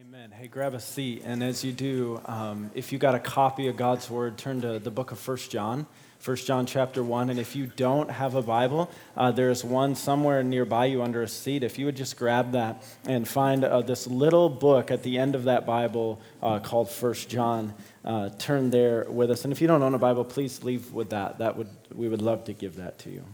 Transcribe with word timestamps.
Amen. 0.00 0.30
Hey, 0.30 0.46
grab 0.46 0.74
a 0.74 0.80
seat. 0.80 1.22
And 1.24 1.42
as 1.42 1.64
you 1.64 1.72
do, 1.72 2.20
um, 2.26 2.70
if 2.72 2.92
you 2.92 3.00
got 3.00 3.16
a 3.16 3.18
copy 3.18 3.66
of 3.66 3.76
God's 3.76 4.08
Word, 4.08 4.38
turn 4.38 4.60
to 4.60 4.78
the 4.78 4.92
book 4.92 5.10
of 5.10 5.18
First 5.18 5.50
John. 5.50 5.88
1 6.24 6.36
John 6.36 6.66
chapter 6.66 7.02
1. 7.02 7.30
And 7.30 7.40
if 7.40 7.56
you 7.56 7.66
don't 7.66 8.08
have 8.08 8.36
a 8.36 8.42
Bible, 8.42 8.88
uh, 9.16 9.32
there's 9.32 9.64
one 9.64 9.96
somewhere 9.96 10.44
nearby 10.44 10.84
you 10.84 11.02
under 11.02 11.22
a 11.22 11.28
seat. 11.28 11.64
If 11.64 11.80
you 11.80 11.86
would 11.86 11.96
just 11.96 12.16
grab 12.16 12.52
that 12.52 12.84
and 13.06 13.26
find 13.26 13.64
uh, 13.64 13.80
this 13.80 14.06
little 14.06 14.48
book 14.48 14.92
at 14.92 15.02
the 15.02 15.18
end 15.18 15.34
of 15.34 15.44
that 15.44 15.66
Bible 15.66 16.20
uh, 16.44 16.60
called 16.60 16.88
1 16.88 17.14
John, 17.26 17.74
uh, 18.04 18.28
turn 18.38 18.70
there 18.70 19.04
with 19.10 19.32
us. 19.32 19.42
And 19.42 19.52
if 19.52 19.60
you 19.60 19.66
don't 19.66 19.82
own 19.82 19.94
a 19.94 19.98
Bible, 19.98 20.24
please 20.24 20.62
leave 20.62 20.92
with 20.92 21.10
that. 21.10 21.38
That 21.38 21.56
would, 21.56 21.70
we 21.92 22.08
would 22.08 22.22
love 22.22 22.44
to 22.44 22.52
give 22.52 22.76
that 22.76 23.00
to 23.00 23.10
you. 23.10 23.24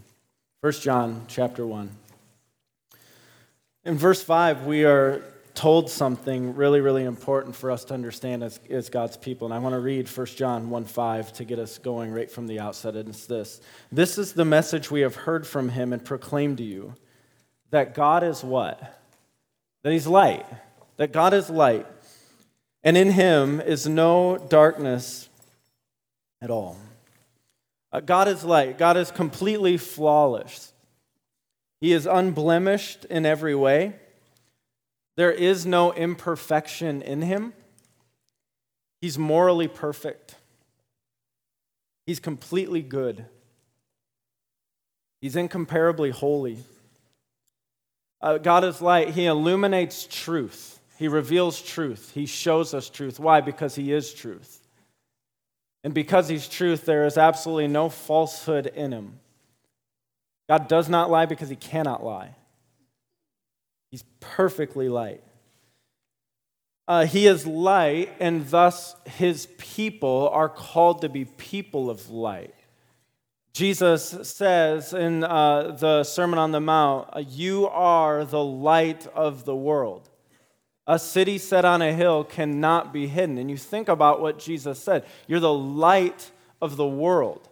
1 0.62 0.73
John 0.73 1.27
chapter 1.29 1.67
1. 1.67 1.91
In 3.85 3.99
verse 3.99 4.23
5, 4.23 4.65
we 4.65 4.85
are 4.85 5.23
told 5.55 5.89
something 5.89 6.55
really, 6.57 6.80
really 6.80 7.05
important 7.05 7.54
for 7.54 7.71
us 7.71 7.84
to 7.86 7.95
understand 7.95 8.43
as, 8.43 8.58
as 8.68 8.90
God's 8.90 9.17
people. 9.17 9.46
And 9.46 9.54
I 9.54 9.58
want 9.58 9.75
to 9.75 9.81
read 9.81 10.08
1 10.08 10.26
John 10.26 10.68
1 10.68 10.85
5 10.85 11.32
to 11.35 11.45
get 11.45 11.58
us 11.58 11.79
going 11.79 12.12
right 12.12 12.31
from 12.31 12.46
the 12.46 12.58
outset. 12.61 12.96
And 12.96 13.08
it's 13.08 13.26
this 13.26 13.61
This 13.90 14.18
is 14.18 14.32
the 14.32 14.45
message 14.45 14.90
we 14.90 15.00
have 15.00 15.14
heard 15.14 15.46
from 15.46 15.71
him 15.71 15.93
and 15.93 16.04
proclaimed 16.04 16.59
to 16.59 16.64
you 16.64 16.95
that 17.71 17.95
God 17.95 18.22
is 18.22 18.43
what? 18.43 19.00
That 19.82 19.93
he's 19.93 20.07
light. 20.07 20.46
That 20.96 21.12
God 21.12 21.35
is 21.35 21.48
light. 21.48 21.86
And 22.82 22.96
in 22.96 23.11
him 23.11 23.61
is 23.61 23.86
no 23.86 24.36
darkness 24.36 25.29
at 26.43 26.50
all. 26.50 26.76
Uh, 27.93 28.00
God 28.00 28.29
is 28.29 28.45
light. 28.45 28.76
God 28.76 28.96
is 28.96 29.11
completely 29.11 29.76
flawless. 29.76 30.73
He 31.81 31.93
is 31.93 32.06
unblemished 32.06 33.05
in 33.06 33.25
every 33.25 33.55
way. 33.55 33.95
There 35.17 35.33
is 35.33 35.64
no 35.64 35.92
imperfection 35.92 37.03
in 37.03 37.23
him. 37.23 37.53
He's 39.00 39.19
morally 39.19 39.69
perfect. 39.69 40.37
He's 42.07 42.20
completely 42.20 42.83
good. 42.83 43.27
He's 45.20 45.37
incomparably 45.37 46.11
holy. 46.11 46.59
Uh, 48.20 48.39
God 48.39 48.65
is 48.65 48.81
light. 48.83 49.11
He 49.11 49.27
illuminates 49.27 50.07
truth. 50.11 50.81
He 50.98 51.09
reveals 51.09 51.61
truth. 51.61 52.12
He 52.15 52.27
shows 52.27 52.73
us 52.75 52.89
truth. 52.89 53.19
Why? 53.20 53.41
Because 53.41 53.75
He 53.75 53.92
is 53.92 54.15
truth. 54.15 54.61
And 55.83 55.92
because 55.92 56.29
He's 56.29 56.48
truth, 56.48 56.87
there 56.87 57.05
is 57.05 57.19
absolutely 57.19 57.69
no 57.69 57.89
falsehood 57.89 58.67
in 58.67 58.92
Him. 58.92 59.20
God 60.48 60.69
does 60.69 60.89
not 60.89 61.11
lie 61.11 61.27
because 61.27 61.48
He 61.48 61.57
cannot 61.57 62.05
lie. 62.05 62.37
He's 63.95 64.03
perfectly 64.19 64.89
light. 64.89 65.23
Uh, 66.89 67.06
he 67.06 67.28
is 67.28 67.47
light, 67.47 68.11
and 68.19 68.45
thus 68.48 68.97
his 69.06 69.47
people 69.56 70.28
are 70.33 70.48
called 70.48 71.03
to 71.03 71.09
be 71.09 71.27
people 71.27 71.89
of 71.89 72.11
light. 72.11 72.56
Jesus 73.53 74.03
says 74.23 74.92
in 74.92 75.23
uh, 75.23 75.77
the 75.78 76.03
Sermon 76.03 76.41
on 76.41 76.51
the 76.51 76.61
Mount, 76.61 77.09
You 77.28 77.69
are 77.69 78.25
the 78.25 78.42
light 78.42 79.06
of 79.14 79.45
the 79.45 79.55
world. 79.55 80.11
A 80.89 80.98
city 80.98 81.39
set 81.39 81.64
on 81.64 81.81
a 81.81 81.92
hill 81.92 82.25
cannot 82.25 82.92
be 82.92 83.06
hidden. 83.06 83.39
And 83.39 83.48
you 83.48 83.56
think 83.56 83.89
about 83.89 84.20
what 84.20 84.41
Jesus 84.41 84.83
said 84.83 85.05
You're 85.29 85.39
the 85.39 85.55
light 85.55 86.33
of 86.61 86.77
the 86.77 86.89
world. 86.89 87.48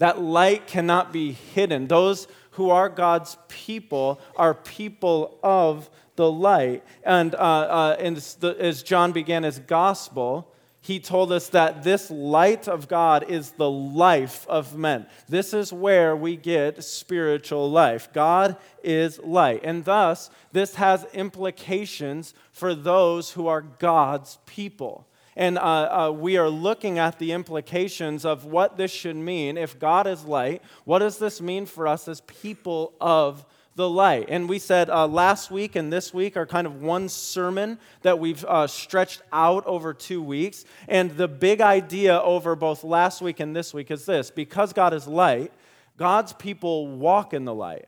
That 0.00 0.18
light 0.18 0.66
cannot 0.66 1.12
be 1.12 1.32
hidden. 1.32 1.86
Those 1.86 2.26
who 2.52 2.70
are 2.70 2.88
God's 2.88 3.36
people 3.48 4.18
are 4.34 4.54
people 4.54 5.38
of 5.42 5.90
the 6.16 6.30
light. 6.30 6.82
And, 7.04 7.34
uh, 7.34 7.38
uh, 7.38 7.96
and 7.98 8.16
as 8.42 8.82
John 8.82 9.12
began 9.12 9.42
his 9.42 9.58
gospel, 9.58 10.50
he 10.80 11.00
told 11.00 11.30
us 11.32 11.48
that 11.48 11.82
this 11.82 12.10
light 12.10 12.66
of 12.66 12.88
God 12.88 13.28
is 13.28 13.50
the 13.50 13.70
life 13.70 14.46
of 14.48 14.74
men. 14.74 15.06
This 15.28 15.52
is 15.52 15.70
where 15.70 16.16
we 16.16 16.34
get 16.36 16.82
spiritual 16.82 17.70
life. 17.70 18.10
God 18.14 18.56
is 18.82 19.18
light. 19.18 19.60
And 19.64 19.84
thus, 19.84 20.30
this 20.52 20.76
has 20.76 21.04
implications 21.12 22.32
for 22.52 22.74
those 22.74 23.32
who 23.32 23.48
are 23.48 23.60
God's 23.60 24.38
people. 24.46 25.06
And 25.36 25.58
uh, 25.58 25.62
uh, 25.62 26.12
we 26.12 26.36
are 26.36 26.48
looking 26.48 26.98
at 26.98 27.18
the 27.18 27.32
implications 27.32 28.24
of 28.24 28.44
what 28.44 28.76
this 28.76 28.90
should 28.90 29.16
mean. 29.16 29.56
If 29.56 29.78
God 29.78 30.06
is 30.06 30.24
light, 30.24 30.62
what 30.84 30.98
does 30.98 31.18
this 31.18 31.40
mean 31.40 31.66
for 31.66 31.86
us 31.86 32.08
as 32.08 32.20
people 32.22 32.92
of 33.00 33.44
the 33.76 33.88
light? 33.88 34.26
And 34.28 34.48
we 34.48 34.58
said 34.58 34.90
uh, 34.90 35.06
last 35.06 35.50
week 35.50 35.76
and 35.76 35.92
this 35.92 36.12
week 36.12 36.36
are 36.36 36.46
kind 36.46 36.66
of 36.66 36.82
one 36.82 37.08
sermon 37.08 37.78
that 38.02 38.18
we've 38.18 38.44
uh, 38.44 38.66
stretched 38.66 39.22
out 39.32 39.64
over 39.66 39.94
two 39.94 40.22
weeks. 40.22 40.64
And 40.88 41.12
the 41.12 41.28
big 41.28 41.60
idea 41.60 42.20
over 42.20 42.56
both 42.56 42.82
last 42.82 43.22
week 43.22 43.38
and 43.38 43.54
this 43.54 43.72
week 43.72 43.90
is 43.90 44.06
this 44.06 44.30
because 44.30 44.72
God 44.72 44.92
is 44.92 45.06
light, 45.06 45.52
God's 45.96 46.32
people 46.32 46.88
walk 46.88 47.32
in 47.34 47.44
the 47.44 47.54
light. 47.54 47.86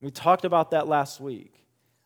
We 0.00 0.10
talked 0.10 0.44
about 0.44 0.70
that 0.72 0.86
last 0.86 1.20
week. 1.20 1.61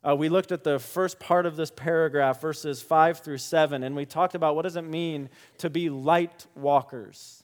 Uh, 0.06 0.14
we 0.14 0.28
looked 0.28 0.52
at 0.52 0.62
the 0.62 0.78
first 0.78 1.18
part 1.18 1.46
of 1.46 1.56
this 1.56 1.72
paragraph, 1.72 2.40
verses 2.40 2.80
5 2.80 3.20
through 3.20 3.38
7, 3.38 3.82
and 3.82 3.96
we 3.96 4.06
talked 4.06 4.36
about 4.36 4.54
what 4.54 4.62
does 4.62 4.76
it 4.76 4.82
mean 4.82 5.28
to 5.58 5.68
be 5.68 5.90
light 5.90 6.46
walkers? 6.54 7.42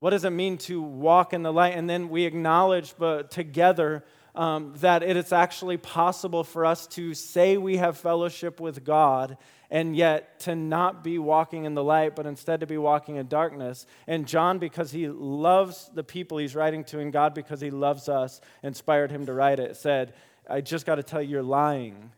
What 0.00 0.10
does 0.10 0.24
it 0.24 0.30
mean 0.30 0.58
to 0.58 0.82
walk 0.82 1.32
in 1.32 1.42
the 1.42 1.52
light? 1.52 1.74
And 1.74 1.88
then 1.88 2.10
we 2.10 2.24
acknowledged 2.24 2.96
but 2.98 3.30
together 3.30 4.04
um, 4.34 4.74
that 4.78 5.02
it 5.02 5.16
is 5.16 5.32
actually 5.32 5.78
possible 5.78 6.44
for 6.44 6.66
us 6.66 6.86
to 6.88 7.14
say 7.14 7.56
we 7.56 7.78
have 7.78 7.96
fellowship 7.96 8.60
with 8.60 8.84
God 8.84 9.38
and 9.70 9.96
yet 9.96 10.40
to 10.40 10.54
not 10.54 11.02
be 11.02 11.18
walking 11.18 11.64
in 11.64 11.74
the 11.74 11.84
light, 11.84 12.14
but 12.14 12.26
instead 12.26 12.60
to 12.60 12.66
be 12.66 12.76
walking 12.76 13.16
in 13.16 13.28
darkness. 13.28 13.86
And 14.06 14.26
John, 14.26 14.58
because 14.58 14.90
he 14.92 15.08
loves 15.08 15.90
the 15.94 16.04
people 16.04 16.36
he's 16.36 16.54
writing 16.54 16.84
to, 16.84 16.98
and 16.98 17.10
God, 17.12 17.32
because 17.32 17.62
he 17.62 17.70
loves 17.70 18.10
us, 18.10 18.42
inspired 18.62 19.10
him 19.10 19.24
to 19.26 19.32
write 19.32 19.60
it, 19.60 19.76
said, 19.76 20.12
I 20.48 20.60
just 20.60 20.86
got 20.86 20.96
to 20.96 21.02
tell 21.02 21.22
you, 21.22 21.30
you're 21.30 21.42
lying 21.42 22.12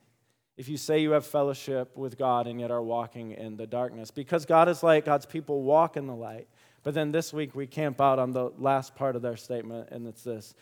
if 0.56 0.68
you 0.68 0.76
say 0.76 1.00
you 1.00 1.12
have 1.12 1.26
fellowship 1.26 1.96
with 1.96 2.16
God 2.16 2.46
and 2.46 2.60
yet 2.60 2.70
are 2.70 2.82
walking 2.82 3.32
in 3.32 3.56
the 3.56 3.66
darkness. 3.66 4.10
Because 4.10 4.46
God 4.46 4.68
is 4.68 4.82
light, 4.82 5.04
God's 5.04 5.26
people 5.26 5.62
walk 5.62 5.96
in 5.96 6.06
the 6.06 6.14
light. 6.14 6.48
But 6.82 6.94
then 6.94 7.12
this 7.12 7.32
week 7.32 7.54
we 7.54 7.66
camp 7.66 8.00
out 8.00 8.18
on 8.18 8.32
the 8.32 8.52
last 8.58 8.94
part 8.94 9.16
of 9.16 9.22
their 9.22 9.36
statement, 9.36 9.88
and 9.90 10.06
it's 10.06 10.22
this 10.22 10.54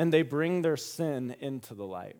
and 0.00 0.10
they 0.10 0.22
bring 0.22 0.62
their 0.62 0.78
sin 0.78 1.36
into 1.40 1.74
the 1.74 1.84
light. 1.84 2.16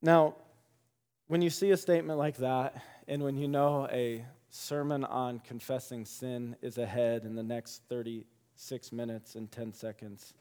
Now, 0.00 0.36
when 1.26 1.42
you 1.42 1.50
see 1.50 1.70
a 1.70 1.76
statement 1.76 2.18
like 2.18 2.36
that, 2.38 2.82
and 3.08 3.22
when 3.22 3.36
you 3.36 3.46
know 3.46 3.86
a 3.90 4.24
sermon 4.48 5.04
on 5.04 5.38
confessing 5.40 6.04
sin 6.04 6.56
is 6.62 6.78
ahead 6.78 7.24
in 7.24 7.34
the 7.34 7.42
next 7.42 7.82
30 7.90 8.24
six 8.54 8.92
minutes 8.92 9.34
and 9.34 9.50
10 9.50 9.72
seconds, 9.72 10.34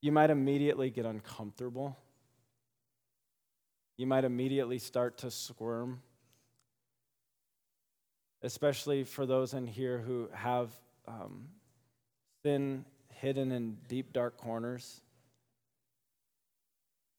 you 0.00 0.12
might 0.12 0.30
immediately 0.30 0.90
get 0.90 1.06
uncomfortable. 1.06 1.96
You 3.96 4.06
might 4.06 4.24
immediately 4.24 4.78
start 4.78 5.18
to 5.18 5.30
squirm, 5.30 6.02
especially 8.42 9.04
for 9.04 9.24
those 9.24 9.54
in 9.54 9.66
here 9.66 9.98
who 9.98 10.28
have 10.34 10.70
um, 11.06 11.48
sin 12.42 12.84
hidden 13.14 13.52
in 13.52 13.78
deep, 13.88 14.12
dark 14.12 14.36
corners. 14.36 15.00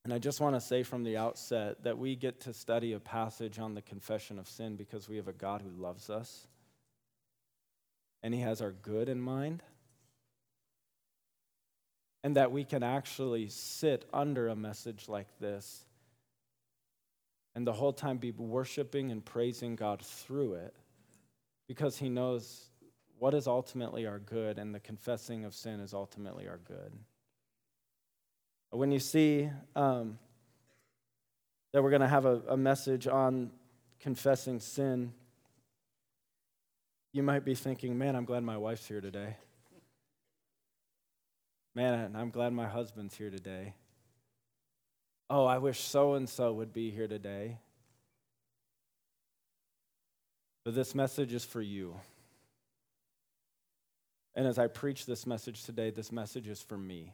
And 0.03 0.13
I 0.13 0.19
just 0.19 0.40
want 0.40 0.56
to 0.56 0.62
say 0.62 0.84
from 0.84 1.03
the 1.03 1.18
outset 1.18 1.84
that 1.84 1.97
we 1.97 2.16
get 2.16 2.42
to 2.42 2.53
study 2.53 2.94
a 2.94 3.00
passage 3.00 3.57
on 3.57 3.74
the 3.74 3.81
confession 3.81 4.38
of 4.38 4.47
sin 4.47 4.75
because 4.75 5.09
we 5.09 5.16
have 5.16 5.28
a 5.28 5.34
God 5.34 5.63
who 5.63 5.81
loves 5.81 6.12
us 6.12 6.46
and 8.25 8.34
He 8.34 8.41
has 8.41 8.59
our 8.59 8.72
good 8.72 9.08
in 9.08 9.22
mind. 9.22 9.62
And 12.24 12.38
that 12.38 12.52
we 12.52 12.63
can 12.63 12.81
actually 12.81 13.50
sit 13.50 14.04
under 14.12 14.48
a 14.48 14.56
message 14.56 15.07
like 15.07 15.27
this 15.39 15.86
and 17.54 17.68
the 17.68 17.72
whole 17.72 17.94
time 17.94 18.18
be 18.18 18.31
worshiping 18.31 19.12
and 19.12 19.24
praising 19.24 19.75
God 19.75 20.01
through 20.01 20.56
it 20.56 20.74
because 21.68 22.00
He 22.00 22.10
knows 22.10 22.72
what 23.19 23.36
is 23.36 23.45
ultimately 23.45 24.07
our 24.07 24.18
good, 24.18 24.57
and 24.57 24.74
the 24.74 24.80
confessing 24.80 25.45
of 25.45 25.54
sin 25.54 25.80
is 25.80 25.94
ultimately 25.94 26.48
our 26.48 26.60
good. 26.68 26.94
When 28.72 28.92
you 28.92 29.00
see 29.00 29.51
um, 29.75 30.18
that 31.74 31.83
we're 31.83 31.92
going 31.92 32.01
to 32.01 32.07
have 32.07 32.25
a, 32.25 32.42
a 32.50 32.57
message 32.57 33.06
on 33.06 33.51
confessing 34.00 34.60
sin, 34.60 35.13
you 37.15 37.23
might 37.23 37.45
be 37.45 37.56
thinking, 37.56 37.97
man, 37.97 38.13
I'm 38.13 38.25
glad 38.25 38.44
my 38.44 38.57
wife's 38.57 38.85
here 38.85 39.00
today. 39.00 39.38
Man, 41.73 42.13
I'm 42.13 42.29
glad 42.29 42.51
my 42.51 42.67
husband's 42.67 43.15
here 43.15 43.29
today. 43.29 43.73
Oh, 45.29 45.45
I 45.45 45.59
wish 45.59 45.79
so 45.79 46.15
and 46.15 46.27
so 46.27 46.51
would 46.51 46.73
be 46.73 46.91
here 46.91 47.07
today. 47.07 47.57
But 50.65 50.75
this 50.75 50.94
message 50.94 51.33
is 51.33 51.45
for 51.45 51.62
you. 51.62 51.95
And 54.35 54.45
as 54.45 54.59
I 54.59 54.67
preach 54.67 55.06
this 55.06 55.25
message 55.25 55.63
today, 55.63 55.91
this 55.91 56.12
message 56.12 56.50
is 56.50 56.62
for 56.62 56.77
me. 56.77 57.13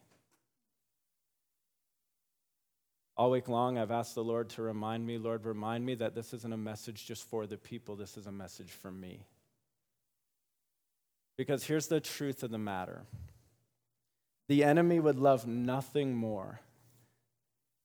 All 3.15 3.29
week 3.29 3.47
long, 3.47 3.77
I've 3.77 3.91
asked 3.91 4.15
the 4.15 4.23
Lord 4.23 4.49
to 4.49 4.63
remind 4.63 5.05
me, 5.05 5.19
Lord, 5.19 5.45
remind 5.45 5.85
me 5.85 5.93
that 5.93 6.15
this 6.15 6.33
isn't 6.33 6.53
a 6.53 6.57
message 6.57 7.05
just 7.05 7.29
for 7.29 7.45
the 7.45 7.57
people, 7.57 7.95
this 7.95 8.17
is 8.17 8.25
a 8.25 8.31
message 8.31 8.71
for 8.71 8.89
me. 8.89 9.27
Because 11.37 11.63
here's 11.63 11.87
the 11.87 11.99
truth 11.99 12.43
of 12.43 12.51
the 12.51 12.57
matter 12.57 13.03
the 14.47 14.63
enemy 14.63 14.99
would 14.99 15.17
love 15.17 15.47
nothing 15.47 16.13
more 16.13 16.59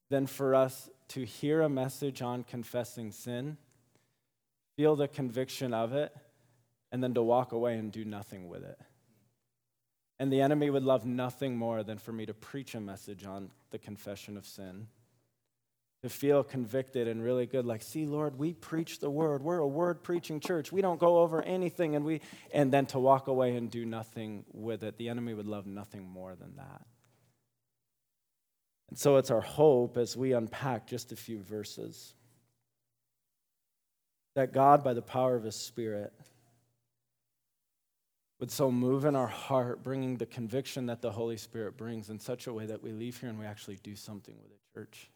than 0.08 0.26
for 0.26 0.54
us 0.54 0.90
to 1.08 1.24
hear 1.24 1.62
a 1.62 1.68
message 1.68 2.22
on 2.22 2.42
confessing 2.42 3.12
sin, 3.12 3.56
feel 4.76 4.96
the 4.96 5.08
conviction 5.08 5.72
of 5.72 5.92
it, 5.92 6.12
and 6.90 7.02
then 7.02 7.14
to 7.14 7.22
walk 7.22 7.52
away 7.52 7.76
and 7.76 7.92
do 7.92 8.04
nothing 8.04 8.48
with 8.48 8.64
it. 8.64 8.80
And 10.18 10.32
the 10.32 10.40
enemy 10.40 10.70
would 10.70 10.82
love 10.82 11.04
nothing 11.04 11.56
more 11.56 11.82
than 11.82 11.98
for 11.98 12.12
me 12.12 12.26
to 12.26 12.34
preach 12.34 12.74
a 12.74 12.80
message 12.80 13.24
on 13.24 13.50
the 13.70 13.78
confession 13.78 14.36
of 14.36 14.46
sin. 14.46 14.88
To 16.02 16.10
feel 16.10 16.44
convicted 16.44 17.08
and 17.08 17.22
really 17.22 17.46
good, 17.46 17.64
like, 17.64 17.82
see, 17.82 18.06
Lord, 18.06 18.38
we 18.38 18.52
preach 18.52 19.00
the 19.00 19.10
word. 19.10 19.42
We're 19.42 19.58
a 19.58 19.66
word 19.66 20.02
preaching 20.04 20.40
church. 20.40 20.70
We 20.70 20.82
don't 20.82 21.00
go 21.00 21.18
over 21.18 21.42
anything, 21.42 21.96
and 21.96 22.04
we 22.04 22.20
and 22.52 22.72
then 22.72 22.86
to 22.86 22.98
walk 22.98 23.28
away 23.28 23.56
and 23.56 23.70
do 23.70 23.84
nothing 23.84 24.44
with 24.52 24.84
it. 24.84 24.98
The 24.98 25.08
enemy 25.08 25.34
would 25.34 25.46
love 25.46 25.66
nothing 25.66 26.06
more 26.06 26.36
than 26.36 26.56
that. 26.56 26.82
And 28.90 28.98
so 28.98 29.16
it's 29.16 29.30
our 29.30 29.40
hope 29.40 29.96
as 29.96 30.16
we 30.16 30.32
unpack 30.32 30.86
just 30.86 31.12
a 31.12 31.16
few 31.16 31.40
verses 31.40 32.14
that 34.36 34.52
God, 34.52 34.84
by 34.84 34.92
the 34.92 35.02
power 35.02 35.34
of 35.34 35.42
His 35.42 35.56
Spirit, 35.56 36.12
would 38.38 38.50
so 38.50 38.70
move 38.70 39.06
in 39.06 39.16
our 39.16 39.26
heart, 39.26 39.82
bringing 39.82 40.18
the 40.18 40.26
conviction 40.26 40.86
that 40.86 41.00
the 41.00 41.10
Holy 41.10 41.38
Spirit 41.38 41.76
brings 41.76 42.10
in 42.10 42.20
such 42.20 42.46
a 42.46 42.52
way 42.52 42.66
that 42.66 42.82
we 42.82 42.92
leave 42.92 43.18
here 43.18 43.30
and 43.30 43.38
we 43.38 43.46
actually 43.46 43.78
do 43.82 43.96
something 43.96 44.36
with 44.36 44.52
it, 44.52 44.60
church. 44.74 45.10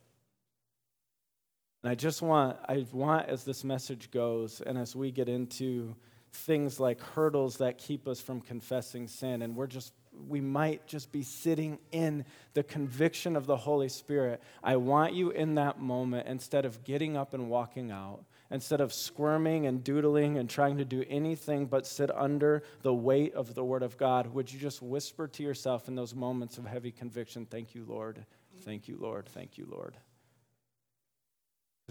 And 1.82 1.91
I 1.91 1.94
just 1.94 2.21
want, 2.23 2.59
I 2.69 2.87
want 2.93 3.29
as 3.29 3.44
this 3.44 3.65
message 3.65 4.11
goes, 4.11 4.61
and 4.61 4.77
as 4.77 4.94
we 4.94 5.11
get 5.11 5.29
into 5.29 5.94
things 6.32 6.79
like 6.79 7.00
hurdles 7.00 7.56
that 7.56 7.79
keep 7.79 8.06
us 8.06 8.21
from 8.21 8.41
confessing 8.41 9.09
sin, 9.09 9.43
and 9.43 9.56
we're 9.56 9.67
just 9.67 9.93
we 10.29 10.41
might 10.41 10.87
just 10.87 11.12
be 11.12 11.23
sitting 11.23 11.79
in 11.93 12.25
the 12.55 12.62
conviction 12.62 13.37
of 13.37 13.47
the 13.47 13.56
Holy 13.56 13.88
Spirit. 13.88 14.43
I 14.62 14.77
want 14.77 15.15
you 15.15 15.31
in 15.31 15.55
that 15.55 15.81
moment, 15.81 16.27
instead 16.27 16.65
of 16.65 16.85
getting 16.85 17.17
up 17.17 17.32
and 17.32 17.49
walking 17.49 17.91
out, 17.91 18.25
instead 18.50 18.81
of 18.81 18.93
squirming 18.93 19.67
and 19.67 19.83
doodling 19.83 20.38
and 20.38 20.50
trying 20.50 20.79
to 20.79 20.85
do 20.85 21.05
anything 21.09 21.67
but 21.67 21.87
sit 21.87 22.11
under 22.15 22.62
the 22.83 22.93
weight 22.93 23.35
of 23.35 23.55
the 23.55 23.65
Word 23.65 23.83
of 23.83 23.97
God, 23.97 24.26
would 24.35 24.53
you 24.53 24.59
just 24.59 24.83
whisper 24.83 25.29
to 25.29 25.43
yourself 25.43 25.88
in 25.88 25.94
those 25.94 26.15
moments 26.15 26.59
of 26.59 26.67
heavy 26.67 26.91
conviction, 26.91 27.47
Thank 27.47 27.75
you, 27.75 27.85
Lord. 27.88 28.25
Thank 28.62 28.88
you, 28.88 28.99
Lord. 29.00 29.26
Thank 29.26 29.56
you, 29.56 29.67
Lord. 29.71 29.97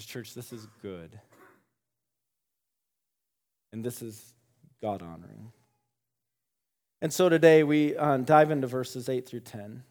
Church, 0.05 0.33
this 0.33 0.51
is 0.53 0.67
good. 0.81 1.19
And 3.71 3.83
this 3.83 4.01
is 4.01 4.33
God 4.81 5.01
honoring. 5.01 5.51
And 7.01 7.13
so 7.13 7.29
today 7.29 7.63
we 7.63 7.95
uh, 7.95 8.17
dive 8.17 8.51
into 8.51 8.67
verses 8.67 9.07
8 9.07 9.27
through 9.27 9.41
10. 9.41 9.83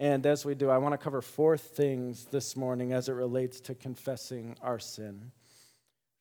And 0.00 0.24
as 0.26 0.44
we 0.44 0.54
do, 0.54 0.70
I 0.70 0.78
want 0.78 0.92
to 0.92 0.98
cover 0.98 1.20
four 1.20 1.56
things 1.56 2.26
this 2.26 2.56
morning 2.56 2.92
as 2.92 3.08
it 3.08 3.12
relates 3.12 3.60
to 3.62 3.74
confessing 3.74 4.56
our 4.62 4.78
sin. 4.78 5.32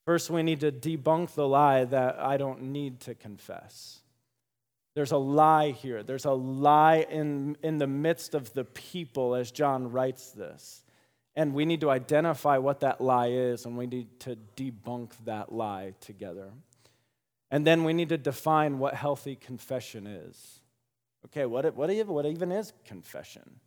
First, 0.06 0.30
we 0.30 0.42
need 0.42 0.62
to 0.62 0.72
debunk 0.72 1.32
the 1.32 1.48
lie 1.48 1.86
that 1.86 2.20
I 2.20 2.38
don't 2.38 2.64
need 2.64 3.02
to 3.02 3.14
confess. 3.14 4.00
There's 4.96 5.12
a 5.12 5.18
lie 5.18 5.72
here. 5.72 6.02
There's 6.02 6.26
a 6.26 6.32
lie 6.32 7.06
in, 7.10 7.56
in 7.62 7.78
the 7.78 7.88
midst 7.88 8.34
of 8.34 8.52
the 8.54 8.64
people 8.64 9.36
as 9.36 9.52
John 9.52 9.92
writes 9.92 10.32
this. 10.32 10.84
And 11.38 11.54
we 11.54 11.66
need 11.66 11.82
to 11.82 11.92
identify 11.92 12.58
what 12.58 12.80
that 12.80 13.00
lie 13.00 13.28
is, 13.28 13.66
and 13.66 13.78
we 13.78 13.86
need 13.86 14.20
to 14.22 14.36
debunk 14.56 15.12
that 15.26 15.54
lie 15.54 15.94
together. 16.02 16.50
And 17.52 17.66
then 17.66 17.84
we 17.84 17.94
need 17.94 18.10
to 18.10 18.18
define 18.18 18.80
what 18.80 18.96
healthy 18.96 19.36
confession 19.36 20.08
is. 20.08 20.62
Okay, 21.26 21.46
what, 21.46 21.76
what, 21.76 22.08
what 22.08 22.26
even 22.26 22.52
is 22.52 22.74
confession? 22.86 23.60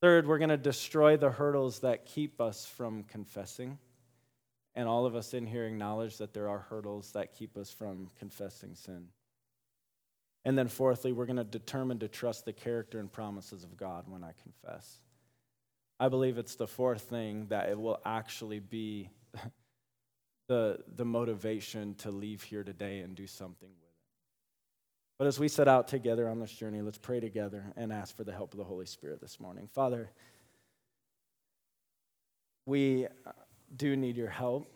Third, 0.00 0.26
we're 0.26 0.38
going 0.38 0.48
to 0.50 0.56
destroy 0.56 1.16
the 1.16 1.30
hurdles 1.30 1.78
that 1.80 2.06
keep 2.06 2.40
us 2.40 2.66
from 2.66 3.04
confessing. 3.04 3.78
And 4.74 4.88
all 4.88 5.06
of 5.06 5.14
us 5.14 5.34
in 5.34 5.46
here 5.46 5.64
acknowledge 5.64 6.16
that 6.18 6.34
there 6.34 6.48
are 6.48 6.58
hurdles 6.58 7.12
that 7.12 7.34
keep 7.34 7.56
us 7.56 7.70
from 7.70 8.08
confessing 8.18 8.74
sin. 8.74 9.06
And 10.44 10.58
then, 10.58 10.66
fourthly, 10.66 11.12
we're 11.12 11.26
going 11.26 11.36
to 11.36 11.44
determine 11.44 12.00
to 12.00 12.08
trust 12.08 12.46
the 12.46 12.52
character 12.52 12.98
and 12.98 13.12
promises 13.12 13.62
of 13.62 13.76
God 13.76 14.06
when 14.08 14.24
I 14.24 14.32
confess. 14.42 14.98
I 16.00 16.08
believe 16.08 16.38
it's 16.38 16.54
the 16.54 16.66
fourth 16.66 17.02
thing 17.02 17.46
that 17.48 17.68
it 17.68 17.78
will 17.78 18.00
actually 18.04 18.60
be 18.60 19.10
the, 20.48 20.78
the 20.94 21.04
motivation 21.04 21.94
to 21.96 22.10
leave 22.10 22.42
here 22.42 22.62
today 22.62 23.00
and 23.00 23.14
do 23.14 23.26
something 23.26 23.68
with 23.68 23.82
it. 23.82 23.88
But 25.18 25.26
as 25.26 25.40
we 25.40 25.48
set 25.48 25.66
out 25.66 25.88
together 25.88 26.28
on 26.28 26.38
this 26.38 26.52
journey, 26.52 26.80
let's 26.80 26.98
pray 26.98 27.18
together 27.18 27.72
and 27.76 27.92
ask 27.92 28.16
for 28.16 28.22
the 28.22 28.32
help 28.32 28.54
of 28.54 28.58
the 28.58 28.64
Holy 28.64 28.86
Spirit 28.86 29.20
this 29.20 29.40
morning. 29.40 29.68
Father, 29.74 30.10
we 32.64 33.08
do 33.74 33.96
need 33.96 34.16
your 34.16 34.28
help. 34.28 34.72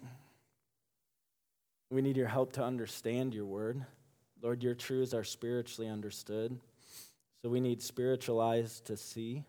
We 1.90 2.02
need 2.02 2.16
your 2.16 2.26
help 2.26 2.54
to 2.54 2.64
understand 2.64 3.34
your 3.34 3.44
word. 3.44 3.84
Lord, 4.42 4.64
your 4.64 4.74
truths 4.74 5.14
are 5.14 5.22
spiritually 5.22 5.88
understood. 5.88 6.58
So 7.42 7.50
we 7.50 7.60
need 7.60 7.80
spiritual 7.80 8.40
eyes 8.40 8.80
to 8.86 8.96
see. 8.96 9.44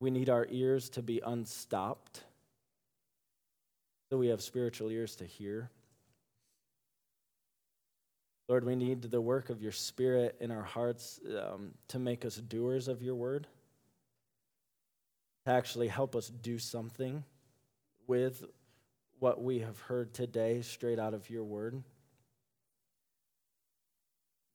We 0.00 0.10
need 0.10 0.28
our 0.28 0.46
ears 0.50 0.88
to 0.90 1.02
be 1.02 1.20
unstopped 1.24 2.22
so 4.10 4.16
we 4.16 4.28
have 4.28 4.40
spiritual 4.40 4.90
ears 4.90 5.16
to 5.16 5.24
hear. 5.24 5.70
Lord, 8.48 8.64
we 8.64 8.76
need 8.76 9.02
the 9.02 9.20
work 9.20 9.50
of 9.50 9.60
your 9.60 9.72
Spirit 9.72 10.36
in 10.40 10.50
our 10.50 10.62
hearts 10.62 11.20
um, 11.38 11.72
to 11.88 11.98
make 11.98 12.24
us 12.24 12.36
doers 12.36 12.88
of 12.88 13.02
your 13.02 13.14
word, 13.14 13.46
to 15.44 15.52
actually 15.52 15.88
help 15.88 16.16
us 16.16 16.28
do 16.28 16.58
something 16.58 17.24
with 18.06 18.44
what 19.18 19.42
we 19.42 19.58
have 19.58 19.78
heard 19.80 20.14
today 20.14 20.62
straight 20.62 20.98
out 20.98 21.12
of 21.12 21.28
your 21.28 21.44
word. 21.44 21.82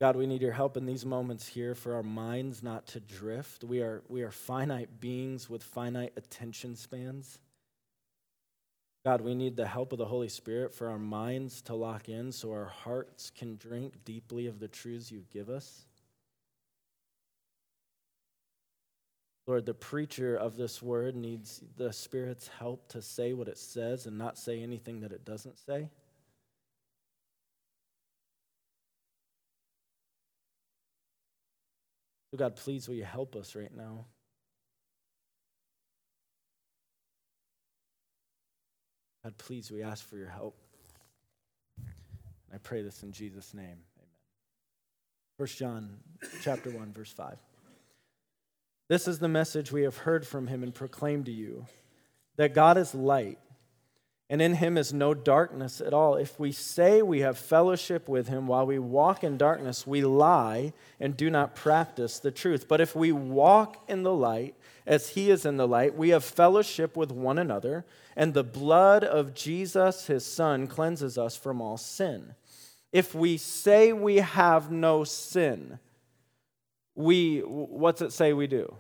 God, 0.04 0.18
we 0.18 0.28
need 0.28 0.42
your 0.42 0.52
help 0.52 0.76
in 0.76 0.86
these 0.86 1.06
moments 1.06 1.48
here 1.48 1.74
for 1.76 1.96
our 1.96 2.04
minds 2.04 2.62
not 2.62 2.86
to 2.88 3.00
drift. 3.00 3.64
We 3.64 3.80
are, 3.80 4.04
we 4.10 4.22
are 4.24 4.32
finite 4.32 5.00
beings 5.00 5.50
with 5.50 5.64
finite 5.64 6.12
attention 6.18 6.76
spans. 6.76 7.40
God, 9.06 9.22
we 9.22 9.34
need 9.34 9.56
the 9.56 9.66
help 9.66 9.94
of 9.94 10.00
the 10.00 10.06
Holy 10.06 10.28
Spirit 10.28 10.74
for 10.74 10.90
our 10.90 11.00
minds 11.00 11.62
to 11.62 11.76
lock 11.76 12.10
in 12.10 12.34
so 12.34 12.52
our 12.52 12.66
hearts 12.66 13.30
can 13.30 13.56
drink 13.56 13.94
deeply 14.04 14.48
of 14.48 14.60
the 14.60 14.68
truths 14.68 15.10
you 15.10 15.24
give 15.32 15.50
us. 15.50 15.86
Lord, 19.48 19.66
the 19.66 19.74
preacher 19.74 20.36
of 20.36 20.58
this 20.58 20.82
word 20.82 21.16
needs 21.16 21.62
the 21.78 21.94
Spirit's 21.94 22.50
help 22.50 22.90
to 22.90 23.02
say 23.02 23.32
what 23.32 23.48
it 23.48 23.58
says 23.58 24.06
and 24.06 24.18
not 24.18 24.38
say 24.38 24.62
anything 24.62 25.00
that 25.00 25.14
it 25.14 25.24
doesn't 25.24 25.58
say. 25.58 25.88
So, 32.34 32.38
God, 32.38 32.56
please 32.56 32.88
will 32.88 32.96
you 32.96 33.04
help 33.04 33.36
us 33.36 33.56
right 33.56 33.70
now? 33.78 34.06
God, 39.24 39.38
please, 39.38 39.70
we 39.72 39.84
ask 39.84 40.04
for 40.04 40.18
your 40.18 40.30
help. 40.30 40.58
I 42.52 42.58
pray 42.58 42.82
this 42.82 43.04
in 43.04 43.12
Jesus' 43.12 43.54
name. 43.54 43.66
Amen. 43.68 44.10
1 45.38 45.48
John 45.48 45.98
chapter 46.42 46.72
1, 46.72 46.92
verse 46.94 47.12
5. 47.12 47.38
This 48.90 49.08
is 49.08 49.20
the 49.20 49.28
message 49.28 49.72
we 49.72 49.84
have 49.84 49.98
heard 49.98 50.26
from 50.26 50.48
him 50.48 50.64
and 50.64 50.74
proclaimed 50.74 51.28
to 51.28 51.32
you 51.32 51.68
that 52.38 52.56
God 52.56 52.80
is 52.80 52.96
light, 52.96 53.38
and 54.34 54.42
in 54.42 54.56
him 54.56 54.80
is 54.80 54.92
no 54.92 55.14
darkness 55.14 55.80
at 55.80 55.94
all. 55.94 56.16
If 56.16 56.40
we 56.40 56.52
say 56.52 57.04
we 57.04 57.20
have 57.20 57.38
fellowship 57.38 58.10
with 58.10 58.30
him 58.30 58.48
while 58.48 58.66
we 58.66 58.80
walk 58.80 59.24
in 59.24 59.38
darkness, 59.38 59.86
we 59.86 60.02
lie 60.02 60.74
and 61.00 61.16
do 61.16 61.30
not 61.30 61.54
practice 61.54 62.18
the 62.18 62.32
truth. 62.32 62.68
But 62.68 62.82
if 62.82 62.96
we 62.96 63.12
walk 63.12 63.84
in 63.88 64.02
the 64.02 64.12
light, 64.12 64.56
as 64.88 65.10
he 65.10 65.30
is 65.30 65.46
in 65.46 65.58
the 65.58 65.68
light, 65.68 65.96
we 65.96 66.10
have 66.10 66.24
fellowship 66.24 66.98
with 66.98 67.12
one 67.12 67.38
another, 67.38 67.86
and 68.16 68.34
the 68.34 68.44
blood 68.44 69.04
of 69.04 69.36
Jesus, 69.36 70.08
his 70.08 70.26
son, 70.26 70.66
cleanses 70.66 71.16
us 71.16 71.38
from 71.38 71.62
all 71.62 71.78
sin. 71.78 72.34
If 72.92 73.14
we 73.14 73.38
say 73.38 73.94
we 73.94 74.16
have 74.16 74.72
no 74.72 75.04
sin, 75.04 75.78
we, 76.96 77.42
what's 77.42 78.02
it 78.02 78.12
say 78.12 78.34
we 78.34 78.48
do? 78.48 78.78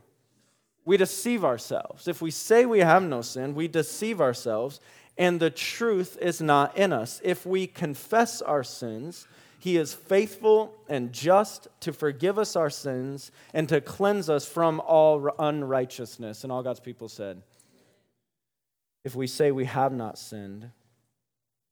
We 0.86 0.98
deceive 0.98 1.46
ourselves. 1.46 2.08
If 2.08 2.22
we 2.22 2.32
say 2.32 2.66
we 2.66 2.80
have 2.80 3.04
no 3.04 3.22
sin, 3.22 3.56
we 3.56 3.68
deceive 3.70 4.20
ourselves, 4.20 4.82
and 5.18 5.40
the 5.40 5.50
truth 5.50 6.18
is 6.20 6.42
not 6.42 6.78
in 6.78 6.92
us. 6.92 7.22
If 7.24 7.46
we 7.46 7.68
confess 7.68 8.42
our 8.42 8.64
sins, 8.64 9.28
He 9.60 9.78
is 9.78 9.94
faithful 9.94 10.74
and 10.90 11.14
just 11.14 11.68
to 11.82 11.94
forgive 11.94 12.40
us 12.40 12.56
our 12.56 12.70
sins 12.70 13.32
and 13.54 13.70
to 13.70 13.82
cleanse 13.82 14.30
us 14.30 14.48
from 14.48 14.80
all 14.80 15.30
unrighteousness. 15.38 16.44
And 16.44 16.52
all 16.52 16.64
God's 16.64 16.80
people 16.80 17.10
said, 17.10 17.42
If 19.04 19.16
we 19.16 19.28
say 19.28 19.52
we 19.52 19.66
have 19.66 19.94
not 19.94 20.18
sinned, 20.18 20.72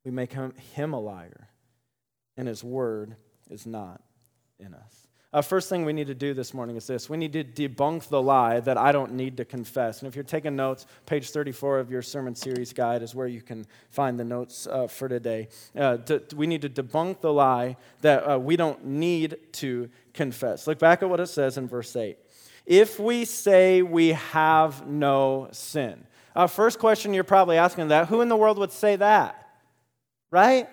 we 0.03 0.11
make 0.11 0.33
him, 0.33 0.53
him 0.73 0.93
a 0.93 0.99
liar, 0.99 1.49
and 2.37 2.47
his 2.47 2.63
word 2.63 3.15
is 3.49 3.65
not 3.65 4.01
in 4.59 4.73
us. 4.73 5.07
Uh, 5.33 5.41
first 5.41 5.69
thing 5.69 5.85
we 5.85 5.93
need 5.93 6.07
to 6.07 6.15
do 6.15 6.33
this 6.33 6.53
morning 6.53 6.75
is 6.75 6.87
this 6.87 7.09
we 7.09 7.15
need 7.15 7.31
to 7.31 7.43
debunk 7.43 8.09
the 8.09 8.21
lie 8.21 8.59
that 8.59 8.77
I 8.77 8.91
don't 8.91 9.13
need 9.13 9.37
to 9.37 9.45
confess. 9.45 9.99
And 9.99 10.09
if 10.09 10.15
you're 10.15 10.25
taking 10.25 10.57
notes, 10.57 10.85
page 11.05 11.29
34 11.29 11.79
of 11.79 11.89
your 11.89 12.01
sermon 12.01 12.35
series 12.35 12.73
guide 12.73 13.01
is 13.01 13.15
where 13.15 13.27
you 13.27 13.41
can 13.41 13.65
find 13.91 14.19
the 14.19 14.25
notes 14.25 14.67
uh, 14.67 14.87
for 14.87 15.07
today. 15.07 15.47
Uh, 15.73 15.97
to, 15.97 16.21
we 16.35 16.47
need 16.47 16.61
to 16.63 16.69
debunk 16.69 17.21
the 17.21 17.31
lie 17.31 17.77
that 18.01 18.29
uh, 18.29 18.37
we 18.37 18.57
don't 18.57 18.83
need 18.83 19.37
to 19.53 19.89
confess. 20.13 20.67
Look 20.67 20.79
back 20.79 21.01
at 21.01 21.09
what 21.09 21.21
it 21.21 21.27
says 21.27 21.57
in 21.57 21.65
verse 21.65 21.95
8. 21.95 22.17
If 22.65 22.99
we 22.99 23.23
say 23.23 23.81
we 23.81 24.09
have 24.09 24.85
no 24.85 25.47
sin. 25.53 26.05
Uh, 26.35 26.47
first 26.47 26.77
question 26.77 27.13
you're 27.13 27.23
probably 27.23 27.57
asking 27.57 27.87
that 27.87 28.09
who 28.09 28.19
in 28.19 28.27
the 28.27 28.35
world 28.35 28.57
would 28.57 28.71
say 28.73 28.97
that? 28.97 29.37
Right? 30.29 30.67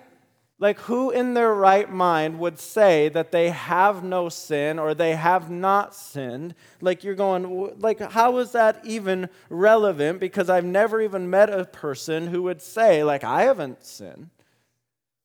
Like, 0.61 0.77
who 0.81 1.09
in 1.09 1.35
their 1.35 1.53
right 1.53 1.89
mind 1.89 2.37
would 2.37 2.59
say 2.59 3.07
that 3.09 3.31
they 3.31 3.49
have 3.49 4.03
no 4.03 4.27
sin 4.27 4.77
or 4.77 4.93
they 4.93 5.15
have 5.15 5.49
not 5.49 5.95
sinned? 5.95 6.53
Like, 6.81 7.05
you're 7.05 7.15
going, 7.15 7.79
like, 7.79 7.99
how 8.11 8.37
is 8.39 8.51
that 8.51 8.81
even 8.83 9.29
relevant? 9.49 10.19
Because 10.19 10.49
I've 10.49 10.65
never 10.65 10.99
even 10.99 11.29
met 11.29 11.49
a 11.49 11.63
person 11.63 12.27
who 12.27 12.43
would 12.43 12.61
say, 12.61 13.05
like, 13.05 13.23
I 13.23 13.43
haven't 13.43 13.85
sinned. 13.85 14.31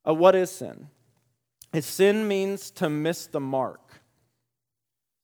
Uh, 0.07 0.15
what 0.15 0.37
is 0.37 0.53
sin? 0.53 0.87
Sin 1.81 2.29
means 2.29 2.71
to 2.73 2.89
miss 2.89 3.27
the 3.27 3.41
mark. 3.41 3.81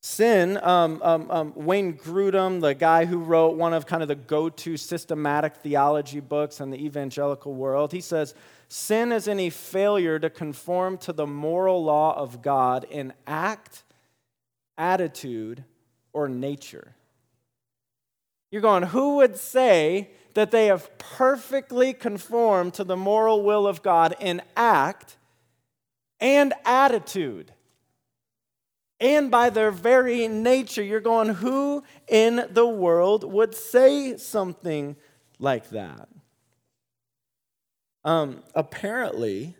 Sin, 0.02 0.58
um, 0.62 1.00
um, 1.02 1.30
um, 1.30 1.52
Wayne 1.54 1.92
Grudem, 1.92 2.60
the 2.60 2.74
guy 2.74 3.04
who 3.04 3.18
wrote 3.18 3.56
one 3.56 3.74
of 3.74 3.86
kind 3.86 4.02
of 4.02 4.08
the 4.08 4.14
go 4.14 4.48
to 4.48 4.76
systematic 4.76 5.56
theology 5.56 6.20
books 6.20 6.60
in 6.60 6.70
the 6.70 6.84
evangelical 6.84 7.54
world, 7.54 7.92
he 7.92 8.00
says, 8.00 8.34
Sin 8.72 9.10
is 9.10 9.26
any 9.26 9.50
failure 9.50 10.20
to 10.20 10.30
conform 10.30 10.96
to 10.98 11.12
the 11.12 11.26
moral 11.26 11.82
law 11.82 12.16
of 12.16 12.40
God 12.40 12.86
in 12.88 13.12
act, 13.26 13.82
attitude, 14.78 15.64
or 16.12 16.28
nature. 16.28 16.94
You're 18.52 18.62
going, 18.62 18.84
who 18.84 19.16
would 19.16 19.36
say 19.36 20.10
that 20.34 20.52
they 20.52 20.66
have 20.66 20.96
perfectly 20.98 21.92
conformed 21.92 22.74
to 22.74 22.84
the 22.84 22.96
moral 22.96 23.42
will 23.42 23.66
of 23.66 23.82
God 23.82 24.14
in 24.20 24.40
act 24.56 25.16
and 26.20 26.54
attitude? 26.64 27.52
And 29.00 29.32
by 29.32 29.50
their 29.50 29.72
very 29.72 30.28
nature, 30.28 30.84
you're 30.84 31.00
going, 31.00 31.30
who 31.30 31.82
in 32.06 32.46
the 32.48 32.66
world 32.66 33.24
would 33.24 33.52
say 33.52 34.16
something 34.16 34.94
like 35.40 35.70
that? 35.70 36.08
Um, 38.04 38.42
apparently, 38.54 39.54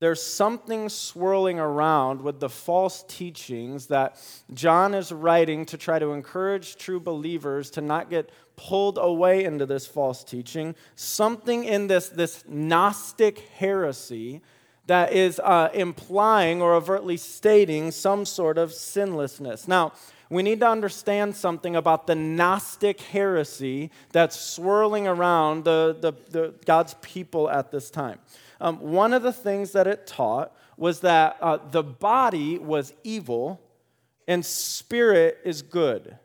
there's 0.00 0.22
something 0.22 0.88
swirling 0.88 1.58
around 1.58 2.22
with 2.22 2.38
the 2.38 2.48
false 2.48 3.04
teachings 3.08 3.86
that 3.86 4.16
John 4.54 4.94
is 4.94 5.10
writing 5.10 5.66
to 5.66 5.76
try 5.76 5.98
to 5.98 6.12
encourage 6.12 6.76
true 6.76 7.00
believers 7.00 7.70
to 7.72 7.80
not 7.80 8.08
get 8.08 8.30
pulled 8.56 8.98
away 8.98 9.44
into 9.44 9.66
this 9.66 9.86
false 9.86 10.22
teaching. 10.22 10.76
Something 10.94 11.64
in 11.64 11.88
this, 11.88 12.10
this 12.10 12.44
Gnostic 12.46 13.40
heresy 13.56 14.40
that 14.86 15.12
is 15.12 15.40
uh, 15.40 15.68
implying 15.74 16.62
or 16.62 16.74
overtly 16.74 17.16
stating 17.16 17.90
some 17.90 18.24
sort 18.24 18.56
of 18.56 18.72
sinlessness. 18.72 19.66
Now, 19.68 19.92
we 20.30 20.42
need 20.42 20.60
to 20.60 20.68
understand 20.68 21.34
something 21.34 21.76
about 21.76 22.06
the 22.06 22.14
Gnostic 22.14 23.00
heresy 23.00 23.90
that's 24.12 24.38
swirling 24.38 25.06
around 25.06 25.64
the, 25.64 25.96
the, 26.00 26.12
the 26.30 26.54
God's 26.66 26.94
people 27.00 27.48
at 27.48 27.70
this 27.70 27.90
time. 27.90 28.18
Um, 28.60 28.78
one 28.80 29.12
of 29.12 29.22
the 29.22 29.32
things 29.32 29.72
that 29.72 29.86
it 29.86 30.06
taught 30.06 30.54
was 30.76 31.00
that 31.00 31.36
uh, 31.40 31.58
the 31.70 31.82
body 31.82 32.58
was 32.58 32.92
evil 33.04 33.60
and 34.26 34.44
spirit 34.44 35.38
is 35.44 35.62
good. 35.62 36.18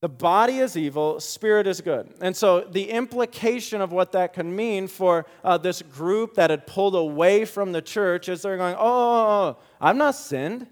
The 0.00 0.08
body 0.08 0.58
is 0.58 0.78
evil, 0.78 1.20
spirit 1.20 1.66
is 1.66 1.82
good. 1.82 2.14
And 2.22 2.34
so, 2.34 2.60
the 2.60 2.88
implication 2.90 3.82
of 3.82 3.92
what 3.92 4.12
that 4.12 4.32
can 4.32 4.54
mean 4.56 4.88
for 4.88 5.26
uh, 5.44 5.58
this 5.58 5.82
group 5.82 6.34
that 6.34 6.48
had 6.48 6.66
pulled 6.66 6.94
away 6.94 7.44
from 7.44 7.72
the 7.72 7.82
church 7.82 8.30
is 8.30 8.40
they're 8.40 8.56
going, 8.56 8.76
oh, 8.76 8.80
oh, 8.80 9.26
oh 9.28 9.56
I've 9.78 9.96
not 9.96 10.14
sinned. 10.14 10.68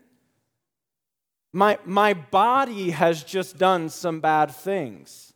My, 1.52 1.78
my 1.84 2.14
body 2.14 2.90
has 2.90 3.24
just 3.24 3.58
done 3.58 3.88
some 3.88 4.20
bad 4.20 4.50
things. 4.50 5.32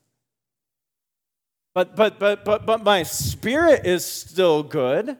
But, 1.74 1.96
but, 1.96 2.18
but, 2.18 2.44
but, 2.44 2.66
but 2.66 2.84
my 2.84 3.02
spirit 3.02 3.86
is 3.86 4.04
still 4.04 4.62
good. 4.62 5.16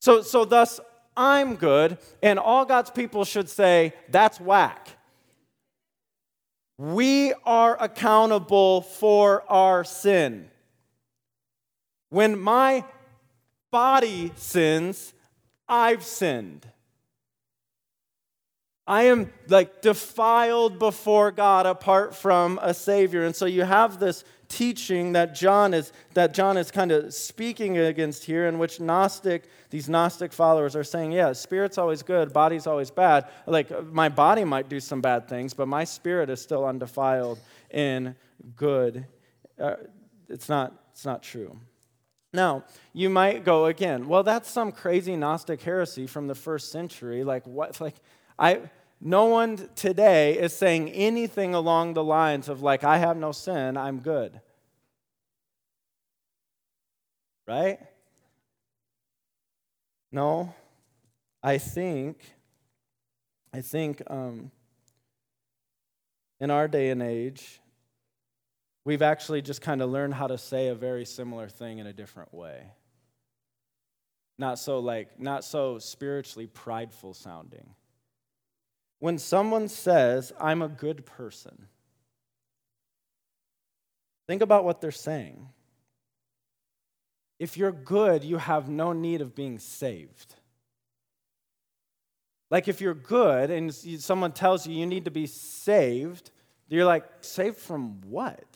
So, 0.00 0.22
so 0.22 0.44
thus, 0.44 0.80
I'm 1.16 1.54
good, 1.54 1.98
and 2.22 2.38
all 2.38 2.64
God's 2.64 2.90
people 2.90 3.24
should 3.24 3.48
say, 3.48 3.92
that's 4.10 4.40
whack. 4.40 4.88
We 6.76 7.32
are 7.44 7.80
accountable 7.80 8.80
for 8.80 9.44
our 9.50 9.84
sin. 9.84 10.50
When 12.10 12.38
my 12.38 12.84
body 13.70 14.32
sins, 14.34 15.14
I've 15.68 16.04
sinned. 16.04 16.66
I 18.86 19.04
am 19.04 19.32
like 19.48 19.80
defiled 19.80 20.78
before 20.78 21.30
God 21.30 21.64
apart 21.64 22.14
from 22.14 22.58
a 22.62 22.74
Savior. 22.74 23.24
And 23.24 23.34
so 23.34 23.46
you 23.46 23.62
have 23.62 23.98
this 23.98 24.24
teaching 24.48 25.12
that 25.12 25.34
John 25.34 25.72
is 25.72 25.90
that 26.12 26.34
John 26.34 26.58
is 26.58 26.70
kind 26.70 26.92
of 26.92 27.14
speaking 27.14 27.78
against 27.78 28.24
here, 28.24 28.46
in 28.46 28.58
which 28.58 28.80
Gnostic, 28.80 29.44
these 29.70 29.88
Gnostic 29.88 30.34
followers 30.34 30.76
are 30.76 30.84
saying, 30.84 31.12
yeah, 31.12 31.32
spirit's 31.32 31.78
always 31.78 32.02
good, 32.02 32.32
body's 32.32 32.66
always 32.66 32.90
bad. 32.90 33.26
Like 33.46 33.86
my 33.86 34.10
body 34.10 34.44
might 34.44 34.68
do 34.68 34.80
some 34.80 35.00
bad 35.00 35.28
things, 35.28 35.54
but 35.54 35.66
my 35.66 35.84
spirit 35.84 36.28
is 36.28 36.42
still 36.42 36.66
undefiled 36.66 37.38
and 37.70 38.14
good. 38.54 39.06
Uh, 39.58 39.76
it's 40.28 40.48
not, 40.48 40.74
it's 40.92 41.06
not 41.06 41.22
true. 41.22 41.58
Now, 42.34 42.64
you 42.92 43.08
might 43.08 43.44
go 43.44 43.66
again, 43.66 44.08
well, 44.08 44.24
that's 44.24 44.50
some 44.50 44.72
crazy 44.72 45.16
Gnostic 45.16 45.62
heresy 45.62 46.06
from 46.06 46.26
the 46.26 46.34
first 46.34 46.72
century. 46.72 47.22
Like, 47.22 47.46
what? 47.46 47.80
Like, 47.80 47.94
I, 48.38 48.60
no 49.00 49.26
one 49.26 49.68
today 49.76 50.38
is 50.38 50.52
saying 50.52 50.90
anything 50.90 51.54
along 51.54 51.94
the 51.94 52.02
lines 52.02 52.48
of, 52.48 52.62
like, 52.62 52.84
I 52.84 52.98
have 52.98 53.16
no 53.16 53.32
sin, 53.32 53.76
I'm 53.76 54.00
good. 54.00 54.40
Right? 57.46 57.78
No. 60.10 60.54
I 61.42 61.58
think, 61.58 62.24
I 63.52 63.60
think 63.60 64.02
um, 64.06 64.50
in 66.40 66.50
our 66.50 66.66
day 66.66 66.88
and 66.88 67.02
age, 67.02 67.60
we've 68.84 69.02
actually 69.02 69.42
just 69.42 69.60
kind 69.60 69.82
of 69.82 69.90
learned 69.90 70.14
how 70.14 70.26
to 70.26 70.38
say 70.38 70.68
a 70.68 70.74
very 70.74 71.04
similar 71.04 71.48
thing 71.48 71.78
in 71.78 71.86
a 71.86 71.92
different 71.92 72.32
way. 72.32 72.62
Not 74.38 74.58
so 74.58 74.78
like, 74.78 75.20
not 75.20 75.44
so 75.44 75.78
spiritually 75.78 76.46
prideful 76.46 77.14
sounding 77.14 77.74
when 78.98 79.18
someone 79.18 79.68
says, 79.68 80.32
I'm 80.40 80.62
a 80.62 80.68
good 80.68 81.04
person, 81.04 81.66
think 84.26 84.42
about 84.42 84.64
what 84.64 84.80
they're 84.80 84.90
saying. 84.90 85.48
If 87.38 87.56
you're 87.56 87.72
good, 87.72 88.24
you 88.24 88.38
have 88.38 88.68
no 88.68 88.92
need 88.92 89.20
of 89.20 89.34
being 89.34 89.58
saved. 89.58 90.36
Like 92.50 92.68
if 92.68 92.80
you're 92.80 92.94
good 92.94 93.50
and 93.50 93.74
someone 93.74 94.32
tells 94.32 94.66
you 94.66 94.76
you 94.76 94.86
need 94.86 95.06
to 95.06 95.10
be 95.10 95.26
saved, 95.26 96.30
you're 96.68 96.84
like, 96.84 97.04
saved 97.20 97.56
from 97.56 98.00
what? 98.02 98.53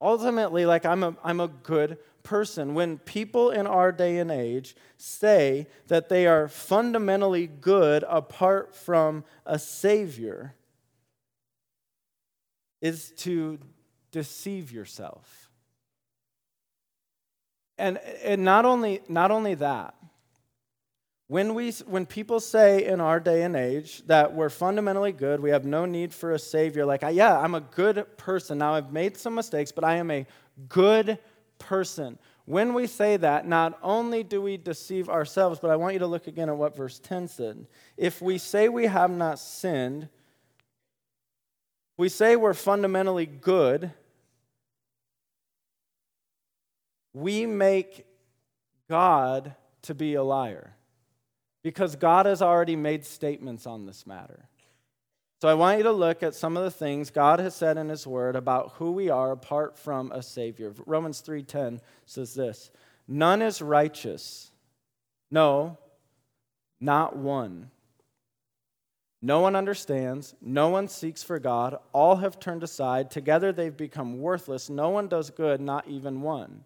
Ultimately, 0.00 0.64
like 0.64 0.86
I'm 0.86 1.02
a, 1.02 1.16
I'm 1.24 1.40
a 1.40 1.48
good 1.48 1.98
person, 2.22 2.74
when 2.74 2.98
people 2.98 3.50
in 3.50 3.66
our 3.66 3.90
day 3.90 4.18
and 4.18 4.30
age 4.30 4.76
say 4.96 5.66
that 5.86 6.08
they 6.08 6.26
are 6.26 6.46
fundamentally 6.46 7.46
good 7.46 8.04
apart 8.06 8.74
from 8.74 9.24
a 9.46 9.58
Savior, 9.58 10.54
is 12.80 13.12
to 13.16 13.58
deceive 14.12 14.70
yourself. 14.70 15.50
And, 17.76 17.98
and 18.22 18.44
not, 18.44 18.64
only, 18.64 19.00
not 19.08 19.30
only 19.30 19.54
that, 19.54 19.94
when, 21.28 21.52
we, 21.54 21.72
when 21.86 22.06
people 22.06 22.40
say 22.40 22.86
in 22.86 23.00
our 23.00 23.20
day 23.20 23.42
and 23.42 23.54
age 23.54 24.02
that 24.06 24.34
we're 24.34 24.48
fundamentally 24.48 25.12
good, 25.12 25.40
we 25.40 25.50
have 25.50 25.66
no 25.66 25.84
need 25.84 26.14
for 26.14 26.32
a 26.32 26.38
Savior, 26.38 26.86
like, 26.86 27.04
yeah, 27.12 27.38
I'm 27.38 27.54
a 27.54 27.60
good 27.60 28.06
person. 28.16 28.56
Now 28.58 28.74
I've 28.74 28.92
made 28.92 29.18
some 29.18 29.34
mistakes, 29.34 29.70
but 29.70 29.84
I 29.84 29.96
am 29.96 30.10
a 30.10 30.26
good 30.68 31.18
person. 31.58 32.18
when 32.46 32.72
we 32.72 32.86
say 32.86 33.18
that, 33.18 33.46
not 33.46 33.78
only 33.82 34.22
do 34.22 34.40
we 34.40 34.56
deceive 34.56 35.10
ourselves, 35.10 35.60
but 35.60 35.70
I 35.70 35.76
want 35.76 35.92
you 35.92 35.98
to 35.98 36.06
look 36.06 36.28
again 36.28 36.48
at 36.48 36.56
what 36.56 36.74
verse 36.74 36.98
10 36.98 37.28
said. 37.28 37.66
If 37.98 38.22
we 38.22 38.38
say 38.38 38.70
we 38.70 38.86
have 38.86 39.10
not 39.10 39.38
sinned, 39.38 40.08
we 41.98 42.08
say 42.08 42.36
we're 42.36 42.54
fundamentally 42.54 43.26
good, 43.26 43.90
we 47.12 47.44
make 47.44 48.06
God 48.88 49.54
to 49.82 49.94
be 49.94 50.14
a 50.14 50.22
liar 50.22 50.77
because 51.68 51.96
God 51.96 52.24
has 52.24 52.40
already 52.40 52.76
made 52.76 53.04
statements 53.04 53.66
on 53.66 53.84
this 53.84 54.06
matter. 54.06 54.48
So 55.42 55.48
I 55.48 55.54
want 55.54 55.76
you 55.76 55.84
to 55.84 55.92
look 55.92 56.22
at 56.22 56.34
some 56.34 56.56
of 56.56 56.64
the 56.64 56.70
things 56.70 57.10
God 57.10 57.40
has 57.40 57.54
said 57.54 57.76
in 57.76 57.90
his 57.90 58.06
word 58.06 58.36
about 58.36 58.72
who 58.76 58.92
we 58.92 59.10
are 59.10 59.32
apart 59.32 59.76
from 59.76 60.10
a 60.10 60.22
savior. 60.22 60.72
Romans 60.86 61.20
3:10 61.20 61.82
says 62.06 62.32
this, 62.32 62.70
"None 63.06 63.42
is 63.42 63.60
righteous. 63.60 64.50
No, 65.30 65.76
not 66.80 67.16
one. 67.16 67.70
No 69.20 69.40
one 69.40 69.54
understands, 69.54 70.34
no 70.40 70.70
one 70.70 70.88
seeks 70.88 71.22
for 71.22 71.38
God. 71.38 71.78
All 71.92 72.16
have 72.16 72.40
turned 72.40 72.62
aside, 72.62 73.10
together 73.10 73.52
they've 73.52 73.76
become 73.76 74.22
worthless. 74.22 74.70
No 74.70 74.88
one 74.88 75.06
does 75.06 75.28
good, 75.28 75.60
not 75.60 75.86
even 75.86 76.22
one." 76.22 76.64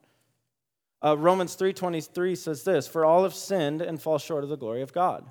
Uh, 1.04 1.16
Romans 1.16 1.54
3:23 1.54 2.36
says 2.36 2.64
this, 2.64 2.86
"For 2.86 3.04
all 3.04 3.24
have 3.24 3.34
sinned 3.34 3.82
and 3.82 4.00
fall 4.00 4.18
short 4.18 4.44
of 4.44 4.50
the 4.50 4.56
glory 4.56 4.82
of 4.82 4.92
God." 4.92 5.30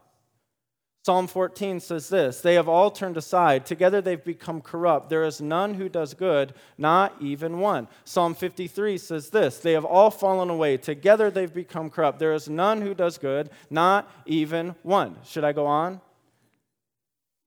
Psalm 1.03 1.25
14 1.25 1.79
says 1.79 2.09
this 2.09 2.41
They 2.41 2.53
have 2.53 2.69
all 2.69 2.91
turned 2.91 3.17
aside. 3.17 3.65
Together 3.65 4.01
they've 4.01 4.23
become 4.23 4.61
corrupt. 4.61 5.09
There 5.09 5.23
is 5.23 5.41
none 5.41 5.73
who 5.73 5.89
does 5.89 6.13
good, 6.13 6.53
not 6.77 7.15
even 7.19 7.59
one. 7.59 7.87
Psalm 8.05 8.35
53 8.35 8.97
says 8.99 9.29
this 9.31 9.57
They 9.57 9.73
have 9.73 9.85
all 9.85 10.11
fallen 10.11 10.49
away. 10.49 10.77
Together 10.77 11.31
they've 11.31 11.53
become 11.53 11.89
corrupt. 11.89 12.19
There 12.19 12.33
is 12.33 12.47
none 12.47 12.81
who 12.81 12.93
does 12.93 13.17
good, 13.17 13.49
not 13.69 14.11
even 14.27 14.75
one. 14.83 15.17
Should 15.23 15.43
I 15.43 15.53
go 15.53 15.65
on? 15.65 16.01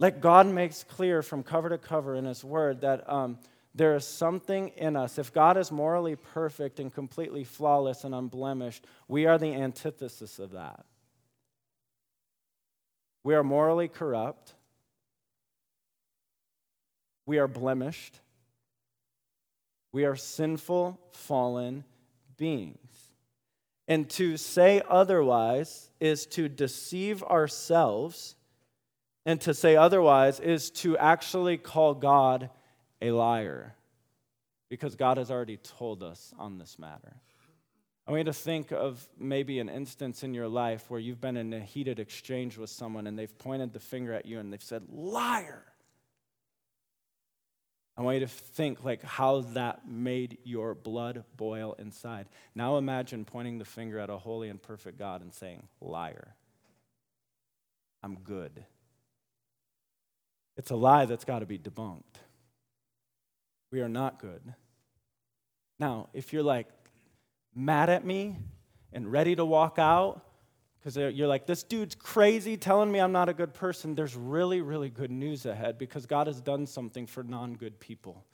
Like 0.00 0.20
God 0.20 0.48
makes 0.48 0.82
clear 0.82 1.22
from 1.22 1.44
cover 1.44 1.68
to 1.68 1.78
cover 1.78 2.16
in 2.16 2.24
His 2.24 2.42
Word 2.42 2.80
that 2.80 3.08
um, 3.08 3.38
there 3.74 3.96
is 3.96 4.06
something 4.06 4.68
in 4.76 4.96
us. 4.96 5.18
If 5.18 5.32
God 5.32 5.56
is 5.56 5.72
morally 5.72 6.14
perfect 6.14 6.78
and 6.78 6.94
completely 6.94 7.42
flawless 7.42 8.04
and 8.04 8.14
unblemished, 8.14 8.86
we 9.08 9.26
are 9.26 9.36
the 9.36 9.52
antithesis 9.52 10.38
of 10.38 10.52
that. 10.52 10.84
We 13.24 13.34
are 13.34 13.42
morally 13.42 13.88
corrupt. 13.88 14.54
We 17.26 17.38
are 17.38 17.48
blemished. 17.48 18.20
We 19.92 20.04
are 20.04 20.16
sinful, 20.16 21.00
fallen 21.12 21.84
beings. 22.36 22.78
And 23.88 24.08
to 24.10 24.36
say 24.36 24.82
otherwise 24.88 25.90
is 26.00 26.26
to 26.26 26.48
deceive 26.48 27.22
ourselves, 27.22 28.36
and 29.26 29.40
to 29.42 29.54
say 29.54 29.76
otherwise 29.76 30.38
is 30.40 30.70
to 30.70 30.96
actually 30.98 31.56
call 31.56 31.94
God 31.94 32.50
a 33.04 33.12
liar, 33.12 33.74
because 34.70 34.96
God 34.96 35.18
has 35.18 35.30
already 35.30 35.58
told 35.58 36.02
us 36.02 36.32
on 36.38 36.58
this 36.58 36.78
matter. 36.78 37.16
I 38.06 38.10
want 38.10 38.20
you 38.20 38.24
to 38.24 38.32
think 38.32 38.70
of 38.72 39.06
maybe 39.18 39.58
an 39.58 39.68
instance 39.68 40.22
in 40.22 40.34
your 40.34 40.48
life 40.48 40.84
where 40.88 41.00
you've 41.00 41.20
been 41.20 41.36
in 41.36 41.52
a 41.52 41.60
heated 41.60 41.98
exchange 41.98 42.58
with 42.58 42.70
someone 42.70 43.06
and 43.06 43.18
they've 43.18 43.38
pointed 43.38 43.72
the 43.72 43.80
finger 43.80 44.12
at 44.12 44.26
you 44.26 44.38
and 44.38 44.52
they've 44.52 44.62
said, 44.62 44.82
liar. 44.90 45.64
I 47.96 48.02
want 48.02 48.20
you 48.20 48.26
to 48.26 48.32
think 48.32 48.84
like 48.84 49.02
how 49.02 49.42
that 49.52 49.88
made 49.88 50.38
your 50.44 50.74
blood 50.74 51.24
boil 51.36 51.76
inside. 51.78 52.26
Now 52.54 52.76
imagine 52.76 53.24
pointing 53.24 53.58
the 53.58 53.64
finger 53.64 53.98
at 53.98 54.10
a 54.10 54.18
holy 54.18 54.48
and 54.48 54.60
perfect 54.60 54.98
God 54.98 55.22
and 55.22 55.32
saying, 55.32 55.62
liar. 55.80 56.34
I'm 58.02 58.16
good. 58.16 58.64
It's 60.56 60.70
a 60.70 60.76
lie 60.76 61.06
that's 61.06 61.24
got 61.24 61.38
to 61.38 61.46
be 61.46 61.58
debunked. 61.58 62.02
We 63.74 63.80
are 63.80 63.88
not 63.88 64.20
good. 64.20 64.54
Now, 65.80 66.08
if 66.12 66.32
you're 66.32 66.44
like, 66.44 66.68
mad 67.56 67.90
at 67.90 68.04
me 68.04 68.36
and 68.92 69.10
ready 69.10 69.34
to 69.34 69.44
walk 69.44 69.80
out 69.80 70.24
because 70.78 70.96
you're 70.96 71.26
like, 71.26 71.46
this 71.46 71.64
dude's 71.64 71.96
crazy 71.96 72.56
telling 72.56 72.92
me 72.92 73.00
I'm 73.00 73.10
not 73.10 73.28
a 73.28 73.34
good 73.34 73.52
person, 73.52 73.96
there's 73.96 74.14
really, 74.14 74.60
really 74.60 74.90
good 74.90 75.10
news 75.10 75.44
ahead 75.44 75.76
because 75.76 76.06
God 76.06 76.28
has 76.28 76.40
done 76.40 76.68
something 76.68 77.08
for 77.08 77.24
non 77.24 77.54
good 77.54 77.80
people. 77.80 78.24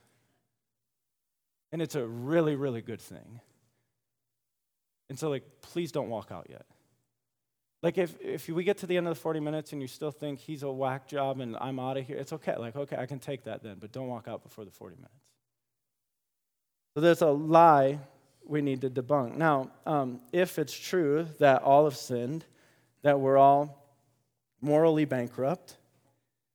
And 1.73 1.81
it's 1.81 1.95
a 1.95 2.07
really, 2.07 2.55
really 2.55 2.83
good 2.83 3.01
thing. 3.01 3.41
And 5.09 5.19
so, 5.19 5.31
like, 5.31 5.45
please 5.63 5.91
don't 5.91 6.11
walk 6.11 6.31
out 6.31 6.49
yet. 6.51 6.67
Like, 7.83 7.97
if, 7.97 8.15
if 8.21 8.47
we 8.51 8.63
get 8.63 8.77
to 8.79 8.87
the 8.87 8.99
end 8.99 9.09
of 9.09 9.15
the 9.15 9.21
40 9.21 9.41
minutes 9.41 9.73
and 9.73 9.81
you 9.81 9.89
still 9.89 10.11
think 10.11 10.39
he's 10.39 10.63
a 10.63 10.71
whack 10.71 11.09
job 11.09 11.41
and 11.41 11.57
I'm 11.59 11.81
out 11.81 11.97
of 11.97 12.07
here, 12.07 12.19
it's 12.19 12.35
okay. 12.35 12.57
Like, 12.59 12.77
okay, 12.77 12.97
I 12.99 13.07
can 13.07 13.19
take 13.19 13.45
that 13.45 13.63
then, 13.63 13.77
but 13.81 13.91
don't 13.91 14.09
walk 14.09 14.29
out 14.29 14.43
before 14.43 14.67
the 14.67 14.71
40 14.71 14.97
minutes. 14.97 15.30
So, 16.95 17.01
there's 17.01 17.23
a 17.23 17.29
lie 17.29 18.01
we 18.45 18.61
need 18.61 18.81
to 18.81 18.91
debunk. 18.91 19.37
Now, 19.37 19.71
um, 19.87 20.21
if 20.33 20.59
it's 20.59 20.77
true 20.77 21.27
that 21.39 21.63
all 21.63 21.85
have 21.85 21.97
sinned, 21.97 22.45
that 23.03 23.21
we're 23.21 23.39
all 23.39 23.87
morally 24.61 25.05
bankrupt, 25.05 25.77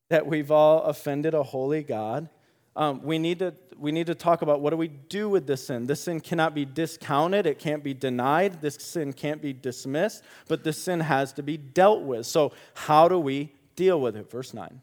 that 0.09 0.27
we've 0.27 0.51
all 0.51 0.83
offended 0.83 1.33
a 1.33 1.41
holy 1.41 1.83
God, 1.83 2.29
um, 2.75 3.01
we, 3.03 3.17
need 3.17 3.39
to, 3.39 3.53
we 3.79 3.93
need 3.93 4.07
to 4.07 4.15
talk 4.15 4.41
about 4.41 4.59
what 4.59 4.71
do 4.71 4.77
we 4.77 4.89
do 4.89 5.29
with 5.29 5.47
this 5.47 5.67
sin. 5.67 5.87
This 5.87 6.03
sin 6.03 6.19
cannot 6.19 6.53
be 6.53 6.65
discounted, 6.65 7.45
it 7.45 7.57
can't 7.57 7.83
be 7.83 7.93
denied, 7.93 8.61
this 8.61 8.75
sin 8.75 9.13
can't 9.13 9.41
be 9.41 9.53
dismissed, 9.53 10.23
but 10.49 10.65
this 10.65 10.77
sin 10.77 10.99
has 10.99 11.31
to 11.33 11.43
be 11.43 11.55
dealt 11.55 12.01
with. 12.01 12.25
So, 12.25 12.51
how 12.73 13.07
do 13.07 13.17
we 13.17 13.53
deal 13.77 14.01
with 14.01 14.17
it? 14.17 14.29
Verse 14.29 14.53
9. 14.53 14.81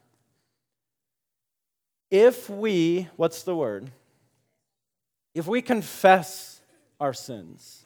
If 2.09 2.49
we, 2.49 3.07
what's 3.15 3.43
the 3.43 3.55
word? 3.55 3.91
If 5.33 5.47
we 5.47 5.61
confess 5.61 6.53
our 7.03 7.13
sins. 7.13 7.83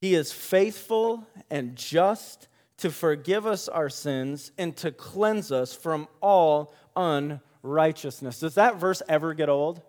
He 0.00 0.14
is 0.14 0.32
faithful 0.32 1.26
and 1.50 1.76
just 1.76 2.48
to 2.78 2.90
forgive 2.90 3.46
us 3.46 3.68
our 3.68 3.90
sins 3.90 4.52
and 4.56 4.74
to 4.78 4.90
cleanse 4.90 5.52
us 5.52 5.74
from 5.74 6.08
all 6.22 6.74
unrighteousness. 6.96 8.40
Does 8.40 8.54
that 8.54 8.76
verse 8.76 9.02
ever 9.08 9.34
get 9.34 9.48
old? 9.48 9.82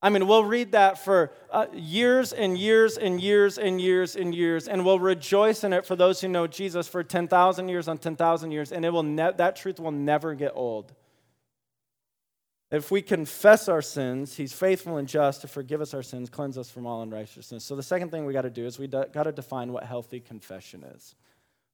I 0.00 0.10
mean, 0.10 0.26
we'll 0.28 0.44
read 0.44 0.72
that 0.72 1.02
for 1.02 1.32
uh, 1.50 1.66
years 1.72 2.32
and 2.32 2.56
years 2.56 2.98
and 2.98 3.20
years 3.20 3.58
and 3.58 3.80
years 3.80 4.14
and 4.14 4.34
years, 4.34 4.68
and 4.68 4.84
we'll 4.84 5.00
rejoice 5.00 5.64
in 5.64 5.72
it 5.72 5.84
for 5.84 5.96
those 5.96 6.20
who 6.20 6.28
know 6.28 6.46
Jesus 6.46 6.86
for 6.86 7.02
10,000 7.02 7.68
years 7.68 7.88
on 7.88 7.98
10,000 7.98 8.50
years, 8.50 8.72
and 8.72 8.84
it 8.84 8.90
will 8.90 9.02
ne- 9.02 9.32
that 9.36 9.56
truth 9.56 9.80
will 9.80 9.90
never 9.90 10.34
get 10.34 10.52
old. 10.54 10.94
If 12.70 12.90
we 12.90 13.00
confess 13.00 13.68
our 13.68 13.80
sins, 13.80 14.36
he's 14.36 14.52
faithful 14.52 14.98
and 14.98 15.08
just 15.08 15.40
to 15.40 15.48
forgive 15.48 15.80
us 15.80 15.94
our 15.94 16.02
sins, 16.02 16.28
cleanse 16.28 16.58
us 16.58 16.68
from 16.70 16.86
all 16.86 17.02
unrighteousness. 17.02 17.64
So 17.64 17.74
the 17.74 17.82
second 17.82 18.10
thing 18.10 18.26
we 18.26 18.34
got 18.34 18.42
to 18.42 18.50
do 18.50 18.66
is 18.66 18.78
we 18.78 18.86
got 18.86 19.22
to 19.22 19.32
define 19.32 19.72
what 19.72 19.84
healthy 19.84 20.20
confession 20.20 20.84
is. 20.84 21.14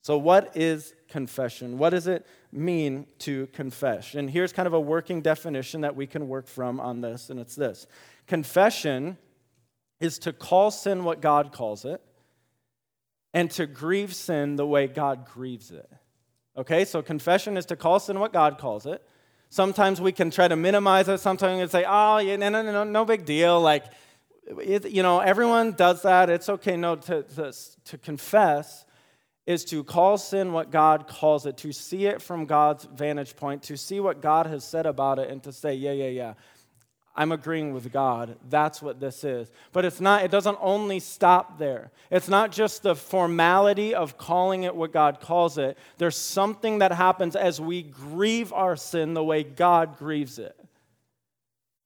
So 0.02 0.18
what 0.18 0.57
is 0.57 0.94
confession? 1.09 1.78
What 1.78 1.90
does 1.90 2.07
it 2.07 2.26
mean 2.52 3.07
to 3.20 3.46
confess? 3.48 4.14
And 4.14 4.30
here's 4.30 4.52
kind 4.52 4.66
of 4.66 4.74
a 4.74 4.80
working 4.80 5.20
definition 5.20 5.80
that 5.80 5.96
we 5.96 6.07
can 6.07 6.28
work 6.28 6.46
from 6.46 6.78
on 6.78 7.00
this, 7.00 7.30
and 7.30 7.40
it's 7.40 7.57
this. 7.57 7.87
Confession 8.26 9.16
is 10.00 10.18
to 10.20 10.33
call 10.33 10.70
sin 10.70 11.04
what 11.04 11.20
God 11.20 11.52
calls 11.52 11.85
it 11.85 12.02
and 13.33 13.50
to 13.52 13.66
grieve 13.66 14.14
sin 14.14 14.57
the 14.57 14.66
way 14.66 14.87
God 14.87 15.26
grieves 15.26 15.70
it. 15.70 15.90
Okay? 16.57 16.85
So 16.85 17.02
confession 17.02 17.57
is 17.57 17.66
to 17.66 17.74
call 17.74 17.98
sin 17.98 18.20
what 18.20 18.33
God 18.33 18.59
calls 18.59 18.87
it 18.87 19.02
Sometimes 19.54 20.00
we 20.00 20.10
can 20.10 20.32
try 20.32 20.48
to 20.48 20.56
minimize 20.56 21.08
it. 21.08 21.18
Sometimes 21.20 21.54
we 21.54 21.60
can 21.60 21.68
say, 21.68 21.84
oh, 21.86 22.18
yeah, 22.18 22.34
no, 22.34 22.48
no, 22.48 22.60
no, 22.60 22.82
no 22.82 23.04
big 23.04 23.24
deal. 23.24 23.60
Like, 23.60 23.84
it, 24.48 24.90
you 24.90 25.04
know, 25.04 25.20
everyone 25.20 25.74
does 25.74 26.02
that. 26.02 26.28
It's 26.28 26.48
okay. 26.48 26.76
No, 26.76 26.96
to, 26.96 27.22
to, 27.22 27.52
to 27.84 27.98
confess 27.98 28.84
is 29.46 29.64
to 29.66 29.84
call 29.84 30.18
sin 30.18 30.52
what 30.52 30.72
God 30.72 31.06
calls 31.06 31.46
it, 31.46 31.56
to 31.58 31.70
see 31.70 32.06
it 32.06 32.20
from 32.20 32.46
God's 32.46 32.82
vantage 32.86 33.36
point, 33.36 33.62
to 33.64 33.76
see 33.76 34.00
what 34.00 34.20
God 34.20 34.46
has 34.46 34.64
said 34.64 34.86
about 34.86 35.20
it, 35.20 35.30
and 35.30 35.40
to 35.44 35.52
say, 35.52 35.74
yeah, 35.74 35.92
yeah, 35.92 36.08
yeah, 36.08 36.34
I'm 37.16 37.31
agreeing 37.31 37.72
with 37.72 37.92
God. 37.92 38.37
That's 38.50 38.83
what 38.83 38.98
this 38.98 39.22
is. 39.22 39.48
But 39.72 39.85
it's 39.85 40.00
not, 40.00 40.24
it 40.24 40.33
doesn't 40.33 40.59
only 40.61 40.98
stop 40.98 41.59
there. 41.59 41.92
It's 42.11 42.29
not 42.29 42.50
just 42.50 42.83
the 42.83 42.96
formality 42.96 43.94
of 43.94 44.18
calling 44.18 44.64
it 44.64 44.74
what 44.74 44.92
God 44.92 45.20
calls 45.20 45.57
it. 45.57 45.79
There's 45.98 46.16
something 46.16 46.79
that 46.79 46.90
happens 46.90 47.37
as 47.37 47.61
we 47.61 47.83
grieve 47.83 48.53
our 48.53 48.74
sin 48.74 49.14
the 49.14 49.22
way 49.22 49.44
God 49.44 49.96
grieves 49.96 50.40
it. 50.40 50.59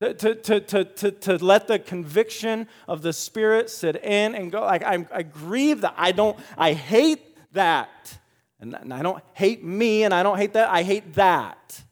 To, 0.01 0.14
to, 0.14 0.61
to, 0.61 0.85
to, 0.85 1.11
to 1.11 1.45
let 1.45 1.67
the 1.67 1.79
conviction 1.79 2.69
of 2.87 3.03
the 3.03 3.12
Spirit 3.12 3.69
sit 3.69 3.97
in 3.97 4.35
and 4.35 4.51
go, 4.51 4.61
like, 4.61 4.85
I, 4.85 5.05
I 5.12 5.25
grieve 5.25 5.81
that. 5.83 5.95
I 5.97 6.12
don't, 6.12 6.38
I 6.57 6.73
hate 6.73 7.37
that. 7.53 8.17
And, 8.61 8.75
and 8.75 8.95
I 8.95 9.03
don't 9.03 9.23
hate 9.35 9.62
me 9.62 10.05
and 10.05 10.14
I 10.14 10.23
don't 10.23 10.38
hate 10.38 10.55
that. 10.55 10.71
I 10.71 10.85
hate 10.85 11.14
that. 11.14 11.83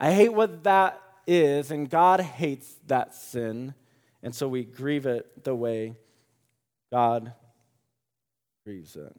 I 0.00 0.12
hate 0.12 0.30
what 0.30 0.64
that 0.64 1.00
is, 1.26 1.70
and 1.70 1.88
God 1.88 2.20
hates 2.20 2.76
that 2.86 3.14
sin, 3.14 3.74
And 4.22 4.34
so 4.34 4.48
we 4.48 4.64
grieve 4.64 5.06
it 5.06 5.44
the 5.44 5.54
way 5.54 5.96
God 6.92 7.32
grieves 8.64 8.96
it. 8.96 9.16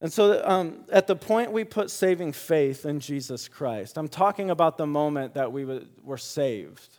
And 0.00 0.12
so, 0.12 0.42
um, 0.44 0.84
at 0.92 1.06
the 1.06 1.16
point 1.16 1.52
we 1.52 1.64
put 1.64 1.90
saving 1.90 2.32
faith 2.32 2.84
in 2.84 3.00
Jesus 3.00 3.48
Christ, 3.48 3.96
I'm 3.96 4.08
talking 4.08 4.50
about 4.50 4.76
the 4.76 4.86
moment 4.86 5.34
that 5.34 5.52
we 5.52 5.64
were 6.02 6.18
saved. 6.18 6.98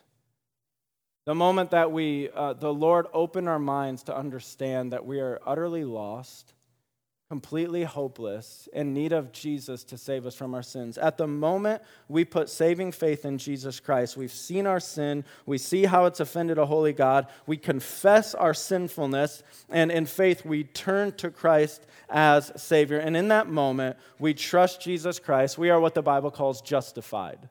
The 1.26 1.36
moment 1.36 1.72
that 1.72 1.92
we, 1.92 2.30
uh, 2.34 2.54
the 2.54 2.74
Lord 2.74 3.06
opened 3.14 3.50
our 3.50 3.60
minds 3.60 4.04
to 4.04 4.18
understand 4.18 4.94
that 4.94 5.06
we 5.06 5.20
are 5.20 5.40
utterly 5.46 5.84
lost, 5.84 6.54
completely 7.30 7.84
hopeless, 7.84 8.70
in 8.72 8.94
need 8.94 9.12
of 9.12 9.34
Jesus 9.34 9.84
to 9.84 9.98
save 9.98 10.26
us 10.26 10.34
from 10.34 10.54
our 10.54 10.63
sins. 10.63 10.98
At 10.98 11.18
the 11.18 11.28
moment 11.28 11.82
we 12.08 12.24
put 12.24 12.50
saving 12.50 12.94
faith 12.94 13.26
in 13.26 13.38
Jesus 13.38 13.82
Christ, 13.82 14.16
we've 14.16 14.32
seen 14.32 14.66
our 14.66 14.80
sin, 14.80 15.26
we 15.46 15.58
see 15.58 15.84
how 15.84 16.06
it's 16.06 16.22
offended 16.22 16.58
a 16.58 16.66
holy 16.66 16.94
God, 16.94 17.28
we 17.46 17.58
confess 17.58 18.34
our 18.34 18.54
sinfulness, 18.54 19.44
and 19.70 19.92
in 19.92 20.06
faith 20.06 20.46
we 20.46 20.63
turn 20.63 21.12
to 21.13 21.30
Christ 21.30 21.86
as 22.10 22.50
Savior. 22.56 23.00
And 23.00 23.18
in 23.18 23.28
that 23.28 23.50
moment, 23.50 23.98
we 24.20 24.34
trust 24.34 24.80
Jesus 24.80 25.20
Christ. 25.20 25.58
We 25.58 25.70
are 25.70 25.82
what 25.82 25.96
the 25.96 26.02
Bible 26.02 26.32
calls 26.32 26.62
justified. 26.62 27.50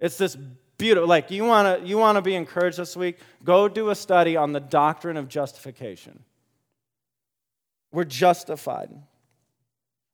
It's 0.00 0.18
this 0.18 0.36
beautiful, 0.76 1.08
like 1.08 1.30
you 1.30 1.44
wanna, 1.44 1.80
you 1.84 1.98
wanna 1.98 2.20
be 2.20 2.34
encouraged 2.34 2.78
this 2.78 2.96
week? 2.96 3.18
Go 3.44 3.68
do 3.68 3.90
a 3.90 3.94
study 3.94 4.36
on 4.36 4.52
the 4.52 4.60
doctrine 4.60 5.16
of 5.16 5.28
justification. 5.28 6.24
We're 7.94 8.02
justified. 8.02 8.90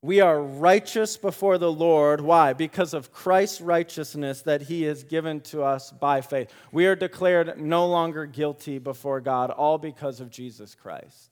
We 0.02 0.20
are 0.20 0.38
righteous 0.38 1.16
before 1.16 1.56
the 1.56 1.72
Lord. 1.72 2.20
Why? 2.20 2.52
Because 2.52 2.92
of 2.92 3.10
Christ's 3.10 3.62
righteousness 3.62 4.42
that 4.42 4.62
he 4.62 4.82
has 4.82 5.02
given 5.02 5.40
to 5.42 5.62
us 5.62 5.90
by 5.90 6.20
faith. 6.20 6.52
We 6.72 6.84
are 6.86 6.94
declared 6.94 7.58
no 7.58 7.86
longer 7.86 8.26
guilty 8.26 8.78
before 8.78 9.22
God, 9.22 9.50
all 9.50 9.78
because 9.78 10.20
of 10.20 10.30
Jesus 10.30 10.74
Christ. 10.74 11.30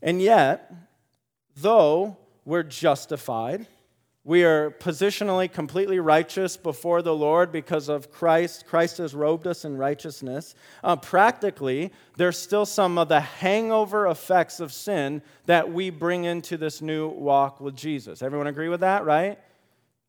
And 0.00 0.22
yet, 0.22 0.72
though 1.56 2.16
we're 2.44 2.62
justified, 2.62 3.66
we 4.26 4.42
are 4.42 4.70
positionally 4.70 5.52
completely 5.52 5.98
righteous 5.98 6.56
before 6.56 7.02
the 7.02 7.14
Lord 7.14 7.52
because 7.52 7.90
of 7.90 8.10
Christ. 8.10 8.64
Christ 8.66 8.96
has 8.96 9.14
robed 9.14 9.46
us 9.46 9.66
in 9.66 9.76
righteousness. 9.76 10.54
Uh, 10.82 10.96
practically, 10.96 11.92
there's 12.16 12.38
still 12.38 12.64
some 12.64 12.96
of 12.96 13.08
the 13.08 13.20
hangover 13.20 14.06
effects 14.06 14.60
of 14.60 14.72
sin 14.72 15.20
that 15.44 15.70
we 15.70 15.90
bring 15.90 16.24
into 16.24 16.56
this 16.56 16.80
new 16.80 17.06
walk 17.06 17.60
with 17.60 17.76
Jesus. 17.76 18.22
Everyone 18.22 18.46
agree 18.46 18.70
with 18.70 18.80
that, 18.80 19.04
right? 19.04 19.38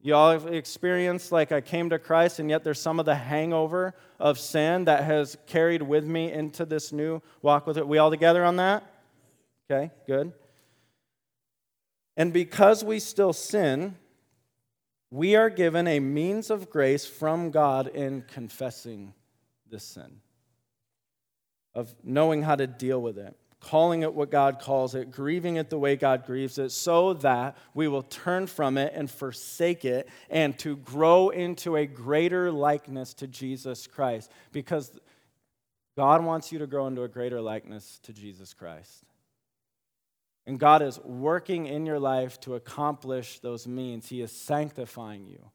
You 0.01 0.15
all 0.15 0.31
have 0.31 0.47
experienced 0.47 1.33
like 1.33 1.51
I 1.51 1.59
came 1.59 1.89
to 1.89 1.99
Christ, 1.99 2.39
and 2.39 2.49
yet 2.49 2.63
there's 2.63 2.79
some 2.79 3.01
of 3.01 3.05
the 3.05 3.15
hangover 3.15 3.95
of 4.17 4.39
sin 4.39 4.85
that 4.85 5.03
has 5.03 5.35
carried 5.45 5.81
with 5.81 6.05
me 6.05 6.31
into 6.31 6.63
this 6.63 6.93
new 6.93 7.21
walk 7.41 7.67
with 7.67 7.77
it. 7.77 7.85
We 7.85 7.97
all 7.97 8.11
together 8.11 8.45
on 8.45 8.55
that? 8.57 8.89
Okay, 9.69 9.91
good. 10.07 10.31
And 12.15 12.31
because 12.31 12.81
we 12.81 12.99
still 12.99 13.33
sin, 13.33 13.97
we 15.15 15.37
are 15.37 15.49
given 15.49 15.87
a 15.87 16.01
means 16.01 16.49
of 16.49 16.69
grace 16.69 17.05
from 17.05 17.49
God 17.49 17.87
in 17.87 18.23
confessing 18.23 19.13
this 19.71 19.85
sin, 19.85 20.19
of 21.73 21.95
knowing 22.03 22.41
how 22.41 22.57
to 22.57 22.67
deal 22.67 23.01
with 23.01 23.17
it, 23.17 23.33
calling 23.61 24.01
it 24.01 24.13
what 24.13 24.29
God 24.29 24.59
calls 24.59 24.93
it, 24.93 25.11
grieving 25.11 25.55
it 25.55 25.69
the 25.69 25.79
way 25.79 25.95
God 25.95 26.25
grieves 26.25 26.57
it, 26.57 26.69
so 26.69 27.13
that 27.13 27.55
we 27.73 27.87
will 27.87 28.03
turn 28.03 28.45
from 28.45 28.77
it 28.77 28.91
and 28.93 29.09
forsake 29.09 29.85
it 29.85 30.09
and 30.29 30.59
to 30.59 30.75
grow 30.75 31.29
into 31.29 31.77
a 31.77 31.85
greater 31.85 32.51
likeness 32.51 33.13
to 33.13 33.25
Jesus 33.25 33.87
Christ. 33.87 34.29
Because 34.51 34.99
God 35.95 36.25
wants 36.25 36.51
you 36.51 36.59
to 36.59 36.67
grow 36.67 36.87
into 36.87 37.03
a 37.03 37.07
greater 37.07 37.39
likeness 37.39 38.01
to 38.03 38.11
Jesus 38.11 38.53
Christ. 38.53 39.05
And 40.47 40.59
God 40.59 40.81
is 40.81 40.99
working 40.99 41.65
in 41.65 41.85
your 41.85 41.99
life 41.99 42.39
to 42.41 42.55
accomplish 42.55 43.39
those 43.39 43.67
means. 43.67 44.07
He 44.07 44.21
is 44.21 44.31
sanctifying 44.31 45.27
you. 45.27 45.51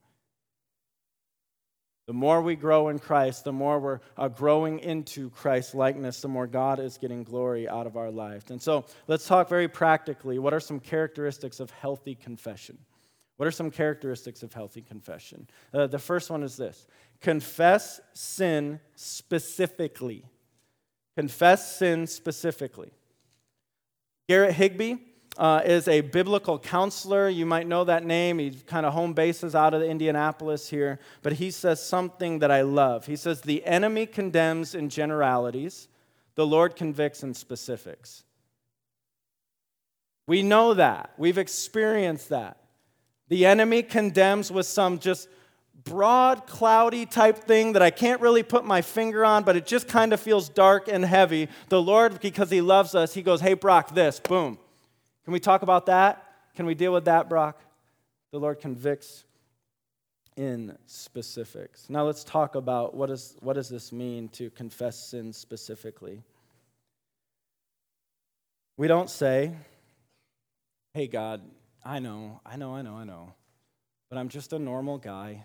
The 2.07 2.14
more 2.14 2.42
we 2.42 2.57
grow 2.57 2.88
in 2.88 2.98
Christ, 2.98 3.44
the 3.44 3.53
more 3.53 3.79
we're 3.79 4.00
uh, 4.16 4.26
growing 4.26 4.81
into 4.81 5.31
Christ's 5.31 5.76
likeness, 5.76 6.20
the 6.20 6.26
more 6.26 6.48
God 6.48 6.81
is 6.81 6.98
getting 6.98 7.22
glory 7.22 7.68
out 7.68 7.87
of 7.87 7.96
our 7.96 8.11
life. 8.11 8.50
And 8.50 8.61
so 8.61 8.85
let's 9.07 9.29
talk 9.29 9.48
very 9.48 9.68
practically. 9.68 10.40
What 10.40 10.53
are 10.53 10.59
some 10.59 10.81
characteristics 10.81 11.61
of 11.61 11.70
healthy 11.70 12.16
confession? 12.16 12.79
What 13.37 13.46
are 13.46 13.53
some 13.53 13.70
characteristics 13.70 14.42
of 14.42 14.53
healthy 14.53 14.83
confession? 14.83 15.46
Uh, 15.72 15.87
the 15.87 16.00
first 16.00 16.31
one 16.31 16.42
is 16.42 16.57
this 16.57 16.88
confess 17.20 18.00
sin 18.12 18.81
specifically. 18.96 20.24
Confess 21.16 21.76
sin 21.76 22.09
specifically. 22.09 22.90
Garrett 24.31 24.55
Higbee 24.55 24.95
uh, 25.38 25.61
is 25.64 25.88
a 25.88 26.03
biblical 26.03 26.57
counselor. 26.57 27.29
You 27.29 27.45
might 27.45 27.66
know 27.66 27.83
that 27.83 28.05
name. 28.05 28.38
He 28.38 28.53
kind 28.53 28.87
of 28.87 28.93
home 28.93 29.12
bases 29.12 29.57
out 29.57 29.75
of 29.75 29.83
Indianapolis 29.83 30.69
here. 30.71 31.01
But 31.23 31.33
he 31.33 31.51
says 31.51 31.85
something 31.85 32.38
that 32.38 32.49
I 32.49 32.62
love. 32.62 33.07
He 33.07 33.16
says, 33.16 33.40
The 33.40 33.66
enemy 33.66 34.07
condemns 34.07 34.77
in 34.77 34.88
generalities, 34.88 35.88
the 36.37 36.47
Lord 36.47 36.77
convicts 36.77 37.25
in 37.25 37.35
specifics. 37.35 38.23
We 40.29 40.45
know 40.45 40.75
that. 40.75 41.12
We've 41.19 41.37
experienced 41.37 42.29
that. 42.29 42.57
The 43.27 43.47
enemy 43.47 43.83
condemns 43.83 44.53
with 44.53 44.66
some 44.66 45.01
just 45.01 45.29
broad, 45.85 46.47
cloudy 46.47 47.07
type 47.07 47.38
thing 47.38 47.73
that 47.73 47.83
I 47.83 47.90
can't 47.90 48.21
really 48.21 48.43
put 48.43 48.64
my 48.64 48.83
finger 48.83 49.25
on, 49.25 49.45
but 49.45 49.57
it 49.57 49.66
just 49.66 49.88
kind 49.88 50.12
of 50.12 50.21
feels 50.21 50.49
dark 50.49 50.88
and 50.88 51.05
heavy. 51.05 51.49
The 51.69 51.81
Lord, 51.81 52.21
because 52.21 52.51
He 52.51 52.61
loves 52.61 52.95
us, 52.95 53.14
He 53.14 53.23
goes, 53.23 53.40
Hey, 53.40 53.55
Brock, 53.55 53.95
this, 53.95 54.21
boom. 54.21 54.59
Can 55.25 55.33
we 55.33 55.40
talk 55.40 55.62
about 55.62 55.87
that? 55.87 56.25
Can 56.55 56.66
we 56.66 56.75
deal 56.75 56.93
with 56.93 57.05
that, 57.05 57.29
Brock? 57.29 57.61
The 58.33 58.38
Lord 58.38 58.61
convicts 58.61 59.25
in 60.37 60.77
specifics. 60.87 61.88
Now 61.88 62.05
let's 62.05 62.25
talk 62.25 62.55
about 62.55 62.95
what, 62.95 63.11
is, 63.11 63.37
what 63.40 63.55
does 63.55 63.69
this 63.69 63.93
mean 63.93 64.29
to 64.31 64.51
confess 64.51 64.97
sin 64.97 65.33
specifically. 65.33 66.23
We 68.77 68.88
don't 68.88 69.11
say, 69.11 69.53
Hey, 70.95 71.07
God, 71.07 71.43
I 71.85 72.01
know, 72.01 72.40
I 72.45 72.57
know, 72.57 72.75
I 72.75 72.83
know, 72.83 72.95
I 72.95 73.05
know, 73.05 73.33
but 74.09 74.19
I'm 74.19 74.29
just 74.29 74.53
a 74.53 74.59
normal 74.59 74.99
guy 74.99 75.45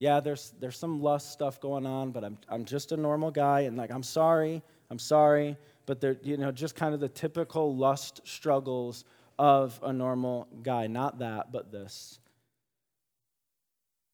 yeah, 0.00 0.20
there's, 0.20 0.54
there's 0.58 0.78
some 0.78 1.02
lust 1.02 1.30
stuff 1.30 1.60
going 1.60 1.84
on, 1.84 2.10
but 2.10 2.24
I'm, 2.24 2.38
I'm 2.48 2.64
just 2.64 2.90
a 2.92 2.96
normal 2.96 3.30
guy. 3.30 3.60
And 3.60 3.76
like, 3.76 3.90
I'm 3.90 4.02
sorry, 4.02 4.62
I'm 4.90 4.98
sorry. 4.98 5.58
But 5.84 6.00
they're, 6.00 6.16
you 6.22 6.38
know, 6.38 6.50
just 6.50 6.74
kind 6.74 6.94
of 6.94 7.00
the 7.00 7.08
typical 7.08 7.76
lust 7.76 8.22
struggles 8.24 9.04
of 9.38 9.78
a 9.82 9.92
normal 9.92 10.48
guy. 10.62 10.86
Not 10.86 11.18
that, 11.18 11.52
but 11.52 11.70
this. 11.70 12.18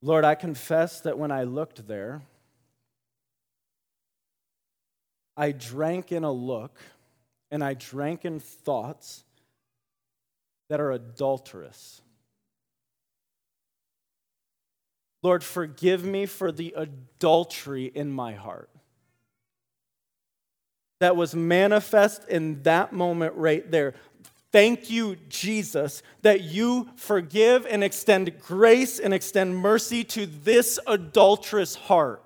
Lord, 0.02 0.24
I 0.24 0.34
confess 0.34 1.00
that 1.02 1.18
when 1.18 1.30
I 1.30 1.44
looked 1.44 1.86
there, 1.86 2.20
I 5.36 5.52
drank 5.52 6.10
in 6.10 6.24
a 6.24 6.32
look 6.32 6.78
and 7.50 7.62
I 7.62 7.74
drank 7.74 8.24
in 8.24 8.40
thoughts 8.40 9.22
that 10.68 10.80
are 10.80 10.90
adulterous. 10.90 12.02
Lord, 15.26 15.42
forgive 15.42 16.04
me 16.04 16.24
for 16.24 16.52
the 16.52 16.72
adultery 16.76 17.86
in 17.86 18.12
my 18.12 18.34
heart 18.34 18.70
that 21.00 21.16
was 21.16 21.34
manifest 21.34 22.28
in 22.28 22.62
that 22.62 22.92
moment 22.92 23.34
right 23.34 23.68
there. 23.68 23.94
Thank 24.52 24.88
you, 24.88 25.16
Jesus, 25.28 26.04
that 26.22 26.42
you 26.42 26.90
forgive 26.94 27.66
and 27.66 27.82
extend 27.82 28.38
grace 28.38 29.00
and 29.00 29.12
extend 29.12 29.56
mercy 29.56 30.04
to 30.04 30.26
this 30.26 30.78
adulterous 30.86 31.74
heart. 31.74 32.22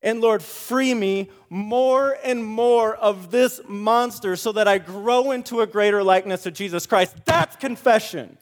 And 0.00 0.20
Lord, 0.20 0.44
free 0.44 0.94
me 0.94 1.28
more 1.50 2.16
and 2.22 2.44
more 2.44 2.94
of 2.94 3.32
this 3.32 3.60
monster 3.66 4.36
so 4.36 4.52
that 4.52 4.68
I 4.68 4.78
grow 4.78 5.32
into 5.32 5.60
a 5.60 5.66
greater 5.66 6.04
likeness 6.04 6.46
of 6.46 6.54
Jesus 6.54 6.86
Christ. 6.86 7.16
That's 7.24 7.56
confession. 7.56 8.38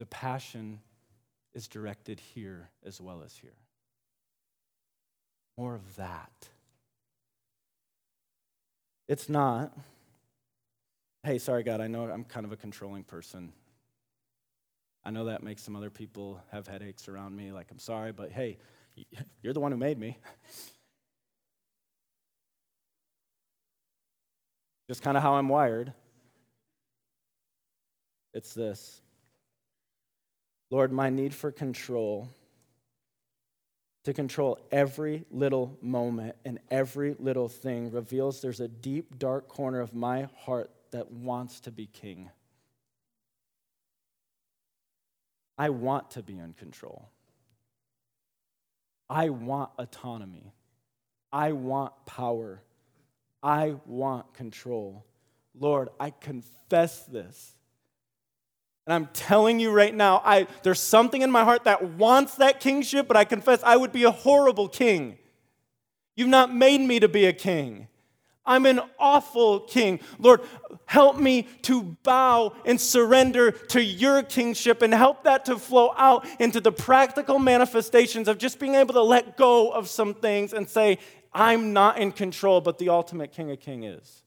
The 0.00 0.06
passion 0.06 0.80
is 1.54 1.68
directed 1.68 2.18
here 2.18 2.70
as 2.84 3.00
well 3.00 3.22
as 3.24 3.36
here. 3.36 3.54
More 5.58 5.74
of 5.74 5.96
that. 5.96 6.32
It's 9.08 9.28
not, 9.28 9.76
hey, 11.22 11.36
sorry, 11.38 11.62
God, 11.62 11.82
I 11.82 11.86
know 11.86 12.04
I'm 12.10 12.24
kind 12.24 12.46
of 12.46 12.52
a 12.52 12.56
controlling 12.56 13.04
person. 13.04 13.52
I 15.04 15.10
know 15.10 15.26
that 15.26 15.42
makes 15.42 15.62
some 15.62 15.76
other 15.76 15.90
people 15.90 16.40
have 16.50 16.66
headaches 16.66 17.06
around 17.06 17.36
me. 17.36 17.52
Like, 17.52 17.66
I'm 17.70 17.78
sorry, 17.78 18.12
but 18.12 18.32
hey, 18.32 18.56
you're 19.42 19.52
the 19.52 19.60
one 19.60 19.70
who 19.70 19.76
made 19.78 19.98
me. 19.98 20.16
Just 24.88 25.02
kind 25.02 25.18
of 25.18 25.22
how 25.22 25.34
I'm 25.34 25.50
wired. 25.50 25.92
It's 28.32 28.54
this 28.54 29.02
Lord, 30.70 30.92
my 30.92 31.10
need 31.10 31.34
for 31.34 31.50
control, 31.50 32.28
to 34.04 34.12
control 34.12 34.58
every 34.70 35.24
little 35.30 35.76
moment 35.82 36.36
and 36.44 36.60
every 36.70 37.16
little 37.18 37.48
thing, 37.48 37.90
reveals 37.90 38.40
there's 38.40 38.60
a 38.60 38.68
deep, 38.68 39.18
dark 39.18 39.48
corner 39.48 39.80
of 39.80 39.94
my 39.94 40.28
heart 40.38 40.70
that 40.92 41.10
wants 41.10 41.60
to 41.60 41.70
be 41.70 41.86
king. 41.86 42.30
I 45.58 45.68
want 45.68 46.12
to 46.12 46.22
be 46.22 46.38
in 46.38 46.54
control. 46.54 47.10
I 49.10 49.28
want 49.28 49.70
autonomy. 49.76 50.54
I 51.32 51.52
want 51.52 51.92
power. 52.06 52.62
I 53.42 53.74
want 53.84 54.32
control. 54.34 55.04
Lord, 55.58 55.88
I 55.98 56.10
confess 56.10 57.02
this. 57.04 57.54
And 58.86 58.94
I'm 58.94 59.06
telling 59.12 59.60
you 59.60 59.70
right 59.70 59.94
now, 59.94 60.22
I, 60.24 60.46
there's 60.62 60.80
something 60.80 61.22
in 61.22 61.30
my 61.30 61.44
heart 61.44 61.64
that 61.64 61.82
wants 61.82 62.36
that 62.36 62.60
kingship, 62.60 63.06
but 63.06 63.16
I 63.16 63.24
confess 63.24 63.62
I 63.62 63.76
would 63.76 63.92
be 63.92 64.04
a 64.04 64.10
horrible 64.10 64.68
king. 64.68 65.18
You've 66.16 66.28
not 66.28 66.54
made 66.54 66.80
me 66.80 67.00
to 67.00 67.08
be 67.08 67.26
a 67.26 67.32
king. 67.32 67.88
I'm 68.44 68.66
an 68.66 68.80
awful 68.98 69.60
king. 69.60 70.00
Lord, 70.18 70.40
help 70.86 71.18
me 71.18 71.46
to 71.62 71.96
bow 72.02 72.54
and 72.64 72.80
surrender 72.80 73.52
to 73.52 73.82
your 73.82 74.22
kingship 74.22 74.82
and 74.82 74.92
help 74.92 75.24
that 75.24 75.44
to 75.44 75.58
flow 75.58 75.92
out 75.96 76.26
into 76.40 76.60
the 76.60 76.72
practical 76.72 77.38
manifestations 77.38 78.28
of 78.28 78.38
just 78.38 78.58
being 78.58 78.74
able 78.74 78.94
to 78.94 79.02
let 79.02 79.36
go 79.36 79.70
of 79.70 79.88
some 79.88 80.14
things 80.14 80.52
and 80.52 80.68
say, 80.68 80.98
I'm 81.32 81.72
not 81.72 81.98
in 81.98 82.12
control, 82.12 82.60
but 82.60 82.78
the 82.78 82.88
ultimate 82.88 83.30
king 83.30 83.50
of 83.50 83.60
king 83.60 83.84
is. 83.84 84.24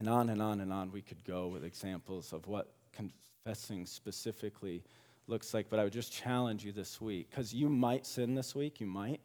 And 0.00 0.08
on 0.08 0.28
and 0.28 0.42
on 0.42 0.60
and 0.60 0.72
on 0.72 0.92
we 0.92 1.02
could 1.02 1.24
go 1.24 1.46
with 1.48 1.64
examples 1.64 2.32
of 2.32 2.46
what 2.46 2.72
confessing 2.92 3.86
specifically 3.86 4.82
looks 5.26 5.54
like. 5.54 5.70
But 5.70 5.78
I 5.78 5.84
would 5.84 5.92
just 5.92 6.12
challenge 6.12 6.64
you 6.64 6.72
this 6.72 7.00
week, 7.00 7.30
because 7.30 7.54
you 7.54 7.68
might 7.68 8.06
sin 8.06 8.34
this 8.34 8.54
week, 8.54 8.80
you 8.80 8.86
might. 8.86 9.20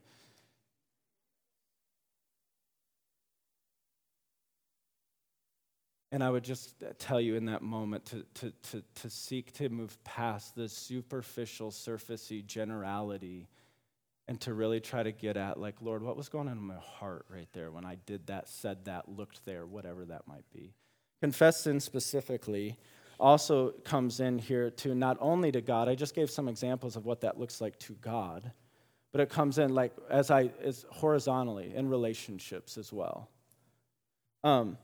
And 6.12 6.24
I 6.24 6.30
would 6.32 6.44
just 6.44 6.82
uh, 6.82 6.88
tell 6.98 7.22
you 7.22 7.36
in 7.36 7.46
that 7.46 7.62
moment 7.62 8.06
to, 8.06 8.26
to, 8.36 8.52
to, 8.72 8.84
to 8.96 9.10
seek 9.12 9.54
to 9.54 9.70
move 9.70 10.04
past 10.04 10.56
the 10.56 10.68
superficial, 10.68 11.70
surfacey 11.70 12.44
generality 12.44 13.48
and 14.30 14.40
to 14.40 14.54
really 14.54 14.80
try 14.80 15.02
to 15.02 15.12
get 15.12 15.38
at, 15.38 15.60
like, 15.60 15.82
Lord, 15.82 16.04
what 16.04 16.16
was 16.16 16.30
going 16.30 16.48
on 16.48 16.56
in 16.56 16.64
my 16.64 16.76
heart 16.76 17.26
right 17.32 17.48
there 17.52 17.72
when 17.72 17.84
I 17.84 17.98
did 18.06 18.28
that, 18.28 18.48
said 18.48 18.86
that, 18.86 19.10
looked 19.10 19.44
there, 19.44 19.66
whatever 19.66 20.06
that 20.06 20.28
might 20.28 20.46
be. 20.54 20.76
Confess 21.20 21.62
sin 21.62 21.80
specifically 21.80 22.78
also 23.20 23.72
comes 23.84 24.20
in 24.20 24.38
here 24.38 24.70
to 24.70 24.94
not 24.94 25.18
only 25.20 25.52
to 25.52 25.62
God, 25.62 25.90
I 25.90 25.96
just 25.96 26.14
gave 26.14 26.30
some 26.30 26.48
examples 26.48 26.96
of 26.96 27.08
what 27.08 27.22
that 27.22 27.40
looks 27.40 27.60
like 27.60 27.80
to 27.80 27.94
God, 28.02 28.52
but 29.12 29.20
it 29.20 29.32
comes 29.32 29.58
in 29.58 29.74
like 29.74 29.94
as 30.12 30.30
I 30.30 30.52
as 30.64 30.86
horizontally 30.92 31.74
in 31.76 31.90
relationships 31.90 32.78
as 32.78 32.94
well. 32.94 33.32
Um, 34.44 34.78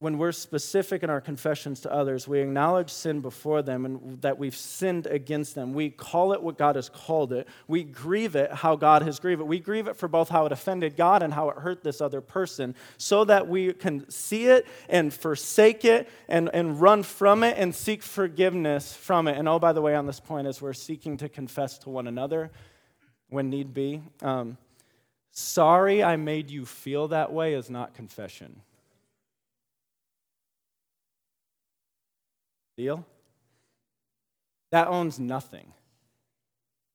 when 0.00 0.16
we're 0.16 0.30
specific 0.30 1.02
in 1.02 1.10
our 1.10 1.20
confessions 1.20 1.80
to 1.80 1.92
others, 1.92 2.28
we 2.28 2.38
acknowledge 2.38 2.88
sin 2.88 3.20
before 3.20 3.62
them 3.62 3.84
and 3.84 4.22
that 4.22 4.38
we've 4.38 4.54
sinned 4.54 5.08
against 5.08 5.56
them. 5.56 5.72
We 5.72 5.90
call 5.90 6.32
it 6.32 6.40
what 6.40 6.56
God 6.56 6.76
has 6.76 6.88
called 6.88 7.32
it. 7.32 7.48
We 7.66 7.82
grieve 7.82 8.36
it 8.36 8.52
how 8.52 8.76
God 8.76 9.02
has 9.02 9.18
grieved 9.18 9.40
it. 9.40 9.48
We 9.48 9.58
grieve 9.58 9.88
it 9.88 9.96
for 9.96 10.06
both 10.06 10.28
how 10.28 10.46
it 10.46 10.52
offended 10.52 10.96
God 10.96 11.24
and 11.24 11.34
how 11.34 11.50
it 11.50 11.58
hurt 11.58 11.82
this 11.82 12.00
other 12.00 12.20
person, 12.20 12.76
so 12.96 13.24
that 13.24 13.48
we 13.48 13.72
can 13.72 14.08
see 14.08 14.46
it 14.46 14.68
and 14.88 15.12
forsake 15.12 15.84
it 15.84 16.08
and, 16.28 16.48
and 16.54 16.80
run 16.80 17.02
from 17.02 17.42
it 17.42 17.58
and 17.58 17.74
seek 17.74 18.04
forgiveness 18.04 18.94
from 18.94 19.26
it. 19.26 19.36
And 19.36 19.48
oh, 19.48 19.58
by 19.58 19.72
the 19.72 19.82
way, 19.82 19.96
on 19.96 20.06
this 20.06 20.20
point, 20.20 20.46
as 20.46 20.62
we're 20.62 20.74
seeking 20.74 21.16
to 21.16 21.28
confess 21.28 21.76
to 21.78 21.90
one 21.90 22.06
another 22.06 22.52
when 23.30 23.50
need 23.50 23.74
be, 23.74 24.02
um, 24.22 24.58
sorry 25.32 26.04
I 26.04 26.14
made 26.14 26.52
you 26.52 26.64
feel 26.64 27.08
that 27.08 27.32
way 27.32 27.54
is 27.54 27.68
not 27.68 27.94
confession. 27.94 28.60
Deal? 32.78 33.04
That 34.70 34.86
owns 34.86 35.18
nothing. 35.18 35.72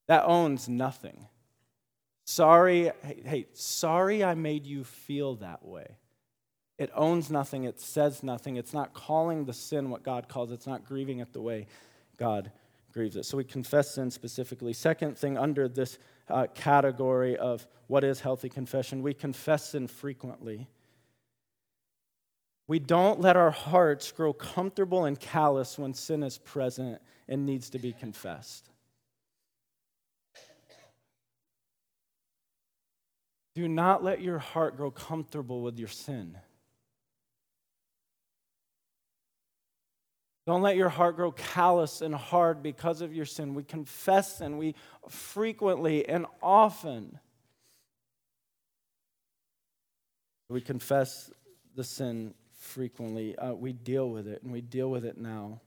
That 0.08 0.24
owns 0.24 0.66
nothing. 0.66 1.26
Sorry, 2.24 2.90
hey, 3.02 3.22
hey, 3.22 3.46
sorry 3.52 4.24
I 4.24 4.34
made 4.34 4.64
you 4.64 4.82
feel 4.82 5.34
that 5.36 5.62
way. 5.62 5.98
It 6.78 6.90
owns 6.94 7.30
nothing, 7.30 7.64
it 7.64 7.78
says 7.78 8.22
nothing. 8.22 8.56
It's 8.56 8.72
not 8.72 8.94
calling 8.94 9.44
the 9.44 9.52
sin 9.52 9.90
what 9.90 10.02
God 10.02 10.26
calls 10.26 10.50
it, 10.50 10.54
it's 10.54 10.66
not 10.66 10.86
grieving 10.86 11.18
it 11.18 11.34
the 11.34 11.42
way 11.42 11.66
God 12.16 12.50
grieves 12.94 13.16
it. 13.16 13.26
So 13.26 13.36
we 13.36 13.44
confess 13.44 13.94
sin 13.94 14.10
specifically. 14.10 14.72
Second 14.72 15.18
thing 15.18 15.36
under 15.36 15.68
this 15.68 15.98
uh, 16.30 16.46
category 16.54 17.36
of 17.36 17.66
what 17.88 18.04
is 18.04 18.20
healthy 18.20 18.48
confession, 18.48 19.02
we 19.02 19.12
confess 19.12 19.70
sin 19.70 19.86
frequently. 19.86 20.66
We 22.66 22.78
don't 22.78 23.20
let 23.20 23.36
our 23.36 23.50
hearts 23.50 24.10
grow 24.10 24.32
comfortable 24.32 25.04
and 25.04 25.18
callous 25.20 25.78
when 25.78 25.92
sin 25.92 26.22
is 26.22 26.38
present 26.38 27.00
and 27.28 27.44
needs 27.44 27.70
to 27.70 27.78
be 27.78 27.92
confessed. 27.92 28.70
Do 33.54 33.68
not 33.68 34.02
let 34.02 34.20
your 34.20 34.38
heart 34.38 34.76
grow 34.76 34.90
comfortable 34.90 35.62
with 35.62 35.78
your 35.78 35.88
sin. 35.88 36.36
Don't 40.46 40.62
let 40.62 40.76
your 40.76 40.88
heart 40.90 41.16
grow 41.16 41.32
callous 41.32 42.02
and 42.02 42.14
hard 42.14 42.62
because 42.62 43.00
of 43.00 43.14
your 43.14 43.24
sin. 43.24 43.54
We 43.54 43.62
confess 43.62 44.40
and 44.40 44.58
we 44.58 44.74
frequently 45.08 46.06
and 46.06 46.26
often. 46.42 47.18
We 50.50 50.60
confess 50.60 51.30
the 51.74 51.84
sin 51.84 52.34
frequently. 52.64 53.36
Uh, 53.36 53.52
we 53.52 53.72
deal 53.72 54.10
with 54.10 54.26
it, 54.26 54.42
and 54.42 54.52
we 54.52 54.60
deal 54.60 54.90
with 54.90 55.04
it 55.04 55.18
now. 55.18 55.60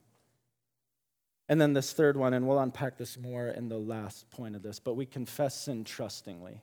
And 1.48 1.60
then 1.60 1.72
this 1.72 1.92
third 1.92 2.16
one, 2.16 2.34
and 2.34 2.46
we'll 2.46 2.58
unpack 2.58 2.98
this 2.98 3.16
more 3.16 3.48
in 3.48 3.68
the 3.68 3.78
last 3.78 4.30
point 4.30 4.54
of 4.54 4.62
this, 4.62 4.78
but 4.78 4.94
we 4.94 5.06
confess 5.06 5.54
sin 5.62 5.84
trustingly. 5.84 6.60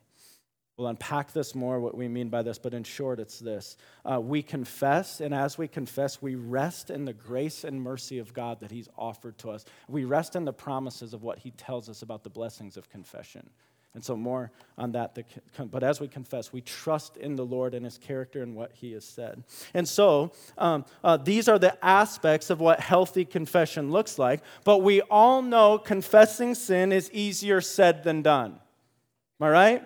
We'll 0.76 0.88
unpack 0.88 1.32
this 1.32 1.54
more, 1.54 1.80
what 1.80 1.96
we 1.96 2.06
mean 2.06 2.28
by 2.28 2.42
this, 2.42 2.58
but 2.58 2.74
in 2.74 2.84
short, 2.84 3.18
it's 3.18 3.38
this. 3.38 3.78
Uh, 4.04 4.20
we 4.20 4.42
confess, 4.42 5.22
and 5.22 5.34
as 5.34 5.56
we 5.56 5.68
confess, 5.68 6.20
we 6.20 6.34
rest 6.34 6.90
in 6.90 7.06
the 7.06 7.14
grace 7.14 7.64
and 7.64 7.80
mercy 7.80 8.18
of 8.18 8.34
God 8.34 8.60
that 8.60 8.70
He's 8.70 8.88
offered 8.96 9.38
to 9.38 9.50
us. 9.50 9.64
We 9.88 10.04
rest 10.04 10.36
in 10.36 10.44
the 10.44 10.52
promises 10.52 11.14
of 11.14 11.22
what 11.22 11.38
He 11.38 11.50
tells 11.52 11.88
us 11.88 12.02
about 12.02 12.24
the 12.24 12.30
blessings 12.30 12.76
of 12.76 12.90
confession. 12.90 13.48
And 13.96 14.04
so, 14.04 14.14
more 14.14 14.52
on 14.76 14.92
that. 14.92 15.16
But 15.70 15.82
as 15.82 16.00
we 16.00 16.06
confess, 16.06 16.52
we 16.52 16.60
trust 16.60 17.16
in 17.16 17.34
the 17.34 17.46
Lord 17.46 17.72
and 17.72 17.82
his 17.82 17.96
character 17.96 18.42
and 18.42 18.54
what 18.54 18.72
he 18.74 18.92
has 18.92 19.06
said. 19.06 19.42
And 19.72 19.88
so, 19.88 20.32
um, 20.58 20.84
uh, 21.02 21.16
these 21.16 21.48
are 21.48 21.58
the 21.58 21.82
aspects 21.82 22.50
of 22.50 22.60
what 22.60 22.78
healthy 22.78 23.24
confession 23.24 23.90
looks 23.90 24.18
like. 24.18 24.42
But 24.64 24.82
we 24.82 25.00
all 25.00 25.40
know 25.40 25.78
confessing 25.78 26.54
sin 26.54 26.92
is 26.92 27.10
easier 27.10 27.62
said 27.62 28.04
than 28.04 28.20
done. 28.20 28.60
Am 29.40 29.46
I 29.46 29.48
right? 29.48 29.82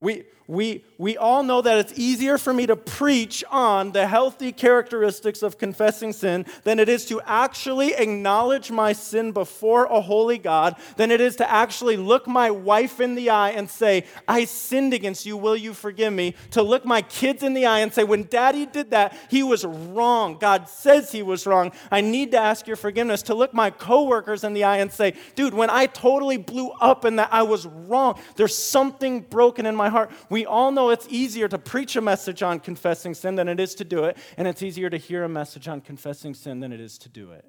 We, 0.00 0.24
we, 0.50 0.84
we 0.98 1.16
all 1.16 1.44
know 1.44 1.62
that 1.62 1.78
it's 1.78 1.96
easier 1.96 2.36
for 2.36 2.52
me 2.52 2.66
to 2.66 2.74
preach 2.74 3.44
on 3.52 3.92
the 3.92 4.08
healthy 4.08 4.50
characteristics 4.50 5.44
of 5.44 5.58
confessing 5.58 6.12
sin 6.12 6.44
than 6.64 6.80
it 6.80 6.88
is 6.88 7.06
to 7.06 7.20
actually 7.24 7.94
acknowledge 7.94 8.72
my 8.72 8.92
sin 8.92 9.30
before 9.30 9.84
a 9.84 10.00
holy 10.00 10.38
God, 10.38 10.74
than 10.96 11.12
it 11.12 11.20
is 11.20 11.36
to 11.36 11.48
actually 11.48 11.96
look 11.96 12.26
my 12.26 12.50
wife 12.50 13.00
in 13.00 13.14
the 13.14 13.30
eye 13.30 13.50
and 13.50 13.70
say, 13.70 14.04
I 14.26 14.44
sinned 14.44 14.92
against 14.92 15.24
you, 15.24 15.36
will 15.36 15.56
you 15.56 15.72
forgive 15.72 16.12
me? 16.12 16.34
To 16.50 16.64
look 16.64 16.84
my 16.84 17.02
kids 17.02 17.44
in 17.44 17.54
the 17.54 17.66
eye 17.66 17.78
and 17.78 17.94
say, 17.94 18.02
when 18.02 18.24
daddy 18.24 18.66
did 18.66 18.90
that, 18.90 19.16
he 19.30 19.44
was 19.44 19.64
wrong. 19.64 20.36
God 20.36 20.68
says 20.68 21.12
he 21.12 21.22
was 21.22 21.46
wrong. 21.46 21.70
I 21.92 22.00
need 22.00 22.32
to 22.32 22.38
ask 22.38 22.66
your 22.66 22.76
forgiveness. 22.76 23.22
To 23.22 23.34
look 23.34 23.54
my 23.54 23.70
coworkers 23.70 24.42
in 24.42 24.54
the 24.54 24.64
eye 24.64 24.78
and 24.78 24.90
say, 24.90 25.14
dude, 25.36 25.54
when 25.54 25.70
I 25.70 25.86
totally 25.86 26.38
blew 26.38 26.70
up 26.80 27.04
and 27.04 27.20
that 27.20 27.28
I 27.32 27.44
was 27.44 27.66
wrong, 27.66 28.18
there's 28.34 28.56
something 28.56 29.20
broken 29.20 29.64
in 29.64 29.76
my 29.76 29.88
heart. 29.88 30.10
We 30.28 30.39
we 30.40 30.46
all 30.46 30.72
know 30.72 30.88
it's 30.88 31.06
easier 31.10 31.48
to 31.48 31.58
preach 31.58 31.96
a 31.96 32.00
message 32.00 32.42
on 32.42 32.60
confessing 32.60 33.12
sin 33.12 33.34
than 33.34 33.46
it 33.46 33.60
is 33.60 33.74
to 33.74 33.84
do 33.84 34.04
it, 34.04 34.16
and 34.38 34.48
it's 34.48 34.62
easier 34.62 34.88
to 34.88 34.96
hear 34.96 35.22
a 35.22 35.28
message 35.28 35.68
on 35.68 35.82
confessing 35.82 36.32
sin 36.32 36.60
than 36.60 36.72
it 36.72 36.80
is 36.80 36.96
to 36.96 37.10
do 37.10 37.32
it. 37.32 37.44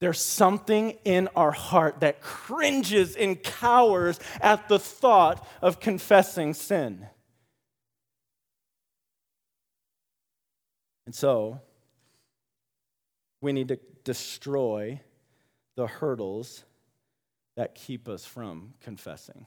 There's 0.00 0.20
something 0.20 0.98
in 1.04 1.28
our 1.36 1.52
heart 1.52 2.00
that 2.00 2.20
cringes 2.20 3.14
and 3.14 3.40
cowers 3.40 4.18
at 4.40 4.68
the 4.68 4.80
thought 4.80 5.46
of 5.62 5.78
confessing 5.78 6.54
sin. 6.54 7.06
And 11.06 11.14
so, 11.14 11.60
we 13.40 13.52
need 13.52 13.68
to 13.68 13.78
destroy 14.02 15.00
the 15.76 15.86
hurdles 15.86 16.64
that 17.54 17.76
keep 17.76 18.08
us 18.08 18.26
from 18.26 18.74
confessing. 18.80 19.46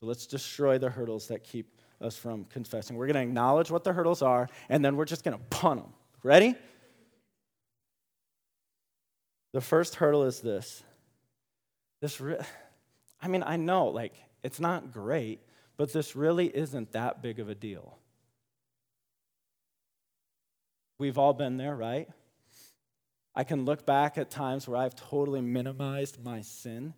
So 0.00 0.06
let's 0.06 0.26
destroy 0.26 0.78
the 0.78 0.90
hurdles 0.90 1.28
that 1.28 1.42
keep 1.42 1.80
us 2.00 2.16
from 2.16 2.44
confessing. 2.44 2.96
We're 2.96 3.06
going 3.06 3.16
to 3.16 3.22
acknowledge 3.22 3.70
what 3.70 3.84
the 3.84 3.92
hurdles 3.92 4.22
are, 4.22 4.48
and 4.68 4.84
then 4.84 4.96
we're 4.96 5.04
just 5.04 5.24
going 5.24 5.36
to 5.36 5.44
punt 5.50 5.82
them. 5.82 5.92
Ready? 6.22 6.54
The 9.52 9.60
first 9.60 9.96
hurdle 9.96 10.24
is 10.24 10.40
this. 10.40 10.82
This, 12.00 12.20
re- 12.20 12.38
I 13.20 13.28
mean, 13.28 13.42
I 13.44 13.56
know, 13.56 13.86
like, 13.86 14.12
it's 14.44 14.60
not 14.60 14.92
great, 14.92 15.40
but 15.76 15.92
this 15.92 16.14
really 16.14 16.46
isn't 16.46 16.92
that 16.92 17.22
big 17.22 17.40
of 17.40 17.48
a 17.48 17.54
deal. 17.54 17.98
We've 20.98 21.18
all 21.18 21.32
been 21.32 21.56
there, 21.56 21.74
right? 21.74 22.08
I 23.34 23.44
can 23.44 23.64
look 23.64 23.86
back 23.86 24.18
at 24.18 24.30
times 24.30 24.68
where 24.68 24.76
I've 24.76 24.94
totally 24.94 25.40
minimized 25.40 26.22
my 26.24 26.40
sin. 26.40 26.94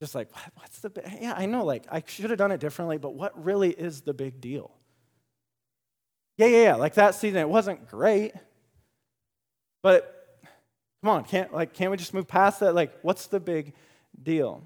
Just 0.00 0.14
like, 0.14 0.28
what's 0.54 0.78
the, 0.80 0.90
yeah, 1.20 1.34
I 1.36 1.46
know, 1.46 1.64
like, 1.64 1.84
I 1.90 2.02
should 2.06 2.30
have 2.30 2.38
done 2.38 2.52
it 2.52 2.60
differently, 2.60 2.98
but 2.98 3.14
what 3.14 3.44
really 3.44 3.70
is 3.70 4.02
the 4.02 4.14
big 4.14 4.40
deal? 4.40 4.70
Yeah, 6.36 6.46
yeah, 6.46 6.62
yeah, 6.62 6.74
like 6.76 6.94
that 6.94 7.14
season, 7.14 7.40
it 7.40 7.48
wasn't 7.48 7.88
great, 7.88 8.32
but 9.82 10.38
come 11.02 11.10
on, 11.10 11.24
can't, 11.24 11.52
like, 11.52 11.74
can't 11.74 11.90
we 11.90 11.96
just 11.96 12.14
move 12.14 12.28
past 12.28 12.60
that? 12.60 12.74
Like, 12.74 12.92
what's 13.02 13.26
the 13.26 13.40
big 13.40 13.74
deal? 14.22 14.62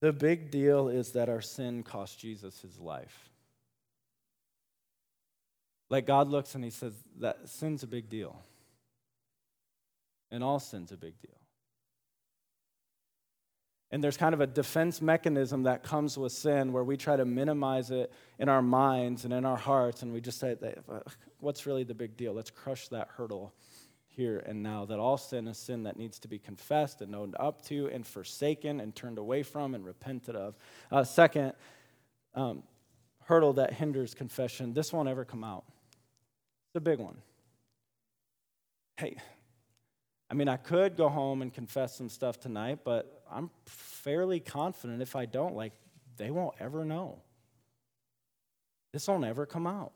The 0.00 0.12
big 0.12 0.50
deal 0.50 0.88
is 0.88 1.12
that 1.12 1.30
our 1.30 1.40
sin 1.40 1.82
cost 1.82 2.18
Jesus 2.18 2.60
his 2.60 2.78
life. 2.78 3.30
Like 5.88 6.06
God 6.06 6.28
looks 6.28 6.54
and 6.54 6.62
he 6.62 6.70
says 6.70 6.92
that 7.20 7.48
sin's 7.48 7.82
a 7.82 7.86
big 7.86 8.10
deal. 8.10 8.42
And 10.30 10.44
all 10.44 10.58
sin's 10.58 10.92
a 10.92 10.96
big 10.96 11.14
deal. 11.22 11.38
And 13.94 14.02
there's 14.02 14.16
kind 14.16 14.34
of 14.34 14.40
a 14.40 14.46
defense 14.48 15.00
mechanism 15.00 15.62
that 15.62 15.84
comes 15.84 16.18
with 16.18 16.32
sin 16.32 16.72
where 16.72 16.82
we 16.82 16.96
try 16.96 17.14
to 17.14 17.24
minimize 17.24 17.92
it 17.92 18.12
in 18.40 18.48
our 18.48 18.60
minds 18.60 19.24
and 19.24 19.32
in 19.32 19.44
our 19.44 19.56
hearts, 19.56 20.02
and 20.02 20.12
we 20.12 20.20
just 20.20 20.40
say, 20.40 20.56
What's 21.38 21.64
really 21.64 21.84
the 21.84 21.94
big 21.94 22.16
deal? 22.16 22.32
Let's 22.32 22.50
crush 22.50 22.88
that 22.88 23.06
hurdle 23.16 23.54
here 24.08 24.42
and 24.46 24.64
now 24.64 24.84
that 24.86 24.98
all 24.98 25.16
sin 25.16 25.46
is 25.46 25.58
sin 25.58 25.84
that 25.84 25.96
needs 25.96 26.18
to 26.18 26.26
be 26.26 26.40
confessed 26.40 27.02
and 27.02 27.12
known 27.12 27.34
up 27.38 27.64
to 27.66 27.86
and 27.86 28.04
forsaken 28.04 28.80
and 28.80 28.96
turned 28.96 29.16
away 29.16 29.44
from 29.44 29.76
and 29.76 29.84
repented 29.84 30.34
of. 30.34 30.56
Uh, 30.90 31.04
second, 31.04 31.52
um, 32.34 32.64
hurdle 33.26 33.52
that 33.52 33.74
hinders 33.74 34.12
confession 34.12 34.74
this 34.74 34.92
won't 34.92 35.08
ever 35.08 35.24
come 35.24 35.44
out. 35.44 35.66
It's 36.66 36.78
a 36.78 36.80
big 36.80 36.98
one. 36.98 37.18
Hey, 38.96 39.18
I 40.30 40.34
mean, 40.34 40.48
I 40.48 40.56
could 40.56 40.96
go 40.96 41.08
home 41.08 41.42
and 41.42 41.52
confess 41.52 41.96
some 41.96 42.08
stuff 42.08 42.40
tonight, 42.40 42.80
but 42.84 43.22
I'm 43.30 43.50
fairly 43.66 44.40
confident 44.40 45.02
if 45.02 45.16
I 45.16 45.26
don't, 45.26 45.54
like, 45.54 45.72
they 46.16 46.30
won't 46.30 46.54
ever 46.60 46.84
know. 46.84 47.20
This 48.92 49.06
won't 49.08 49.24
ever 49.24 49.44
come 49.44 49.66
out. 49.66 49.92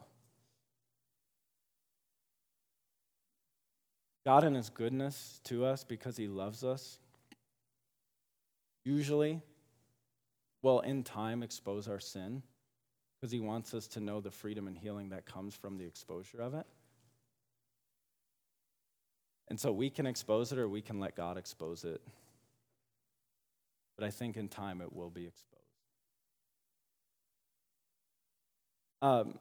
God, 4.27 4.45
in 4.45 4.55
His 4.55 4.69
goodness 4.69 5.41
to 5.45 5.65
us, 5.65 5.85
because 5.85 6.17
He 6.17 6.29
loves 6.29 6.63
us, 6.63 6.99
usually 8.85 9.41
will, 10.63 10.81
in 10.81 11.03
time, 11.05 11.43
expose 11.43 11.89
our 11.89 12.01
sin 12.01 12.43
because 13.19 13.33
He 13.33 13.41
wants 13.41 13.75
us 13.75 13.87
to 13.89 14.01
know 14.01 14.21
the 14.21 14.31
freedom 14.31 14.67
and 14.67 14.77
healing 14.77 15.09
that 15.11 15.25
comes 15.27 15.55
from 15.55 15.79
the 15.79 15.85
exposure 15.85 16.41
of 16.41 16.55
it. 16.55 16.67
And 19.49 19.59
so 19.59 19.73
we 19.73 19.91
can 19.91 20.07
expose 20.07 20.53
it 20.53 20.59
or 20.59 20.69
we 20.69 20.83
can 20.83 21.01
let 21.01 21.17
God 21.17 21.39
expose 21.39 21.85
it. 21.85 22.01
But 23.97 24.07
I 24.07 24.11
think 24.11 24.37
in 24.37 24.49
time 24.49 24.81
it 24.81 24.93
will 24.93 25.11
be 25.11 25.27
exposed. 25.27 25.55
Um, 29.01 29.39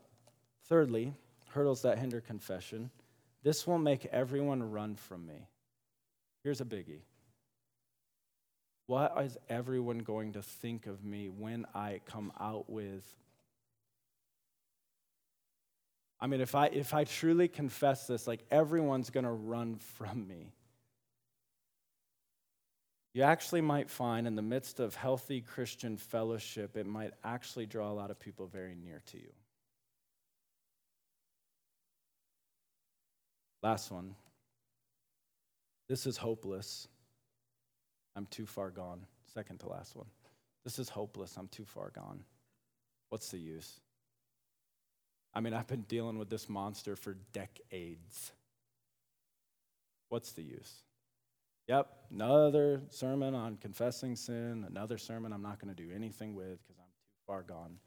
thirdly, 0.67 1.13
hurdles 1.49 1.81
that 1.81 1.99
hinder 1.99 2.21
confession. 2.21 2.89
This 3.43 3.67
will 3.67 3.79
make 3.79 4.05
everyone 4.07 4.71
run 4.71 4.95
from 4.95 5.25
me. 5.25 5.47
Here's 6.43 6.61
a 6.61 6.65
biggie. 6.65 7.01
What 8.85 9.13
is 9.21 9.37
everyone 9.49 9.99
going 9.99 10.33
to 10.33 10.41
think 10.41 10.87
of 10.87 11.03
me 11.03 11.27
when 11.27 11.65
I 11.75 11.99
come 12.05 12.31
out 12.39 12.69
with? 12.69 13.03
I 16.19 16.27
mean, 16.27 16.41
if 16.41 16.55
I, 16.55 16.67
if 16.67 16.93
I 16.93 17.03
truly 17.03 17.47
confess 17.47 18.07
this, 18.07 18.27
like 18.27 18.43
everyone's 18.49 19.09
going 19.09 19.25
to 19.25 19.31
run 19.31 19.75
from 19.97 20.27
me. 20.27 20.53
You 23.13 23.23
actually 23.23 23.61
might 23.61 23.89
find 23.89 24.27
in 24.27 24.35
the 24.35 24.43
midst 24.43 24.79
of 24.79 24.93
healthy 24.93 25.41
Christian 25.41 25.97
fellowship, 25.97 26.77
it 26.77 26.85
might 26.85 27.13
actually 27.23 27.65
draw 27.65 27.91
a 27.91 27.93
lot 27.93 28.11
of 28.11 28.19
people 28.19 28.45
very 28.45 28.75
near 28.75 29.01
to 29.07 29.17
you. 29.17 29.31
Last 33.63 33.91
one. 33.91 34.13
This 35.89 36.05
is 36.05 36.17
hopeless. 36.17 36.87
I'm 38.15 38.27
too 38.27 38.45
far 38.45 38.69
gone. 38.69 39.01
Second 39.33 39.59
to 39.61 39.69
last 39.69 39.95
one. 39.95 40.07
This 40.63 40.79
is 40.79 40.89
hopeless. 40.89 41.37
I'm 41.37 41.47
too 41.47 41.65
far 41.65 41.89
gone. 41.89 42.23
What's 43.09 43.29
the 43.29 43.39
use? 43.39 43.79
I 45.37 45.39
mean, 45.39 45.53
I've 45.53 45.67
been 45.67 45.83
dealing 45.83 46.17
with 46.17 46.31
this 46.31 46.49
monster 46.49 46.95
for 46.95 47.15
decades. 47.31 48.31
What's 50.09 50.31
the 50.31 50.41
use? 50.41 50.81
Yep, 51.67 51.87
another 52.09 52.81
sermon 52.89 53.35
on 53.35 53.57
confessing 53.57 54.15
sin, 54.15 54.65
another 54.67 54.97
sermon 54.97 55.31
I'm 55.31 55.43
not 55.43 55.59
going 55.59 55.75
to 55.75 55.79
do 55.79 55.93
anything 55.93 56.33
with 56.33 56.57
because 56.65 56.79
I'm 56.79 56.85
too 56.85 57.27
far 57.27 57.43
gone. 57.43 57.77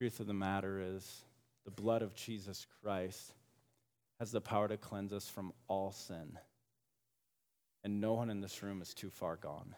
Truth 0.00 0.18
of 0.18 0.26
the 0.26 0.34
matter 0.34 0.80
is, 0.84 1.22
the 1.64 1.70
blood 1.70 2.02
of 2.02 2.12
Jesus 2.16 2.66
Christ 2.82 3.32
has 4.18 4.32
the 4.32 4.40
power 4.40 4.66
to 4.66 4.76
cleanse 4.76 5.12
us 5.12 5.28
from 5.28 5.52
all 5.68 5.92
sin. 5.92 6.36
And 7.84 8.00
no 8.00 8.14
one 8.14 8.30
in 8.30 8.40
this 8.40 8.64
room 8.64 8.82
is 8.82 8.94
too 8.94 9.10
far 9.10 9.36
gone. 9.36 9.76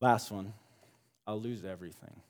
Last 0.00 0.30
one 0.30 0.54
I'll 1.26 1.38
lose 1.38 1.66
everything. 1.66 2.22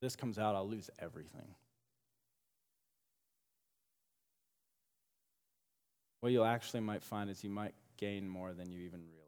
This 0.00 0.16
comes 0.16 0.38
out, 0.38 0.54
I'll 0.54 0.68
lose 0.68 0.90
everything. 0.98 1.54
What 6.20 6.32
you'll 6.32 6.44
actually 6.44 6.80
might 6.80 7.02
find 7.02 7.28
is 7.28 7.44
you 7.44 7.50
might 7.50 7.74
gain 7.96 8.28
more 8.28 8.52
than 8.54 8.70
you 8.70 8.80
even 8.80 9.00
realize. 9.00 9.23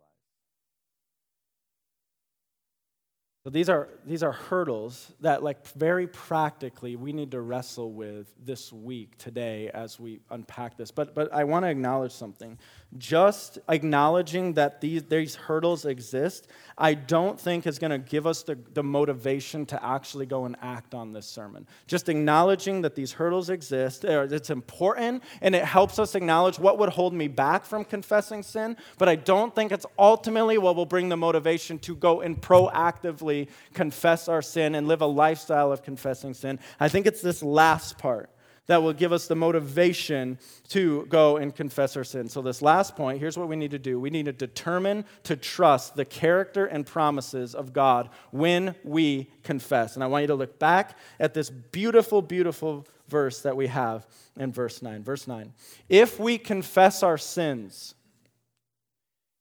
So 3.46 3.50
these 3.50 3.68
are, 3.68 3.88
these 4.04 4.24
are 4.24 4.32
hurdles 4.32 5.12
that, 5.20 5.40
like, 5.40 5.64
very 5.68 6.08
practically 6.08 6.96
we 6.96 7.12
need 7.12 7.30
to 7.30 7.40
wrestle 7.40 7.92
with 7.92 8.26
this 8.44 8.72
week, 8.72 9.16
today, 9.18 9.70
as 9.72 10.00
we 10.00 10.18
unpack 10.32 10.76
this. 10.76 10.90
But, 10.90 11.14
but 11.14 11.32
I 11.32 11.44
want 11.44 11.64
to 11.64 11.68
acknowledge 11.68 12.10
something. 12.10 12.58
Just 12.98 13.60
acknowledging 13.68 14.54
that 14.54 14.80
these, 14.80 15.04
these 15.04 15.36
hurdles 15.36 15.84
exist, 15.84 16.48
I 16.76 16.94
don't 16.94 17.38
think 17.38 17.68
is 17.68 17.78
going 17.78 17.92
to 17.92 17.98
give 17.98 18.26
us 18.26 18.42
the, 18.42 18.58
the 18.74 18.82
motivation 18.82 19.64
to 19.66 19.84
actually 19.84 20.26
go 20.26 20.46
and 20.46 20.56
act 20.60 20.92
on 20.92 21.12
this 21.12 21.26
sermon. 21.26 21.68
Just 21.86 22.08
acknowledging 22.08 22.82
that 22.82 22.96
these 22.96 23.12
hurdles 23.12 23.48
exist, 23.48 24.04
uh, 24.04 24.26
it's 24.28 24.50
important, 24.50 25.22
and 25.40 25.54
it 25.54 25.64
helps 25.64 26.00
us 26.00 26.16
acknowledge 26.16 26.58
what 26.58 26.78
would 26.78 26.88
hold 26.88 27.14
me 27.14 27.28
back 27.28 27.64
from 27.64 27.84
confessing 27.84 28.42
sin. 28.42 28.76
But 28.98 29.08
I 29.08 29.14
don't 29.14 29.54
think 29.54 29.70
it's 29.70 29.86
ultimately 29.96 30.58
what 30.58 30.74
will 30.74 30.84
bring 30.84 31.08
the 31.08 31.16
motivation 31.16 31.78
to 31.80 31.94
go 31.94 32.22
and 32.22 32.42
proactively 32.42 33.35
confess 33.74 34.28
our 34.28 34.42
sin 34.42 34.74
and 34.74 34.88
live 34.88 35.02
a 35.02 35.06
lifestyle 35.06 35.70
of 35.70 35.82
confessing 35.82 36.34
sin. 36.34 36.58
I 36.80 36.88
think 36.88 37.06
it's 37.06 37.22
this 37.22 37.42
last 37.42 37.98
part 37.98 38.30
that 38.66 38.82
will 38.82 38.92
give 38.92 39.12
us 39.12 39.26
the 39.26 39.36
motivation 39.36 40.38
to 40.68 41.06
go 41.06 41.36
and 41.36 41.54
confess 41.54 41.96
our 41.96 42.04
sin. 42.04 42.28
So, 42.28 42.42
this 42.42 42.62
last 42.62 42.96
point 42.96 43.20
here's 43.20 43.38
what 43.38 43.48
we 43.48 43.56
need 43.56 43.70
to 43.70 43.78
do 43.78 43.98
we 43.98 44.10
need 44.10 44.26
to 44.26 44.32
determine 44.32 45.04
to 45.24 45.36
trust 45.36 45.96
the 45.96 46.04
character 46.04 46.66
and 46.66 46.84
promises 46.84 47.54
of 47.54 47.72
God 47.72 48.10
when 48.30 48.74
we 48.84 49.30
confess. 49.42 49.94
And 49.94 50.04
I 50.04 50.06
want 50.08 50.22
you 50.22 50.28
to 50.28 50.34
look 50.34 50.58
back 50.58 50.98
at 51.18 51.34
this 51.34 51.50
beautiful, 51.50 52.22
beautiful 52.22 52.86
verse 53.08 53.42
that 53.42 53.56
we 53.56 53.68
have 53.68 54.06
in 54.36 54.52
verse 54.52 54.82
9. 54.82 55.02
Verse 55.02 55.26
9. 55.26 55.52
If 55.88 56.18
we 56.18 56.38
confess 56.38 57.02
our 57.02 57.18
sins, 57.18 57.94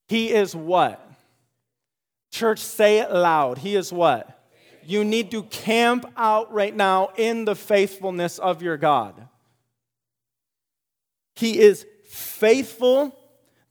He 0.07 0.31
is 0.31 0.55
what? 0.55 1.01
Church, 2.35 2.59
say 2.59 2.99
it 2.99 3.13
loud. 3.13 3.59
He 3.59 3.77
is 3.77 3.93
what? 3.93 4.45
You 4.83 5.05
need 5.05 5.31
to 5.31 5.43
camp 5.43 6.05
out 6.17 6.51
right 6.51 6.75
now 6.75 7.11
in 7.15 7.45
the 7.45 7.55
faithfulness 7.55 8.39
of 8.39 8.61
your 8.61 8.75
God. 8.75 9.29
He 11.37 11.57
is 11.57 11.85
faithful 12.03 13.17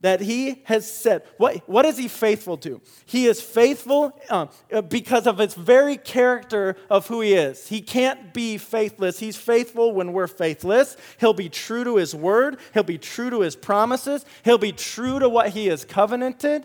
that 0.00 0.22
he 0.22 0.62
has 0.64 0.90
said. 0.90 1.24
What, 1.36 1.68
what 1.68 1.84
is 1.84 1.98
he 1.98 2.08
faithful 2.08 2.56
to? 2.58 2.80
He 3.04 3.26
is 3.26 3.42
faithful 3.42 4.18
uh, 4.30 4.46
because 4.80 5.26
of 5.26 5.36
his 5.36 5.52
very 5.52 5.98
character 5.98 6.76
of 6.88 7.06
who 7.06 7.20
he 7.20 7.34
is. 7.34 7.68
He 7.68 7.82
can't 7.82 8.32
be 8.32 8.56
faithless. 8.56 9.18
He's 9.18 9.36
faithful 9.36 9.92
when 9.92 10.14
we're 10.14 10.26
faithless. 10.26 10.96
He'll 11.20 11.34
be 11.34 11.50
true 11.50 11.84
to 11.84 11.96
his 11.96 12.14
word, 12.14 12.58
he'll 12.72 12.82
be 12.82 12.96
true 12.96 13.28
to 13.28 13.42
his 13.42 13.56
promises, 13.56 14.24
he'll 14.42 14.56
be 14.56 14.72
true 14.72 15.18
to 15.18 15.28
what 15.28 15.50
he 15.50 15.66
has 15.66 15.84
covenanted. 15.84 16.64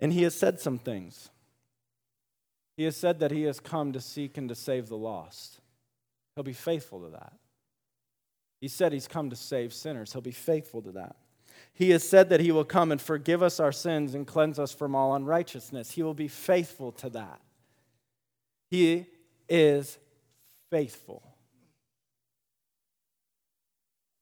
And 0.00 0.12
he 0.12 0.22
has 0.24 0.34
said 0.34 0.60
some 0.60 0.78
things. 0.78 1.30
He 2.76 2.84
has 2.84 2.96
said 2.96 3.20
that 3.20 3.30
he 3.30 3.44
has 3.44 3.58
come 3.60 3.92
to 3.92 4.00
seek 4.00 4.36
and 4.36 4.48
to 4.48 4.54
save 4.54 4.88
the 4.88 4.96
lost. 4.96 5.60
He'll 6.34 6.44
be 6.44 6.52
faithful 6.52 7.00
to 7.00 7.08
that. 7.10 7.32
He 8.60 8.68
said 8.68 8.92
he's 8.92 9.08
come 9.08 9.30
to 9.30 9.36
save 9.36 9.72
sinners. 9.72 10.12
He'll 10.12 10.20
be 10.20 10.30
faithful 10.30 10.82
to 10.82 10.92
that. 10.92 11.16
He 11.72 11.90
has 11.90 12.06
said 12.06 12.28
that 12.28 12.40
he 12.40 12.52
will 12.52 12.64
come 12.64 12.92
and 12.92 13.00
forgive 13.00 13.42
us 13.42 13.60
our 13.60 13.72
sins 13.72 14.14
and 14.14 14.26
cleanse 14.26 14.58
us 14.58 14.74
from 14.74 14.94
all 14.94 15.14
unrighteousness. 15.14 15.92
He 15.92 16.02
will 16.02 16.14
be 16.14 16.28
faithful 16.28 16.92
to 16.92 17.10
that. 17.10 17.40
He 18.70 19.06
is 19.48 19.98
faithful. 20.70 21.22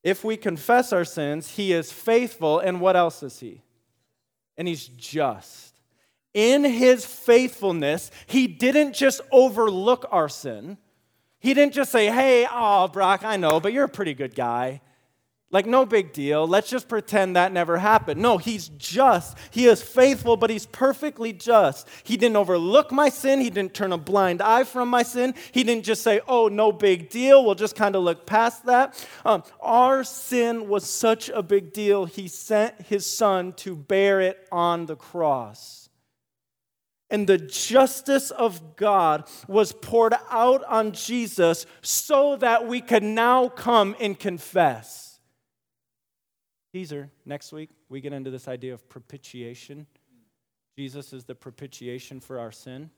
If 0.05 0.23
we 0.23 0.37
confess 0.37 0.93
our 0.93 1.05
sins, 1.05 1.57
he 1.57 1.73
is 1.73 1.91
faithful. 1.91 2.61
And 2.61 2.81
what 2.81 2.95
else 2.95 3.23
is 3.23 3.41
he? 3.41 3.63
And 4.57 4.69
he's 4.69 4.87
just. 4.87 5.75
In 6.33 6.65
his 6.65 7.07
faithfulness, 7.07 8.11
he 8.27 8.47
didn't 8.47 8.95
just 8.95 9.21
overlook 9.31 10.07
our 10.11 10.29
sin. 10.29 10.79
He 11.39 11.55
didn't 11.55 11.75
just 11.75 11.93
say, 11.93 12.07
hey, 12.07 12.47
oh, 12.51 12.89
Brock, 12.89 13.25
I 13.25 13.37
know, 13.37 13.61
but 13.61 13.73
you're 13.73 13.85
a 13.85 13.89
pretty 13.89 14.15
good 14.15 14.35
guy. 14.35 14.81
Like, 15.55 15.67
no 15.67 15.87
big 15.87 16.13
deal. 16.13 16.49
Let's 16.49 16.69
just 16.69 16.89
pretend 16.89 17.37
that 17.37 17.53
never 17.53 17.79
happened. 17.79 18.21
No, 18.21 18.39
he's 18.39 18.71
just. 18.71 19.39
He 19.53 19.67
is 19.67 19.81
faithful, 19.81 20.37
but 20.37 20.51
he's 20.51 20.67
perfectly 20.67 21.33
just. 21.33 21.87
He 22.03 22.17
didn't 22.17 22.39
overlook 22.39 22.91
my 22.91 23.09
sin. 23.09 23.41
He 23.41 23.51
didn't 23.51 23.73
turn 23.73 23.93
a 23.93 23.97
blind 23.97 24.43
eye 24.43 24.65
from 24.65 24.89
my 24.89 25.05
sin. 25.05 25.33
He 25.53 25.63
didn't 25.63 25.85
just 25.85 26.03
say, 26.03 26.21
oh, 26.27 26.49
no 26.49 26.73
big 26.73 27.09
deal. 27.09 27.45
We'll 27.45 27.55
just 27.55 27.77
kind 27.77 27.95
of 27.95 28.03
look 28.03 28.27
past 28.27 28.67
that. 28.67 29.07
Um, 29.25 29.45
our 29.61 30.03
sin 30.03 30.67
was 30.67 30.91
such 30.91 31.29
a 31.29 31.41
big 31.41 31.73
deal, 31.73 32.05
he 32.07 32.27
sent 32.27 32.83
his 32.83 33.07
son 33.07 33.53
to 33.59 33.77
bear 33.77 34.21
it 34.21 34.49
on 34.51 34.87
the 34.87 34.97
cross. 34.97 35.89
And 37.11 37.29
the 37.29 37.39
justice 37.39 38.33
of 38.33 38.75
God 38.75 39.31
was 39.47 39.71
poured 39.71 40.15
out 40.31 40.65
on 40.65 40.91
Jesus 40.91 41.65
so 41.81 42.35
that 42.39 42.67
we 42.67 42.81
could 42.81 43.05
now 43.05 43.49
come 43.51 43.95
and 44.01 44.19
confess. 44.19 45.04
Teaser, 46.75 47.09
next 47.25 47.53
week, 47.53 47.71
we 47.89 48.01
get 48.01 48.13
into 48.13 48.31
this 48.31 48.49
idea 48.49 48.75
of 48.75 48.89
propitiation. 48.89 49.87
Jesus 50.77 51.13
is 51.13 51.23
the 51.23 51.37
propitiation 51.37 52.19
for 52.19 52.41
our 52.41 52.51
sin. 52.51 52.91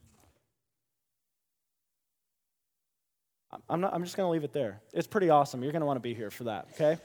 I'm, 3.68 3.82
not, 3.82 3.92
I'm 3.92 4.02
just 4.02 4.16
going 4.16 4.26
to 4.26 4.30
leave 4.30 4.44
it 4.44 4.54
there. 4.54 4.80
It's 4.94 5.06
pretty 5.06 5.28
awesome. 5.28 5.62
You're 5.62 5.72
going 5.72 5.80
to 5.80 5.86
want 5.86 5.98
to 5.98 6.00
be 6.00 6.14
here 6.14 6.30
for 6.30 6.44
that, 6.44 6.68
okay? 6.72 6.98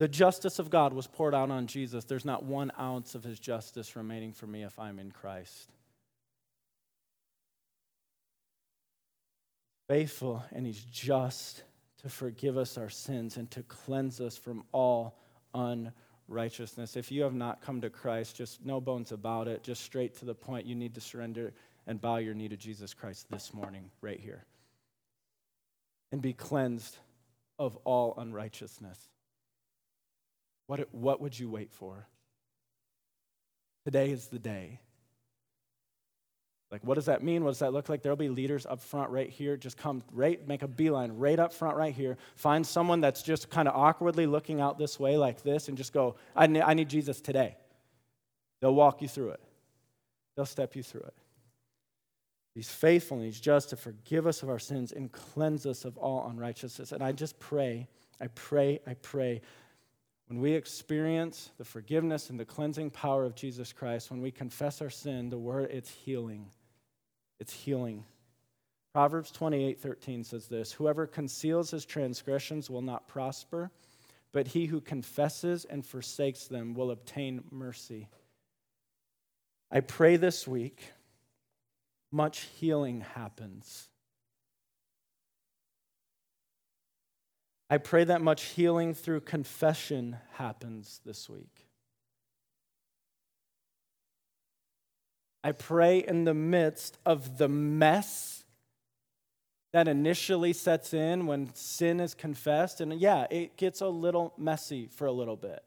The 0.00 0.08
justice 0.08 0.58
of 0.58 0.68
God 0.68 0.92
was 0.92 1.06
poured 1.06 1.34
out 1.34 1.50
on 1.50 1.66
Jesus. 1.66 2.04
There's 2.04 2.26
not 2.26 2.44
one 2.44 2.72
ounce 2.78 3.14
of 3.14 3.24
his 3.24 3.40
justice 3.40 3.96
remaining 3.96 4.34
for 4.34 4.46
me 4.46 4.64
if 4.64 4.78
I'm 4.78 4.98
in 4.98 5.12
Christ. 5.12 5.72
Faithful 9.88 10.44
and 10.52 10.66
he's 10.66 10.84
just 10.84 11.62
to 12.02 12.08
forgive 12.08 12.56
us 12.56 12.78
our 12.78 12.88
sins 12.88 13.36
and 13.36 13.50
to 13.50 13.62
cleanse 13.64 14.20
us 14.20 14.36
from 14.36 14.64
all 14.72 15.18
unrighteousness. 15.54 16.96
If 16.96 17.12
you 17.12 17.22
have 17.22 17.34
not 17.34 17.60
come 17.60 17.80
to 17.82 17.90
Christ, 17.90 18.36
just 18.36 18.64
no 18.64 18.80
bones 18.80 19.12
about 19.12 19.48
it, 19.48 19.62
just 19.62 19.82
straight 19.82 20.16
to 20.18 20.24
the 20.24 20.34
point, 20.34 20.66
you 20.66 20.74
need 20.74 20.94
to 20.94 21.00
surrender 21.00 21.52
and 21.86 22.00
bow 22.00 22.16
your 22.16 22.34
knee 22.34 22.48
to 22.48 22.56
Jesus 22.56 22.94
Christ 22.94 23.26
this 23.30 23.52
morning, 23.52 23.90
right 24.00 24.18
here. 24.20 24.44
And 26.12 26.22
be 26.22 26.32
cleansed 26.32 26.96
of 27.58 27.76
all 27.84 28.14
unrighteousness. 28.16 28.98
What, 30.66 30.88
what 30.92 31.20
would 31.20 31.38
you 31.38 31.50
wait 31.50 31.72
for? 31.72 32.06
Today 33.84 34.10
is 34.10 34.28
the 34.28 34.38
day. 34.38 34.80
Like, 36.70 36.84
what 36.84 36.94
does 36.94 37.06
that 37.06 37.22
mean? 37.22 37.42
What 37.42 37.50
does 37.50 37.58
that 37.58 37.72
look 37.72 37.88
like? 37.88 38.02
There'll 38.02 38.16
be 38.16 38.28
leaders 38.28 38.64
up 38.64 38.80
front 38.80 39.10
right 39.10 39.28
here. 39.28 39.56
Just 39.56 39.76
come 39.76 40.02
right, 40.12 40.46
make 40.46 40.62
a 40.62 40.68
beeline 40.68 41.12
right 41.16 41.38
up 41.38 41.52
front 41.52 41.76
right 41.76 41.92
here. 41.92 42.16
Find 42.36 42.64
someone 42.64 43.00
that's 43.00 43.22
just 43.22 43.50
kind 43.50 43.66
of 43.66 43.74
awkwardly 43.74 44.26
looking 44.26 44.60
out 44.60 44.78
this 44.78 45.00
way 45.00 45.16
like 45.16 45.42
this 45.42 45.68
and 45.68 45.76
just 45.76 45.92
go, 45.92 46.14
I 46.36 46.46
need, 46.46 46.62
I 46.62 46.74
need 46.74 46.88
Jesus 46.88 47.20
today. 47.20 47.56
They'll 48.60 48.74
walk 48.74 49.02
you 49.02 49.08
through 49.08 49.30
it, 49.30 49.40
they'll 50.36 50.46
step 50.46 50.76
you 50.76 50.82
through 50.82 51.02
it. 51.02 51.14
He's 52.54 52.68
faithful 52.68 53.16
and 53.16 53.26
he's 53.26 53.40
just 53.40 53.70
to 53.70 53.76
forgive 53.76 54.26
us 54.26 54.42
of 54.42 54.48
our 54.48 54.58
sins 54.58 54.92
and 54.92 55.10
cleanse 55.10 55.66
us 55.66 55.84
of 55.84 55.96
all 55.96 56.28
unrighteousness. 56.28 56.92
And 56.92 57.02
I 57.02 57.12
just 57.12 57.38
pray, 57.38 57.86
I 58.20 58.26
pray, 58.28 58.80
I 58.86 58.94
pray 58.94 59.40
when 60.30 60.40
we 60.40 60.52
experience 60.52 61.50
the 61.58 61.64
forgiveness 61.64 62.30
and 62.30 62.38
the 62.38 62.44
cleansing 62.44 62.90
power 62.90 63.24
of 63.24 63.34
Jesus 63.34 63.72
Christ, 63.72 64.12
when 64.12 64.22
we 64.22 64.30
confess 64.30 64.80
our 64.80 64.88
sin, 64.88 65.28
the 65.28 65.36
word 65.36 65.70
it's 65.72 65.90
healing. 65.90 66.46
It's 67.40 67.52
healing. 67.52 68.04
Proverbs 68.92 69.30
28 69.30 69.80
13 69.80 70.24
says 70.24 70.46
this 70.46 70.72
Whoever 70.72 71.06
conceals 71.06 71.70
his 71.70 71.84
transgressions 71.84 72.68
will 72.68 72.82
not 72.82 73.08
prosper, 73.08 73.70
but 74.32 74.48
he 74.48 74.66
who 74.66 74.80
confesses 74.80 75.64
and 75.64 75.84
forsakes 75.84 76.46
them 76.46 76.74
will 76.74 76.90
obtain 76.90 77.42
mercy. 77.50 78.08
I 79.70 79.80
pray 79.80 80.16
this 80.16 80.46
week 80.46 80.92
much 82.12 82.40
healing 82.58 83.00
happens. 83.00 83.88
I 87.72 87.78
pray 87.78 88.02
that 88.02 88.20
much 88.20 88.42
healing 88.42 88.94
through 88.94 89.20
confession 89.20 90.16
happens 90.32 91.00
this 91.06 91.30
week. 91.30 91.69
I 95.42 95.52
pray 95.52 95.98
in 95.98 96.24
the 96.24 96.34
midst 96.34 96.98
of 97.06 97.38
the 97.38 97.48
mess 97.48 98.44
that 99.72 99.88
initially 99.88 100.52
sets 100.52 100.92
in 100.92 101.26
when 101.26 101.54
sin 101.54 102.00
is 102.00 102.14
confessed. 102.14 102.80
And 102.80 102.92
yeah, 103.00 103.26
it 103.30 103.56
gets 103.56 103.80
a 103.80 103.88
little 103.88 104.34
messy 104.36 104.88
for 104.88 105.06
a 105.06 105.12
little 105.12 105.36
bit. 105.36 105.62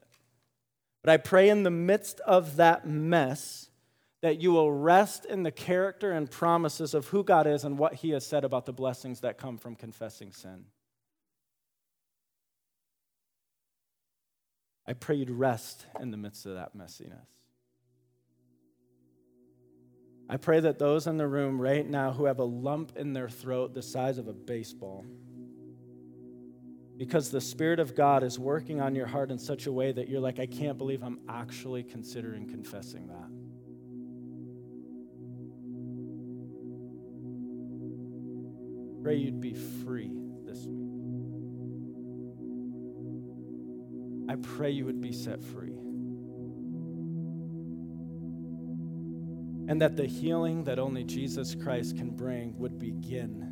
But 1.02 1.12
I 1.12 1.18
pray 1.18 1.50
in 1.50 1.64
the 1.64 1.72
midst 1.72 2.20
of 2.22 2.58
that 2.58 2.88
mess 2.88 3.70
that 4.22 4.40
you 4.40 4.54
will 4.54 4.72
rest 4.72 5.26
in 5.26 5.44
the 5.44 5.52
character 5.52 6.12
and 6.12 6.32
promises 6.32 6.94
of 6.94 7.08
who 7.08 7.24
God 7.24 7.46
is 7.46 7.66
and 7.66 7.78
what 7.78 7.96
He 7.96 8.12
has 8.12 8.26
said 8.26 8.46
about 8.46 8.66
the 8.66 8.72
blessings 8.72 9.20
that 9.22 9.38
come 9.38 9.58
from 9.58 9.76
confessing 9.76 10.32
sin. 10.32 10.66
I 14.88 14.94
pray 14.94 15.16
you'd 15.16 15.30
rest 15.30 15.86
in 16.00 16.12
the 16.12 16.18
midst 16.18 16.46
of 16.46 16.56
that 16.56 16.76
messiness. 16.78 17.26
I 20.34 20.38
pray 20.38 20.60
that 20.62 20.80
those 20.80 21.06
in 21.06 21.18
the 21.18 21.28
room 21.28 21.62
right 21.62 21.88
now 21.88 22.12
who 22.12 22.26
have 22.26 22.40
a 22.40 22.44
lump 22.44 22.94
in 22.96 23.14
their 23.14 23.30
throat 23.30 23.76
the 23.76 23.84
size 23.84 24.18
of 24.18 24.28
a 24.28 24.34
baseball, 24.34 25.06
because 26.98 27.30
the 27.30 27.40
Spirit 27.40 27.80
of 27.80 27.94
God 27.96 28.24
is 28.24 28.40
working 28.40 28.82
on 28.82 28.96
your 28.96 29.06
heart 29.06 29.30
in 29.30 29.38
such 29.38 29.68
a 29.68 29.72
way 29.72 29.92
that 29.92 30.10
you're 30.10 30.20
like, 30.20 30.40
I 30.40 30.48
can't 30.48 30.76
believe 30.76 31.04
I'm 31.04 31.20
actually 31.30 31.84
considering 31.84 32.48
confessing 32.48 33.10
that. 33.10 33.30
Pray 39.04 39.18
you'd 39.18 39.40
be 39.40 39.54
free 39.54 40.18
this 40.48 40.66
week. 40.66 40.90
I 44.32 44.36
pray 44.38 44.72
you 44.72 44.86
would 44.86 45.00
be 45.00 45.12
set 45.12 45.44
free. 45.44 45.76
And 49.68 49.82
that 49.82 49.96
the 49.96 50.06
healing 50.06 50.64
that 50.66 50.80
only 50.80 51.04
Jesus 51.04 51.56
Christ 51.56 51.98
can 51.98 52.12
bring 52.12 52.58
would 52.58 52.78
begin. 52.80 53.50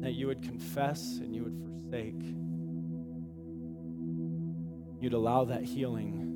That 0.00 0.12
you 0.12 0.26
would 0.26 0.42
confess 0.42 1.18
and 1.18 1.34
you 1.34 1.44
would 1.44 1.58
forsake. 1.58 2.22
You'd 5.00 5.14
allow 5.14 5.44
that 5.44 5.64
healing 5.64 6.29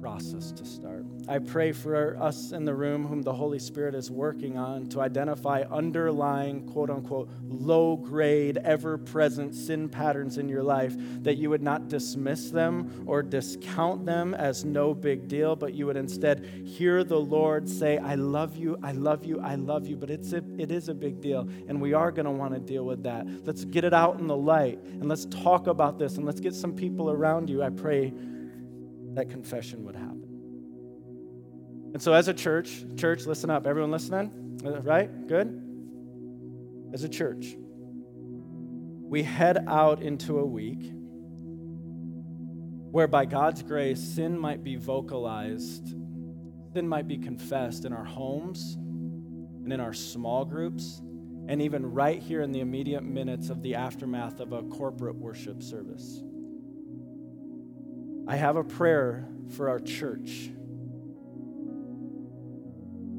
process 0.00 0.50
to 0.52 0.64
start. 0.64 1.04
I 1.28 1.38
pray 1.38 1.72
for 1.72 2.16
us 2.20 2.52
in 2.52 2.64
the 2.64 2.74
room 2.74 3.06
whom 3.06 3.22
the 3.22 3.32
Holy 3.32 3.58
Spirit 3.58 3.94
is 3.94 4.10
working 4.10 4.56
on 4.56 4.86
to 4.88 5.00
identify 5.00 5.62
underlying, 5.70 6.66
quote 6.66 6.90
unquote, 6.90 7.28
low 7.42 7.96
grade, 7.96 8.58
ever 8.64 8.96
present 8.98 9.54
sin 9.54 9.88
patterns 9.88 10.38
in 10.38 10.48
your 10.48 10.62
life, 10.62 10.94
that 11.22 11.36
you 11.36 11.50
would 11.50 11.62
not 11.62 11.88
dismiss 11.88 12.50
them 12.50 13.04
or 13.06 13.22
discount 13.22 14.06
them 14.06 14.34
as 14.34 14.64
no 14.64 14.94
big 14.94 15.28
deal, 15.28 15.54
but 15.54 15.74
you 15.74 15.86
would 15.86 15.96
instead 15.96 16.44
hear 16.64 17.04
the 17.04 17.20
Lord 17.20 17.68
say, 17.68 17.98
I 17.98 18.14
love 18.14 18.56
you, 18.56 18.78
I 18.82 18.92
love 18.92 19.24
you, 19.24 19.40
I 19.40 19.56
love 19.56 19.86
you. 19.86 19.96
But 19.96 20.10
it's 20.10 20.32
a, 20.32 20.42
it 20.58 20.70
is 20.70 20.88
a 20.88 20.94
big 20.94 21.20
deal, 21.20 21.48
and 21.68 21.80
we 21.80 21.92
are 21.92 22.10
going 22.10 22.26
to 22.26 22.30
want 22.30 22.54
to 22.54 22.60
deal 22.60 22.84
with 22.84 23.02
that. 23.02 23.26
Let's 23.44 23.64
get 23.64 23.84
it 23.84 23.92
out 23.92 24.18
in 24.18 24.26
the 24.26 24.36
light, 24.36 24.78
and 24.82 25.08
let's 25.08 25.26
talk 25.26 25.66
about 25.66 25.98
this, 25.98 26.16
and 26.16 26.24
let's 26.24 26.40
get 26.40 26.54
some 26.54 26.74
people 26.74 27.10
around 27.10 27.50
you. 27.50 27.62
I 27.62 27.70
pray 27.70 28.12
that 29.14 29.30
confession 29.30 29.84
would 29.84 29.96
happen. 29.96 30.30
And 31.92 32.00
so, 32.00 32.12
as 32.12 32.28
a 32.28 32.34
church, 32.34 32.84
church, 32.96 33.26
listen 33.26 33.50
up. 33.50 33.66
Everyone 33.66 33.90
listening? 33.90 34.58
Right? 34.62 35.26
Good? 35.26 35.60
As 36.92 37.04
a 37.04 37.08
church, 37.08 37.56
we 39.02 39.22
head 39.22 39.64
out 39.66 40.02
into 40.02 40.38
a 40.38 40.44
week 40.44 40.92
where, 42.92 43.08
by 43.08 43.24
God's 43.24 43.62
grace, 43.62 44.00
sin 44.00 44.38
might 44.38 44.62
be 44.62 44.76
vocalized, 44.76 45.94
sin 46.72 46.88
might 46.88 47.08
be 47.08 47.18
confessed 47.18 47.84
in 47.84 47.92
our 47.92 48.04
homes 48.04 48.76
and 48.76 49.72
in 49.72 49.80
our 49.80 49.92
small 49.92 50.44
groups 50.44 51.00
and 51.48 51.60
even 51.60 51.84
right 51.84 52.22
here 52.22 52.42
in 52.42 52.52
the 52.52 52.60
immediate 52.60 53.02
minutes 53.02 53.50
of 53.50 53.60
the 53.62 53.74
aftermath 53.74 54.38
of 54.38 54.52
a 54.52 54.62
corporate 54.62 55.16
worship 55.16 55.62
service. 55.64 56.22
I 58.30 58.36
have 58.36 58.54
a 58.54 58.62
prayer 58.62 59.26
for 59.56 59.68
our 59.68 59.80
church 59.80 60.50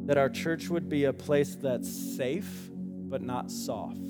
that 0.05 0.17
our 0.17 0.29
church 0.29 0.69
would 0.69 0.87
be 0.87 1.03
a 1.03 1.11
place 1.11 1.53
that's 1.55 1.89
safe 2.15 2.69
but 2.71 3.21
not 3.21 3.51
soft. 3.51 4.07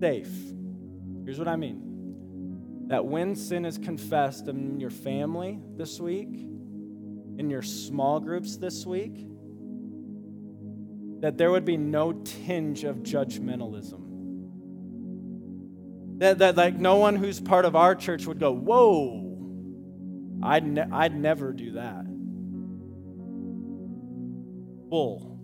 Safe. 0.00 0.28
Here's 1.24 1.38
what 1.38 1.46
I 1.46 1.54
mean 1.54 2.88
that 2.88 3.06
when 3.06 3.36
sin 3.36 3.64
is 3.64 3.78
confessed 3.78 4.48
in 4.48 4.80
your 4.80 4.90
family 4.90 5.60
this 5.76 6.00
week, 6.00 6.34
in 6.34 7.48
your 7.48 7.62
small 7.62 8.18
groups 8.18 8.56
this 8.56 8.84
week, 8.84 9.24
that 11.20 11.38
there 11.38 11.52
would 11.52 11.64
be 11.64 11.76
no 11.76 12.12
tinge 12.12 12.82
of 12.82 13.04
judgmentalism. 13.04 14.01
That, 16.22 16.38
that 16.38 16.56
like 16.56 16.76
no 16.76 16.98
one 16.98 17.16
who's 17.16 17.40
part 17.40 17.64
of 17.64 17.74
our 17.74 17.96
church 17.96 18.26
would 18.26 18.38
go, 18.38 18.52
whoa, 18.52 19.40
I'd, 20.40 20.64
ne- 20.64 20.86
I'd 20.92 21.16
never 21.16 21.52
do 21.52 21.72
that. 21.72 22.04
Bull. 24.88 25.40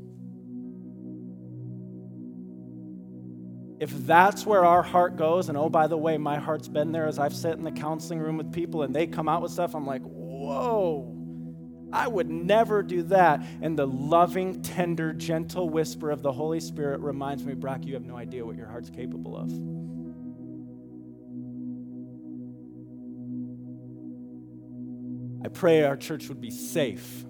If 3.81 3.91
that's 4.07 4.47
where 4.47 4.65
our 4.65 4.85
heart 4.85 5.17
goes, 5.17 5.49
and 5.49 5.59
oh, 5.59 5.69
by 5.69 5.89
the 5.89 5.97
way, 5.97 6.17
my 6.17 6.39
heart's 6.39 6.69
been 6.69 6.93
there 6.93 7.09
as 7.09 7.19
I've 7.19 7.35
sat 7.35 7.59
in 7.59 7.65
the 7.65 7.73
counseling 7.73 8.21
room 8.21 8.37
with 8.37 8.53
people 8.53 8.85
and 8.85 8.95
they 8.95 9.09
come 9.09 9.29
out 9.29 9.43
with 9.43 9.51
stuff, 9.51 9.75
I'm 9.75 9.85
like, 9.85 10.03
whoa. 10.03 11.13
I 11.93 12.07
would 12.07 12.31
never 12.31 12.85
do 12.85 13.03
that. 13.05 13.43
And 13.63 13.77
the 13.77 13.89
loving, 13.89 14.63
tender, 14.63 15.13
gentle 15.13 15.71
whisper 15.71 16.13
of 16.13 16.23
the 16.23 16.31
Holy 16.31 16.61
Spirit 16.61 17.01
reminds 17.01 17.45
me, 17.45 17.55
Brock, 17.55 17.85
you 17.85 17.95
have 17.95 18.05
no 18.05 18.17
idea 18.17 18.47
what 18.47 18.55
your 18.55 18.69
heart's 18.69 18.91
capable 18.91 19.37
of. 19.37 19.51
I 25.49 25.51
pray 25.51 25.83
our 25.83 25.97
church 25.97 26.29
would 26.29 26.43
be 26.43 26.51
safe. 26.51 27.25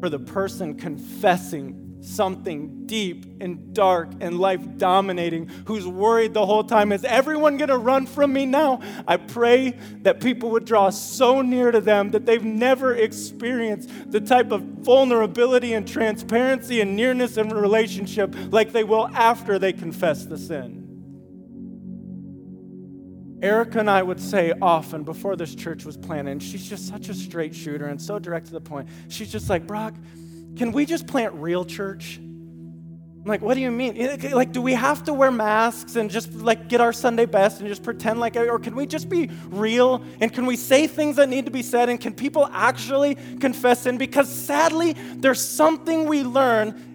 For 0.00 0.08
the 0.08 0.18
person 0.18 0.74
confessing 0.74 1.98
something 2.00 2.86
deep 2.86 3.26
and 3.42 3.74
dark 3.74 4.10
and 4.20 4.38
life 4.38 4.78
dominating 4.78 5.50
who's 5.66 5.86
worried 5.86 6.32
the 6.32 6.46
whole 6.46 6.64
time 6.64 6.92
is 6.92 7.04
everyone 7.04 7.58
going 7.58 7.68
to 7.68 7.76
run 7.76 8.06
from 8.06 8.32
me 8.32 8.46
now? 8.46 8.80
I 9.06 9.18
pray 9.18 9.72
that 10.00 10.22
people 10.22 10.48
would 10.52 10.64
draw 10.64 10.88
so 10.88 11.42
near 11.42 11.70
to 11.70 11.82
them 11.82 12.12
that 12.12 12.24
they've 12.24 12.42
never 12.42 12.94
experienced 12.94 13.90
the 14.10 14.22
type 14.22 14.50
of 14.50 14.62
vulnerability 14.62 15.74
and 15.74 15.86
transparency 15.86 16.80
and 16.80 16.96
nearness 16.96 17.36
in 17.36 17.50
relationship 17.50 18.34
like 18.50 18.72
they 18.72 18.84
will 18.84 19.08
after 19.08 19.58
they 19.58 19.74
confess 19.74 20.24
the 20.24 20.38
sin 20.38 20.83
Erica 23.44 23.78
and 23.78 23.90
I 23.90 24.02
would 24.02 24.20
say 24.20 24.54
often 24.62 25.04
before 25.04 25.36
this 25.36 25.54
church 25.54 25.84
was 25.84 25.98
planted, 25.98 26.30
and 26.30 26.42
she's 26.42 26.66
just 26.66 26.88
such 26.88 27.10
a 27.10 27.14
straight 27.14 27.54
shooter 27.54 27.86
and 27.86 28.00
so 28.00 28.18
direct 28.18 28.46
to 28.46 28.52
the 28.52 28.60
point. 28.60 28.88
She's 29.08 29.30
just 29.30 29.50
like, 29.50 29.66
Brock, 29.66 29.94
can 30.56 30.72
we 30.72 30.86
just 30.86 31.06
plant 31.06 31.34
real 31.34 31.64
church? 31.66 32.16
I'm 32.18 33.28
like, 33.30 33.42
what 33.42 33.54
do 33.54 33.60
you 33.60 33.70
mean? 33.70 34.18
Like, 34.32 34.52
do 34.52 34.62
we 34.62 34.72
have 34.72 35.04
to 35.04 35.12
wear 35.12 35.30
masks 35.30 35.96
and 35.96 36.10
just 36.10 36.32
like 36.32 36.68
get 36.68 36.80
our 36.80 36.92
Sunday 36.92 37.26
best 37.26 37.60
and 37.60 37.68
just 37.68 37.82
pretend 37.82 38.18
like, 38.18 38.36
or 38.36 38.58
can 38.58 38.74
we 38.74 38.86
just 38.86 39.08
be 39.10 39.30
real? 39.48 40.02
And 40.20 40.32
can 40.32 40.46
we 40.46 40.56
say 40.56 40.86
things 40.86 41.16
that 41.16 41.28
need 41.28 41.44
to 41.44 41.50
be 41.50 41.62
said? 41.62 41.88
And 41.90 42.00
can 42.00 42.14
people 42.14 42.48
actually 42.50 43.14
confess 43.40 43.82
sin? 43.82 43.98
Because 43.98 44.28
sadly, 44.28 44.94
there's 45.16 45.46
something 45.46 46.06
we 46.06 46.22
learn. 46.22 46.93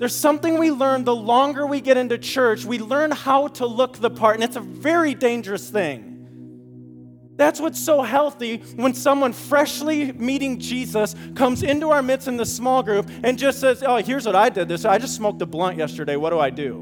There's 0.00 0.16
something 0.16 0.58
we 0.58 0.70
learn 0.70 1.04
the 1.04 1.14
longer 1.14 1.66
we 1.66 1.82
get 1.82 1.98
into 1.98 2.16
church. 2.16 2.64
We 2.64 2.78
learn 2.78 3.10
how 3.10 3.48
to 3.48 3.66
look 3.66 3.98
the 3.98 4.08
part, 4.08 4.36
and 4.36 4.42
it's 4.42 4.56
a 4.56 4.60
very 4.60 5.14
dangerous 5.14 5.68
thing. 5.68 7.36
That's 7.36 7.60
what's 7.60 7.78
so 7.78 8.00
healthy 8.00 8.62
when 8.76 8.94
someone 8.94 9.34
freshly 9.34 10.10
meeting 10.12 10.58
Jesus 10.58 11.14
comes 11.34 11.62
into 11.62 11.90
our 11.90 12.02
midst 12.02 12.28
in 12.28 12.38
the 12.38 12.46
small 12.46 12.82
group 12.82 13.10
and 13.22 13.38
just 13.38 13.60
says, 13.60 13.82
Oh, 13.82 13.96
here's 13.96 14.24
what 14.24 14.34
I 14.34 14.48
did 14.48 14.68
this. 14.68 14.86
I 14.86 14.96
just 14.96 15.16
smoked 15.16 15.42
a 15.42 15.46
blunt 15.46 15.76
yesterday. 15.76 16.16
What 16.16 16.30
do 16.30 16.38
I 16.38 16.48
do? 16.48 16.78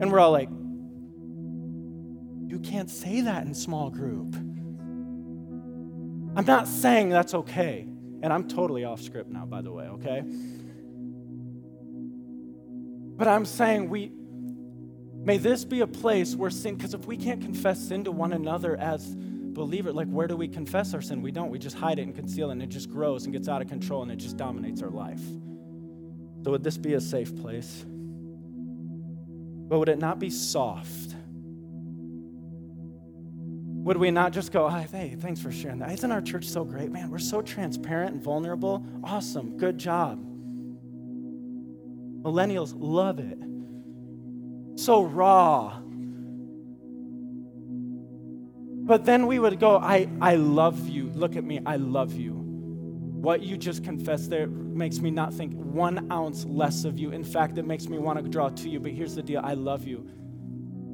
And 0.00 0.12
we're 0.12 0.20
all 0.20 0.32
like, 0.32 0.50
You 0.50 2.60
can't 2.60 2.90
say 2.90 3.22
that 3.22 3.46
in 3.46 3.54
small 3.54 3.88
group. 3.88 4.34
I'm 6.36 6.44
not 6.44 6.68
saying 6.68 7.08
that's 7.08 7.32
okay. 7.32 7.88
And 8.22 8.34
I'm 8.34 8.48
totally 8.48 8.84
off 8.84 9.00
script 9.00 9.30
now, 9.30 9.46
by 9.46 9.62
the 9.62 9.72
way, 9.72 9.86
okay? 9.86 10.24
But 13.18 13.26
I'm 13.26 13.44
saying 13.44 13.90
we 13.90 14.12
may 15.12 15.38
this 15.38 15.64
be 15.64 15.80
a 15.80 15.86
place 15.86 16.36
where 16.36 16.50
sin, 16.50 16.76
because 16.76 16.94
if 16.94 17.04
we 17.04 17.16
can't 17.16 17.42
confess 17.42 17.80
sin 17.80 18.04
to 18.04 18.12
one 18.12 18.32
another 18.32 18.76
as 18.76 19.14
believer, 19.14 19.92
like 19.92 20.06
where 20.06 20.28
do 20.28 20.36
we 20.36 20.46
confess 20.46 20.94
our 20.94 21.02
sin? 21.02 21.20
We 21.20 21.32
don't. 21.32 21.50
We 21.50 21.58
just 21.58 21.76
hide 21.76 21.98
it 21.98 22.02
and 22.02 22.14
conceal 22.14 22.50
it, 22.50 22.52
and 22.52 22.62
it 22.62 22.68
just 22.68 22.88
grows 22.88 23.24
and 23.24 23.32
gets 23.32 23.48
out 23.48 23.60
of 23.60 23.68
control, 23.68 24.02
and 24.02 24.12
it 24.12 24.16
just 24.16 24.36
dominates 24.36 24.82
our 24.82 24.90
life. 24.90 25.20
So, 26.44 26.52
would 26.52 26.62
this 26.62 26.78
be 26.78 26.94
a 26.94 27.00
safe 27.00 27.34
place? 27.36 27.84
But 27.84 29.80
would 29.80 29.88
it 29.88 29.98
not 29.98 30.20
be 30.20 30.30
soft? 30.30 31.16
Would 33.88 33.96
we 33.96 34.12
not 34.12 34.32
just 34.32 34.52
go, 34.52 34.68
hey, 34.68 35.16
thanks 35.18 35.40
for 35.40 35.50
sharing 35.50 35.78
that? 35.80 35.90
Isn't 35.92 36.12
our 36.12 36.20
church 36.20 36.44
so 36.44 36.62
great? 36.62 36.90
Man, 36.90 37.10
we're 37.10 37.18
so 37.18 37.42
transparent 37.42 38.14
and 38.14 38.22
vulnerable. 38.22 38.84
Awesome. 39.02 39.56
Good 39.56 39.78
job. 39.78 40.27
Millennials 42.28 42.74
love 42.76 43.18
it. 43.18 43.38
So 44.78 45.02
raw, 45.02 45.80
but 48.88 49.04
then 49.04 49.26
we 49.26 49.38
would 49.38 49.60
go, 49.60 49.76
I, 49.76 50.08
I 50.18 50.36
love 50.36 50.88
you. 50.88 51.10
Look 51.10 51.36
at 51.36 51.44
me. 51.44 51.60
I 51.66 51.76
love 51.76 52.14
you. 52.14 52.32
What 52.32 53.42
you 53.42 53.58
just 53.58 53.84
confessed 53.84 54.30
there 54.30 54.46
makes 54.46 55.00
me 55.00 55.10
not 55.10 55.34
think 55.34 55.52
one 55.52 56.10
ounce 56.10 56.46
less 56.46 56.84
of 56.84 56.98
you. 56.98 57.10
In 57.10 57.22
fact, 57.22 57.58
it 57.58 57.66
makes 57.66 57.86
me 57.86 57.98
want 57.98 58.18
to 58.18 58.26
draw 58.26 58.48
to 58.48 58.68
you. 58.70 58.80
But 58.80 58.92
here's 58.92 59.14
the 59.14 59.22
deal 59.22 59.42
I 59.44 59.52
love 59.52 59.86
you. 59.86 60.08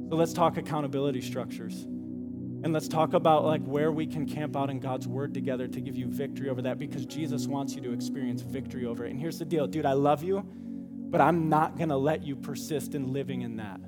So 0.09 0.17
let's 0.17 0.33
talk 0.33 0.57
accountability 0.57 1.21
structures. 1.21 1.83
And 1.83 2.73
let's 2.73 2.89
talk 2.89 3.13
about 3.13 3.45
like 3.45 3.63
where 3.63 3.93
we 3.93 4.05
can 4.05 4.25
camp 4.25 4.57
out 4.57 4.69
in 4.69 4.81
God's 4.81 5.07
word 5.07 5.33
together 5.33 5.65
to 5.65 5.79
give 5.79 5.95
you 5.95 6.07
victory 6.07 6.49
over 6.49 6.61
that 6.63 6.77
because 6.77 7.05
Jesus 7.05 7.47
wants 7.47 7.75
you 7.75 7.81
to 7.83 7.93
experience 7.93 8.41
victory 8.41 8.85
over 8.85 9.05
it. 9.05 9.11
And 9.11 9.19
here's 9.21 9.39
the 9.39 9.45
deal, 9.45 9.67
dude, 9.67 9.85
I 9.85 9.93
love 9.93 10.21
you, 10.21 10.45
but 11.09 11.21
I'm 11.21 11.49
not 11.49 11.77
going 11.77 11.89
to 11.89 11.97
let 11.97 12.23
you 12.23 12.35
persist 12.35 12.95
in 12.95 13.13
living 13.13 13.41
in 13.41 13.57
that. 13.57 13.79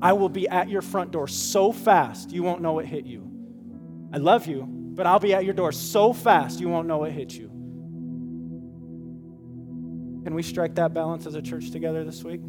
I 0.00 0.12
will 0.12 0.28
be 0.28 0.48
at 0.48 0.68
your 0.68 0.82
front 0.82 1.10
door 1.10 1.26
so 1.28 1.72
fast 1.72 2.30
you 2.30 2.42
won't 2.42 2.62
know 2.62 2.78
it 2.78 2.86
hit 2.86 3.04
you. 3.04 3.30
I 4.12 4.18
love 4.18 4.46
you, 4.46 4.66
but 4.68 5.06
I'll 5.06 5.18
be 5.18 5.34
at 5.34 5.44
your 5.44 5.54
door 5.54 5.72
so 5.72 6.12
fast 6.12 6.60
you 6.60 6.68
won't 6.68 6.86
know 6.86 7.04
it 7.04 7.12
hit 7.12 7.32
you. 7.34 7.48
Can 10.24 10.34
we 10.34 10.42
strike 10.42 10.74
that 10.76 10.94
balance 10.94 11.26
as 11.26 11.34
a 11.34 11.42
church 11.42 11.70
together 11.70 12.04
this 12.04 12.22
week? 12.22 12.40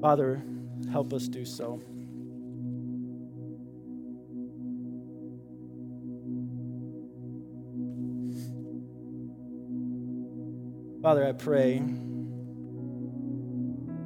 Father, 0.00 0.42
help 0.90 1.12
us 1.12 1.28
do 1.28 1.44
so. 1.44 1.80
Father, 11.02 11.26
I 11.26 11.32
pray 11.32 11.82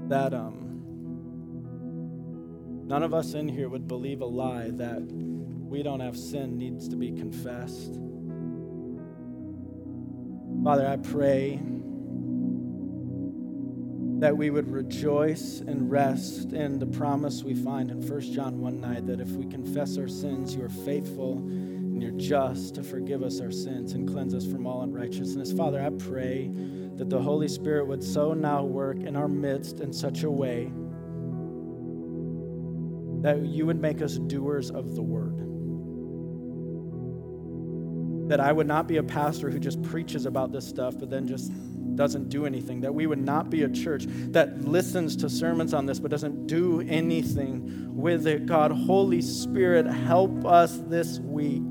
that 0.08 0.32
um, 0.32 0.82
none 2.86 3.02
of 3.02 3.12
us 3.12 3.34
in 3.34 3.48
here 3.48 3.68
would 3.68 3.86
believe 3.86 4.22
a 4.22 4.24
lie 4.24 4.70
that 4.70 5.02
we 5.02 5.82
don't 5.82 6.00
have 6.00 6.16
sin 6.16 6.56
needs 6.56 6.88
to 6.88 6.96
be 6.96 7.12
confessed. 7.12 8.00
Father, 10.64 10.88
I 10.88 10.96
pray 10.96 11.60
that 14.20 14.34
we 14.34 14.48
would 14.48 14.72
rejoice 14.72 15.60
and 15.60 15.90
rest 15.90 16.54
in 16.54 16.78
the 16.78 16.86
promise 16.86 17.42
we 17.42 17.54
find 17.54 17.90
in 17.90 18.08
1 18.08 18.20
John 18.32 18.58
1 18.58 18.80
9 18.80 19.04
that 19.04 19.20
if 19.20 19.28
we 19.32 19.44
confess 19.44 19.98
our 19.98 20.08
sins, 20.08 20.54
you 20.54 20.64
are 20.64 20.70
faithful 20.70 21.36
and 21.40 22.02
you're 22.02 22.12
just 22.12 22.74
to 22.76 22.82
forgive 22.82 23.22
us 23.22 23.38
our 23.42 23.50
sins 23.50 23.92
and 23.92 24.08
cleanse 24.08 24.34
us 24.34 24.46
from 24.46 24.66
all 24.66 24.80
unrighteousness. 24.80 25.52
Father, 25.52 25.82
I 25.82 25.90
pray 25.90 26.50
that 26.96 27.10
the 27.10 27.20
Holy 27.20 27.48
Spirit 27.48 27.86
would 27.86 28.02
so 28.02 28.32
now 28.32 28.64
work 28.64 28.98
in 28.98 29.16
our 29.16 29.28
midst 29.28 29.80
in 29.80 29.92
such 29.92 30.22
a 30.22 30.30
way 30.30 30.72
that 33.22 33.44
you 33.44 33.66
would 33.66 33.80
make 33.80 34.00
us 34.02 34.16
doers 34.18 34.70
of 34.70 34.94
the 34.94 35.02
word. 35.02 35.42
That 38.28 38.40
I 38.40 38.52
would 38.52 38.66
not 38.66 38.88
be 38.88 38.96
a 38.96 39.02
pastor 39.02 39.50
who 39.50 39.58
just 39.58 39.82
preaches 39.82 40.26
about 40.26 40.52
this 40.52 40.66
stuff 40.66 40.98
but 40.98 41.10
then 41.10 41.26
just 41.26 41.52
doesn't 41.96 42.28
do 42.28 42.46
anything. 42.46 42.80
That 42.80 42.94
we 42.94 43.06
would 43.06 43.18
not 43.18 43.50
be 43.50 43.62
a 43.62 43.68
church 43.68 44.04
that 44.08 44.64
listens 44.64 45.16
to 45.16 45.28
sermons 45.28 45.74
on 45.74 45.86
this 45.86 46.00
but 46.00 46.10
doesn't 46.10 46.46
do 46.46 46.80
anything 46.82 47.94
with 47.94 48.26
it. 48.26 48.46
God, 48.46 48.72
Holy 48.72 49.20
Spirit, 49.20 49.86
help 49.86 50.44
us 50.44 50.78
this 50.86 51.18
week 51.20 51.62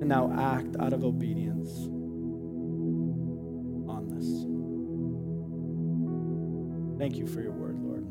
and 0.00 0.08
now 0.08 0.32
act 0.36 0.76
out 0.80 0.92
of 0.92 1.04
obedience 1.04 1.43
Thank 7.04 7.18
you 7.18 7.26
for 7.26 7.42
your 7.42 7.52
word, 7.52 7.78
Lord. 7.80 8.06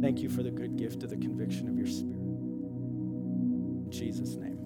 Thank 0.00 0.20
you 0.20 0.30
for 0.30 0.42
the 0.42 0.50
good 0.50 0.76
gift 0.76 1.02
of 1.02 1.10
the 1.10 1.18
conviction 1.18 1.68
of 1.68 1.76
your 1.76 1.86
spirit. 1.86 2.16
In 2.16 3.90
Jesus' 3.90 4.36
name. 4.36 4.61